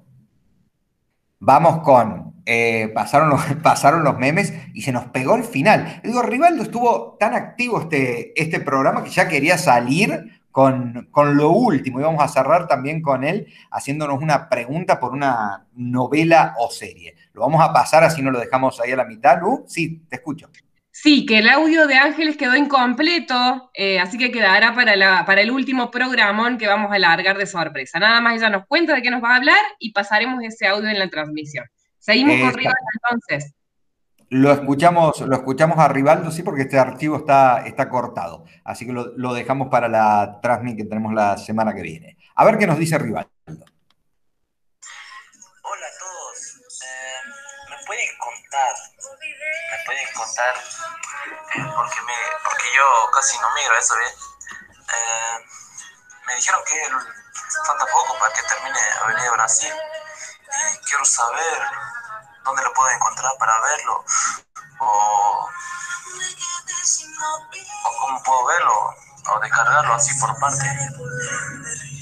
Vamos 1.39 1.81
con. 1.83 2.35
eh, 2.45 2.91
pasaron, 2.93 3.29
los, 3.29 3.41
pasaron 3.63 4.03
los 4.03 4.17
memes 4.19 4.53
y 4.73 4.81
se 4.81 4.91
nos 4.91 5.05
pegó 5.05 5.35
el 5.35 5.43
final. 5.43 6.01
Digo, 6.03 6.21
Rivaldo 6.21 6.63
estuvo 6.63 7.17
tan 7.19 7.33
activo 7.33 7.81
este, 7.81 8.39
este 8.39 8.59
programa 8.59 9.03
que 9.03 9.09
ya 9.09 9.27
quería 9.27 9.57
salir 9.57 10.41
con, 10.51 11.07
con 11.11 11.35
lo 11.35 11.49
último. 11.49 11.99
Y 11.99 12.03
vamos 12.03 12.23
a 12.23 12.27
cerrar 12.27 12.67
también 12.67 13.01
con 13.01 13.23
él 13.23 13.47
haciéndonos 13.71 14.21
una 14.21 14.47
pregunta 14.49 14.99
por 14.99 15.11
una 15.13 15.65
novela 15.73 16.55
o 16.59 16.69
serie. 16.69 17.15
Lo 17.33 17.41
vamos 17.41 17.61
a 17.63 17.73
pasar, 17.73 18.03
así 18.03 18.21
no 18.21 18.31
lo 18.31 18.39
dejamos 18.39 18.79
ahí 18.79 18.91
a 18.91 18.97
la 18.97 19.05
mitad. 19.05 19.41
Lu, 19.41 19.65
sí, 19.67 20.03
te 20.07 20.17
escucho. 20.17 20.49
Sí, 20.97 21.25
que 21.25 21.39
el 21.39 21.49
audio 21.49 21.87
de 21.87 21.95
Ángeles 21.95 22.37
quedó 22.37 22.55
incompleto, 22.55 23.69
eh, 23.73 23.99
así 23.99 24.17
que 24.17 24.31
quedará 24.31 24.73
para, 24.73 24.95
la, 24.95 25.25
para 25.25 25.41
el 25.41 25.51
último 25.51 25.91
programón 25.91 26.57
que 26.57 26.67
vamos 26.67 26.89
a 26.89 26.97
largar 26.97 27.37
de 27.37 27.45
sorpresa. 27.45 27.99
Nada 27.99 28.21
más 28.21 28.35
ella 28.35 28.49
nos 28.49 28.65
cuenta 28.65 28.95
de 28.95 29.01
qué 29.01 29.11
nos 29.11 29.21
va 29.21 29.33
a 29.33 29.35
hablar 29.35 29.59
y 29.77 29.91
pasaremos 29.91 30.41
ese 30.41 30.67
audio 30.67 30.87
en 30.87 30.97
la 30.97 31.09
transmisión. 31.09 31.65
Seguimos 31.99 32.39
con. 32.39 32.53
Rivaldo 32.53 32.79
entonces. 32.93 33.53
Lo 34.29 34.53
escuchamos, 34.53 35.19
lo 35.19 35.35
escuchamos 35.35 35.77
a 35.79 35.89
Rivaldo, 35.89 36.31
sí, 36.31 36.43
porque 36.43 36.61
este 36.61 36.79
archivo 36.79 37.17
está, 37.17 37.67
está 37.67 37.89
cortado. 37.89 38.45
Así 38.63 38.85
que 38.85 38.93
lo, 38.93 39.17
lo 39.17 39.33
dejamos 39.33 39.67
para 39.67 39.89
la 39.89 40.39
transmisión 40.41 40.77
que 40.77 40.85
tenemos 40.85 41.13
la 41.13 41.37
semana 41.37 41.75
que 41.75 41.81
viene. 41.81 42.15
A 42.35 42.45
ver 42.45 42.57
qué 42.57 42.67
nos 42.67 42.79
dice 42.79 42.97
Rivaldo. 42.97 43.29
hola 43.47 43.53
a 43.53 43.57
todos. 45.99 46.55
Eh, 46.85 47.19
¿Me 47.69 47.75
pueden 47.85 48.07
contar? 48.17 48.94
¿Me 50.15 50.23
pueden 50.23 50.27
contar? 50.27 50.55
Eh, 51.55 51.71
porque, 51.75 52.01
me, 52.01 52.13
porque 52.43 52.65
yo 52.75 53.11
casi 53.13 53.37
no 53.39 53.53
miro 53.53 53.77
eso, 53.77 53.95
¿ves? 53.95 54.15
Eh, 54.93 55.45
me 56.25 56.35
dijeron 56.35 56.61
que 56.65 56.89
falta 57.65 57.85
poco 57.87 58.17
para 58.19 58.33
que 58.33 58.41
termine 58.43 58.79
Avenida 59.01 59.31
Brasil. 59.31 59.73
Y 59.73 60.77
quiero 60.85 61.03
saber 61.05 61.61
dónde 62.43 62.63
lo 62.63 62.73
puedo 62.73 62.89
encontrar 62.91 63.31
para 63.39 63.59
verlo. 63.61 64.05
O, 64.79 65.49
cómo 67.99 68.23
puedo 68.23 68.45
verlo. 68.45 68.95
O 69.27 69.39
descargarlo 69.39 69.93
así 69.95 70.13
por 70.19 70.37
parte. 70.39 70.65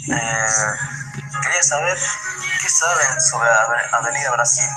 Eh, 0.10 0.46
quería 1.42 1.64
saber 1.64 1.98
qué 2.62 2.70
saben 2.70 3.22
sobre 3.22 3.50
Ave- 3.50 3.90
Avenida 3.94 4.32
Brasil. 4.32 4.70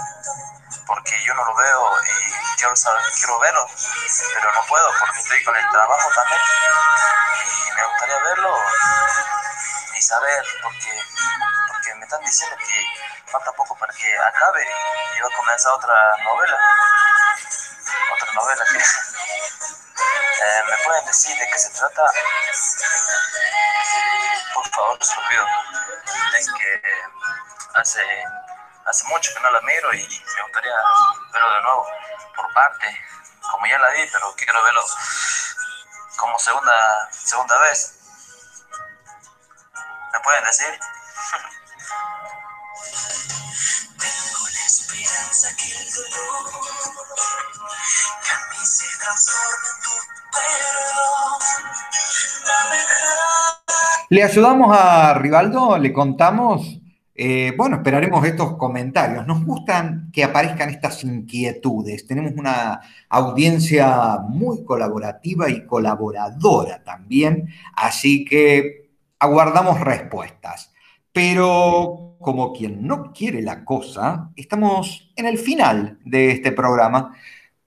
Porque 0.87 1.24
yo 1.24 1.34
no 1.34 1.45
lo 1.45 1.55
veo 1.55 1.91
y 2.05 2.57
quiero, 2.57 2.76
saber, 2.76 3.03
quiero 3.18 3.39
verlo, 3.41 3.66
pero 4.34 4.53
no 4.53 4.66
puedo 4.66 4.89
porque 5.01 5.18
estoy 5.18 5.43
con 5.45 5.57
el 5.57 5.68
trabajo 5.70 6.11
también. 6.14 6.41
Y 7.66 7.72
me 7.72 7.87
gustaría 7.87 8.18
verlo 8.18 8.57
y 9.97 10.03
saber, 10.03 10.45
porque, 10.62 11.03
porque 11.68 11.95
me 11.97 12.05
están 12.05 12.20
diciendo 12.20 12.57
que 12.59 12.87
falta 13.30 13.53
poco 13.53 13.76
para 13.76 13.93
que 13.95 14.16
acabe 14.16 14.64
y 15.16 15.20
va 15.20 15.26
a 15.26 15.37
comenzar 15.37 15.72
otra 15.72 16.16
novela. 16.24 16.59
Otra 18.14 18.32
novela 18.32 18.64
Eh, 20.39 20.62
¿Me 20.68 20.84
pueden 20.84 21.07
decir 21.07 21.37
de 21.39 21.49
qué 21.49 21.59
se 21.59 21.70
trata? 21.70 22.03
Por 24.55 24.68
favor, 24.68 25.05
se 25.05 25.14
lo 25.14 26.59
que 26.59 26.82
hace, 27.74 28.01
hace 28.87 29.05
mucho 29.09 29.32
que 29.34 29.41
no 29.41 29.51
la 29.51 29.61
miro 29.62 29.93
y 29.95 29.99
me 29.99 30.43
gustaría 30.43 30.74
verlo 31.32 31.55
de 31.55 31.62
nuevo, 31.62 31.87
por 32.34 32.53
parte. 32.55 32.87
Como 33.51 33.66
ya 33.66 33.78
la 33.78 33.91
vi, 33.91 34.07
pero 34.12 34.34
quiero 34.37 34.62
verlo 34.62 34.82
como 36.16 36.39
segunda, 36.39 37.09
segunda 37.11 37.59
vez. 37.61 37.99
¿Me 40.12 40.20
pueden 40.20 40.45
decir? 40.45 40.66
Tengo 43.99 44.49
la 44.49 44.64
esperanza 44.66 45.57
que 45.57 45.76
el 45.76 45.93
dolor 45.93 46.53
cambie 48.26 48.62
y 48.62 48.66
se 48.66 48.87
transforme 48.99 49.68
en 49.68 49.82
tu 49.82 49.91
perdón. 50.32 51.41
Le 54.09 54.22
ayudamos 54.22 54.76
a 54.76 55.14
Rivaldo, 55.14 55.76
le 55.78 55.93
contamos. 55.93 56.86
Eh, 57.18 57.54
bueno, 57.56 57.76
esperaremos 57.76 58.24
estos 58.26 58.56
comentarios. 58.56 59.26
Nos 59.26 59.44
gustan 59.44 60.10
que 60.12 60.22
aparezcan 60.22 60.68
estas 60.68 61.02
inquietudes. 61.04 62.06
Tenemos 62.06 62.32
una 62.36 62.80
audiencia 63.08 64.18
muy 64.28 64.64
colaborativa 64.64 65.48
y 65.48 65.64
colaboradora 65.64 66.84
también, 66.84 67.48
así 67.74 68.24
que 68.24 68.90
aguardamos 69.18 69.80
respuestas. 69.80 70.72
Pero 71.12 72.16
como 72.20 72.52
quien 72.52 72.86
no 72.86 73.12
quiere 73.12 73.40
la 73.40 73.64
cosa, 73.64 74.30
estamos 74.36 75.12
en 75.16 75.26
el 75.26 75.38
final 75.38 75.98
de 76.04 76.32
este 76.32 76.52
programa, 76.52 77.14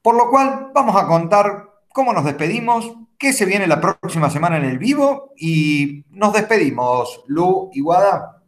por 0.02 0.16
lo 0.16 0.30
cual 0.30 0.72
vamos 0.74 0.95
a 0.95 1.08
contar 1.08 1.70
cómo 1.91 2.14
nos 2.14 2.26
despedimos, 2.26 2.93
qué 3.18 3.34
se 3.34 3.45
viene 3.45 3.68
la 3.68 3.82
próxima 3.82 4.30
semana 4.30 4.58
en 4.58 4.66
el 4.66 4.78
vivo 4.78 5.34
y 5.38 6.06
nos 6.12 6.34
despedimos. 6.34 7.24
Lu 7.28 7.70
y 7.74 7.82
Guada. 7.82 8.39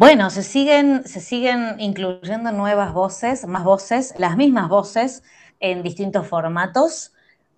Bueno, 0.00 0.30
se 0.30 0.42
siguen, 0.42 1.06
se 1.06 1.20
siguen 1.20 1.78
incluyendo 1.78 2.52
nuevas 2.52 2.94
voces, 2.94 3.46
más 3.46 3.64
voces, 3.64 4.14
las 4.16 4.34
mismas 4.34 4.70
voces 4.70 5.22
en 5.60 5.82
distintos 5.82 6.26
formatos, 6.26 7.12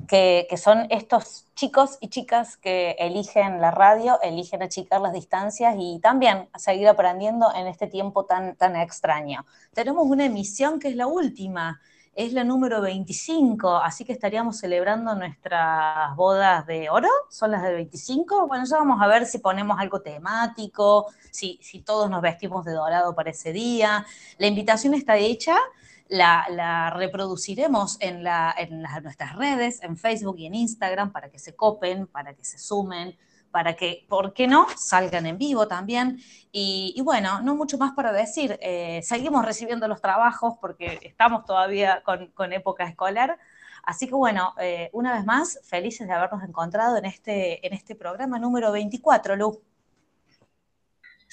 que, 0.09 0.49
que 0.51 0.57
son 0.57 0.88
estos 0.90 1.47
chicos 1.55 1.99
y 2.01 2.09
chicas 2.09 2.57
que 2.57 2.97
eligen 2.99 3.61
la 3.61 3.70
radio, 3.70 4.20
eligen 4.22 4.61
achicar 4.61 5.01
las 5.01 5.12
distancias 5.12 5.76
y 5.78 6.01
también 6.01 6.49
seguir 6.57 6.88
aprendiendo 6.88 7.47
en 7.55 7.68
este 7.68 7.86
tiempo 7.86 8.24
tan, 8.24 8.57
tan 8.57 8.74
extraño. 8.74 9.47
Tenemos 9.72 10.05
una 10.05 10.24
emisión 10.24 10.80
que 10.80 10.88
es 10.88 10.97
la 10.97 11.07
última, 11.07 11.80
es 12.14 12.32
la 12.34 12.44
número 12.44 12.82
25, 12.82 13.76
así 13.76 14.04
que 14.04 14.12
estaríamos 14.12 14.58
celebrando 14.58 15.14
nuestras 15.14 16.14
bodas 16.14 16.66
de 16.66 16.90
oro, 16.90 17.08
son 17.30 17.52
las 17.52 17.62
de 17.62 17.72
25. 17.72 18.46
Bueno, 18.48 18.64
ya 18.66 18.76
vamos 18.76 19.00
a 19.00 19.06
ver 19.06 19.24
si 19.24 19.38
ponemos 19.38 19.78
algo 19.78 20.02
temático, 20.02 21.06
si, 21.30 21.58
si 21.62 21.80
todos 21.80 22.10
nos 22.10 22.20
vestimos 22.20 22.66
de 22.66 22.72
dorado 22.72 23.14
para 23.14 23.30
ese 23.30 23.52
día. 23.52 24.04
La 24.36 24.46
invitación 24.46 24.92
está 24.92 25.16
hecha, 25.16 25.56
la, 26.08 26.46
la 26.50 26.90
reproduciremos 26.90 27.96
en, 28.00 28.22
la, 28.22 28.54
en 28.58 28.82
nuestras 29.02 29.34
redes, 29.36 29.82
en 29.82 29.96
Facebook 29.96 30.36
y 30.38 30.46
en 30.46 30.54
Instagram, 30.54 31.12
para 31.12 31.30
que 31.30 31.38
se 31.38 31.56
copen, 31.56 32.06
para 32.06 32.34
que 32.34 32.44
se 32.44 32.58
sumen, 32.58 33.16
para 33.53 33.74
que, 33.76 34.05
¿por 34.09 34.32
qué 34.32 34.48
no?, 34.48 34.66
salgan 34.76 35.26
en 35.26 35.38
vivo 35.38 35.68
también. 35.68 36.18
Y, 36.50 37.00
bueno, 37.05 37.40
no 37.42 37.55
mucho 37.55 37.78
más 37.78 37.92
para 37.92 38.12
decir. 38.12 38.59
Eh, 38.61 39.00
seguimos 39.05 39.44
recibiendo 39.44 39.86
los 39.86 40.00
trabajos 40.00 40.55
porque 40.61 40.98
estamos 41.03 41.44
todavía 41.44 42.03
con, 42.03 42.28
con 42.28 42.53
época 42.53 42.84
escolar. 42.84 43.38
Así 43.84 44.07
que 44.07 44.14
bueno, 44.14 44.55
eh, 44.61 44.90
una 44.92 45.12
vez 45.14 45.24
más, 45.24 45.61
felices 45.64 46.07
de 46.07 46.14
habernos 46.14 46.42
encontrado 46.44 46.96
en 46.96 47.05
este, 47.05 47.66
en 47.66 47.72
este 47.74 47.94
programa 47.94 48.38
número 48.38 48.72
24, 48.72 49.36
Lu. 49.36 49.62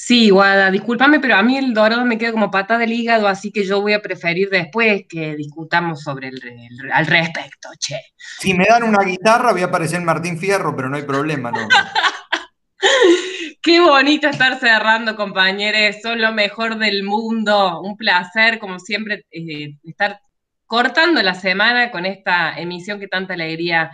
Sí, 0.01 0.29
Guada, 0.29 0.71
discúlpame, 0.71 1.19
pero 1.19 1.35
a 1.35 1.43
mí 1.43 1.57
el 1.57 1.73
dorado 1.73 2.05
me 2.05 2.17
queda 2.17 2.31
como 2.31 2.49
pata 2.49 2.77
del 2.77 2.93
hígado, 2.93 3.27
así 3.27 3.51
que 3.51 3.65
yo 3.65 3.81
voy 3.81 3.91
a 3.91 4.01
preferir 4.01 4.49
después 4.49 5.03
que 5.09 5.35
discutamos 5.35 6.01
sobre 6.01 6.29
el, 6.29 6.39
el- 6.41 6.91
al 6.93 7.05
respecto, 7.05 7.67
che. 7.77 7.99
Si 8.39 8.53
me 8.53 8.65
dan 8.65 8.83
una 8.83 9.03
guitarra, 9.03 9.51
voy 9.51 9.61
a 9.63 9.69
parecer 9.69 9.99
Martín 10.01 10.39
Fierro, 10.39 10.73
pero 10.73 10.87
no 10.89 10.95
hay 10.95 11.03
problema, 11.03 11.51
¿no? 11.51 11.67
Qué 13.61 13.81
bonito 13.81 14.29
estar 14.29 14.57
cerrando, 14.57 15.17
compañeros. 15.17 15.97
Son 16.01 16.21
lo 16.21 16.31
mejor 16.31 16.77
del 16.77 17.03
mundo. 17.03 17.81
Un 17.81 17.97
placer, 17.97 18.57
como 18.57 18.79
siempre, 18.79 19.25
eh, 19.31 19.75
estar 19.83 20.21
cortando 20.65 21.21
la 21.21 21.33
semana 21.33 21.91
con 21.91 22.05
esta 22.05 22.57
emisión 22.57 23.01
que 23.01 23.09
tanta 23.09 23.33
alegría 23.33 23.91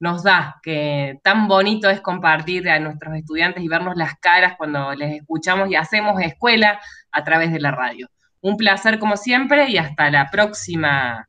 nos 0.00 0.22
da, 0.22 0.60
que 0.62 1.18
tan 1.22 1.48
bonito 1.48 1.90
es 1.90 2.00
compartir 2.00 2.68
a 2.68 2.78
nuestros 2.78 3.14
estudiantes 3.16 3.62
y 3.62 3.68
vernos 3.68 3.96
las 3.96 4.14
caras 4.18 4.54
cuando 4.56 4.94
les 4.94 5.20
escuchamos 5.20 5.70
y 5.70 5.76
hacemos 5.76 6.20
escuela 6.20 6.80
a 7.10 7.24
través 7.24 7.52
de 7.52 7.60
la 7.60 7.70
radio. 7.70 8.08
Un 8.40 8.56
placer 8.56 8.98
como 8.98 9.16
siempre 9.16 9.68
y 9.68 9.78
hasta 9.78 10.10
la 10.10 10.30
próxima 10.30 11.28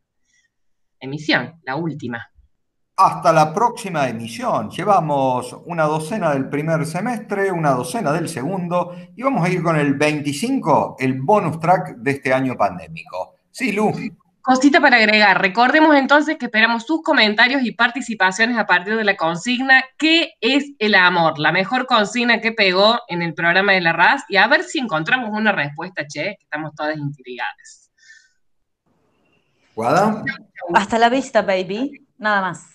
emisión, 1.00 1.60
la 1.64 1.76
última. 1.76 2.30
Hasta 2.96 3.32
la 3.32 3.54
próxima 3.54 4.10
emisión. 4.10 4.70
Llevamos 4.70 5.56
una 5.66 5.86
docena 5.86 6.32
del 6.32 6.50
primer 6.50 6.86
semestre, 6.86 7.52
una 7.52 7.72
docena 7.72 8.12
del 8.12 8.28
segundo 8.28 8.94
y 9.16 9.24
vamos 9.24 9.46
a 9.46 9.50
ir 9.50 9.64
con 9.64 9.78
el 9.78 9.94
25, 9.94 10.98
el 11.00 11.22
bonus 11.22 11.60
track 11.60 11.96
de 11.96 12.12
este 12.12 12.34
año 12.34 12.56
pandémico. 12.56 13.36
Sí, 13.50 13.72
Lu. 13.72 13.94
Cosita 14.42 14.80
para 14.80 14.98
agregar, 14.98 15.42
recordemos 15.42 15.96
entonces 15.96 16.38
que 16.38 16.46
esperamos 16.46 16.86
sus 16.86 17.04
comentarios 17.04 17.62
y 17.62 17.74
participaciones 17.74 18.58
a 18.58 18.66
partir 18.66 18.96
de 18.96 19.04
la 19.04 19.18
consigna 19.18 19.84
¿Qué 19.98 20.34
es 20.40 20.72
el 20.80 20.96
amor? 20.96 21.38
La 21.40 21.52
mejor 21.52 21.86
consigna 21.86 22.40
que 22.40 22.54
pegó 22.54 23.00
en 23.10 23.22
el 23.22 23.34
programa 23.34 23.74
de 23.74 23.82
la 23.82 23.92
RAS 23.92 24.24
y 24.30 24.38
a 24.38 24.48
ver 24.48 24.64
si 24.64 24.80
encontramos 24.80 25.30
una 25.32 25.52
respuesta, 25.52 26.08
che, 26.08 26.38
que 26.38 26.44
estamos 26.44 26.74
todas 26.74 26.98
intrigadas. 26.98 27.92
Guada, 29.76 30.24
Hasta 30.74 30.98
la 30.98 31.10
vista, 31.10 31.42
baby. 31.42 32.08
Nada 32.18 32.42
más. 32.42 32.66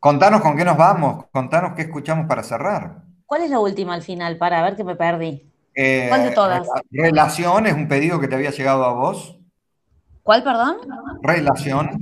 contanos 0.00 0.40
con 0.40 0.56
qué 0.56 0.64
nos 0.64 0.76
vamos, 0.76 1.26
contanos 1.32 1.72
qué 1.74 1.82
escuchamos 1.82 2.26
para 2.26 2.42
cerrar. 2.42 3.02
¿Cuál 3.26 3.42
es 3.42 3.50
la 3.50 3.58
última 3.58 3.94
al 3.94 4.02
final? 4.02 4.38
Para 4.38 4.62
ver 4.62 4.76
que 4.76 4.84
me 4.84 4.96
perdí. 4.96 5.50
Eh, 5.74 6.06
¿Cuál 6.08 6.24
de 6.24 6.30
todas? 6.30 6.66
Relación 6.90 7.66
es 7.66 7.74
un 7.74 7.88
pedido 7.88 8.20
que 8.20 8.28
te 8.28 8.34
había 8.34 8.50
llegado 8.50 8.84
a 8.84 8.92
vos. 8.92 9.38
¿Cuál, 10.26 10.42
perdón? 10.42 10.76
Relación. 11.22 12.00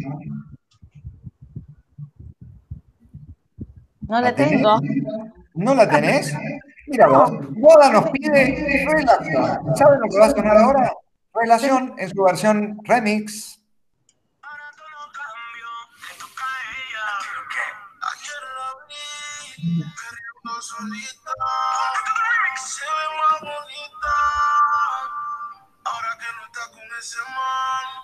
No 4.00 4.18
la 4.18 4.34
tenés? 4.34 4.50
tengo. 4.50 4.80
¿No 5.52 5.74
la 5.74 5.86
tenés? 5.86 6.34
Mira 6.86 7.06
vos, 7.06 7.32
Boda 7.50 7.90
nos 7.90 8.08
pide 8.12 8.86
relación. 8.90 9.76
¿Saben 9.76 10.00
lo 10.00 10.08
que 10.08 10.18
va 10.18 10.24
a 10.24 10.30
sonar 10.30 10.56
ahora? 10.56 10.92
Relación 11.34 11.94
en 11.98 12.08
su 12.08 12.22
versión 12.22 12.78
remix. 12.84 13.60
Solita, 20.60 21.32
se 22.56 22.84
ve 22.84 23.06
más 23.20 23.40
bonita. 23.42 24.14
Ahora 25.84 26.16
que 26.18 26.26
no 26.36 26.46
está 26.46 26.70
con 26.72 26.98
ese 26.98 27.18
man, 27.20 28.03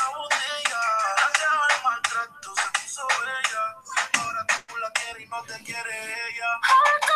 te 5.47 5.63
quiere 5.63 5.89
ella. 6.29 7.10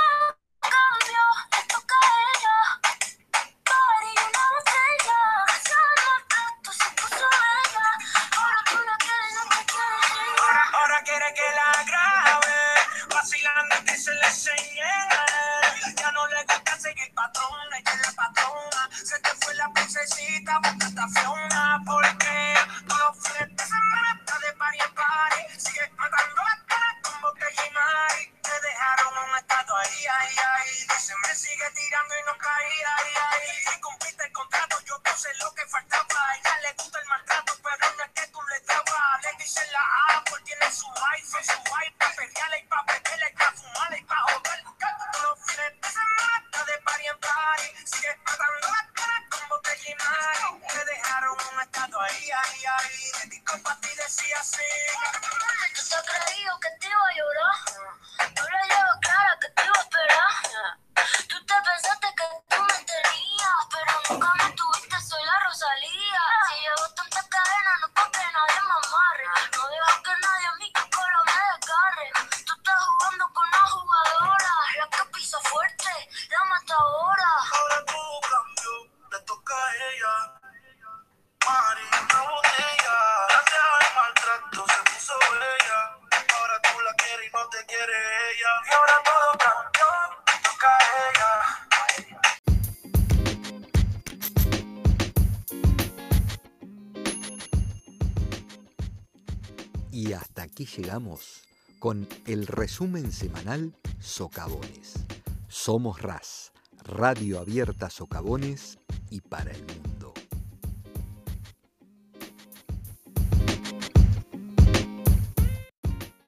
Llegamos 100.77 101.43
con 101.79 102.07
el 102.25 102.47
resumen 102.47 103.11
semanal 103.11 103.73
Socavones. 103.99 105.05
Somos 105.47 106.01
RAS, 106.01 106.51
Radio 106.83 107.39
Abierta 107.39 107.89
Socavones 107.89 108.77
y 109.09 109.21
para 109.21 109.51
el. 109.51 109.74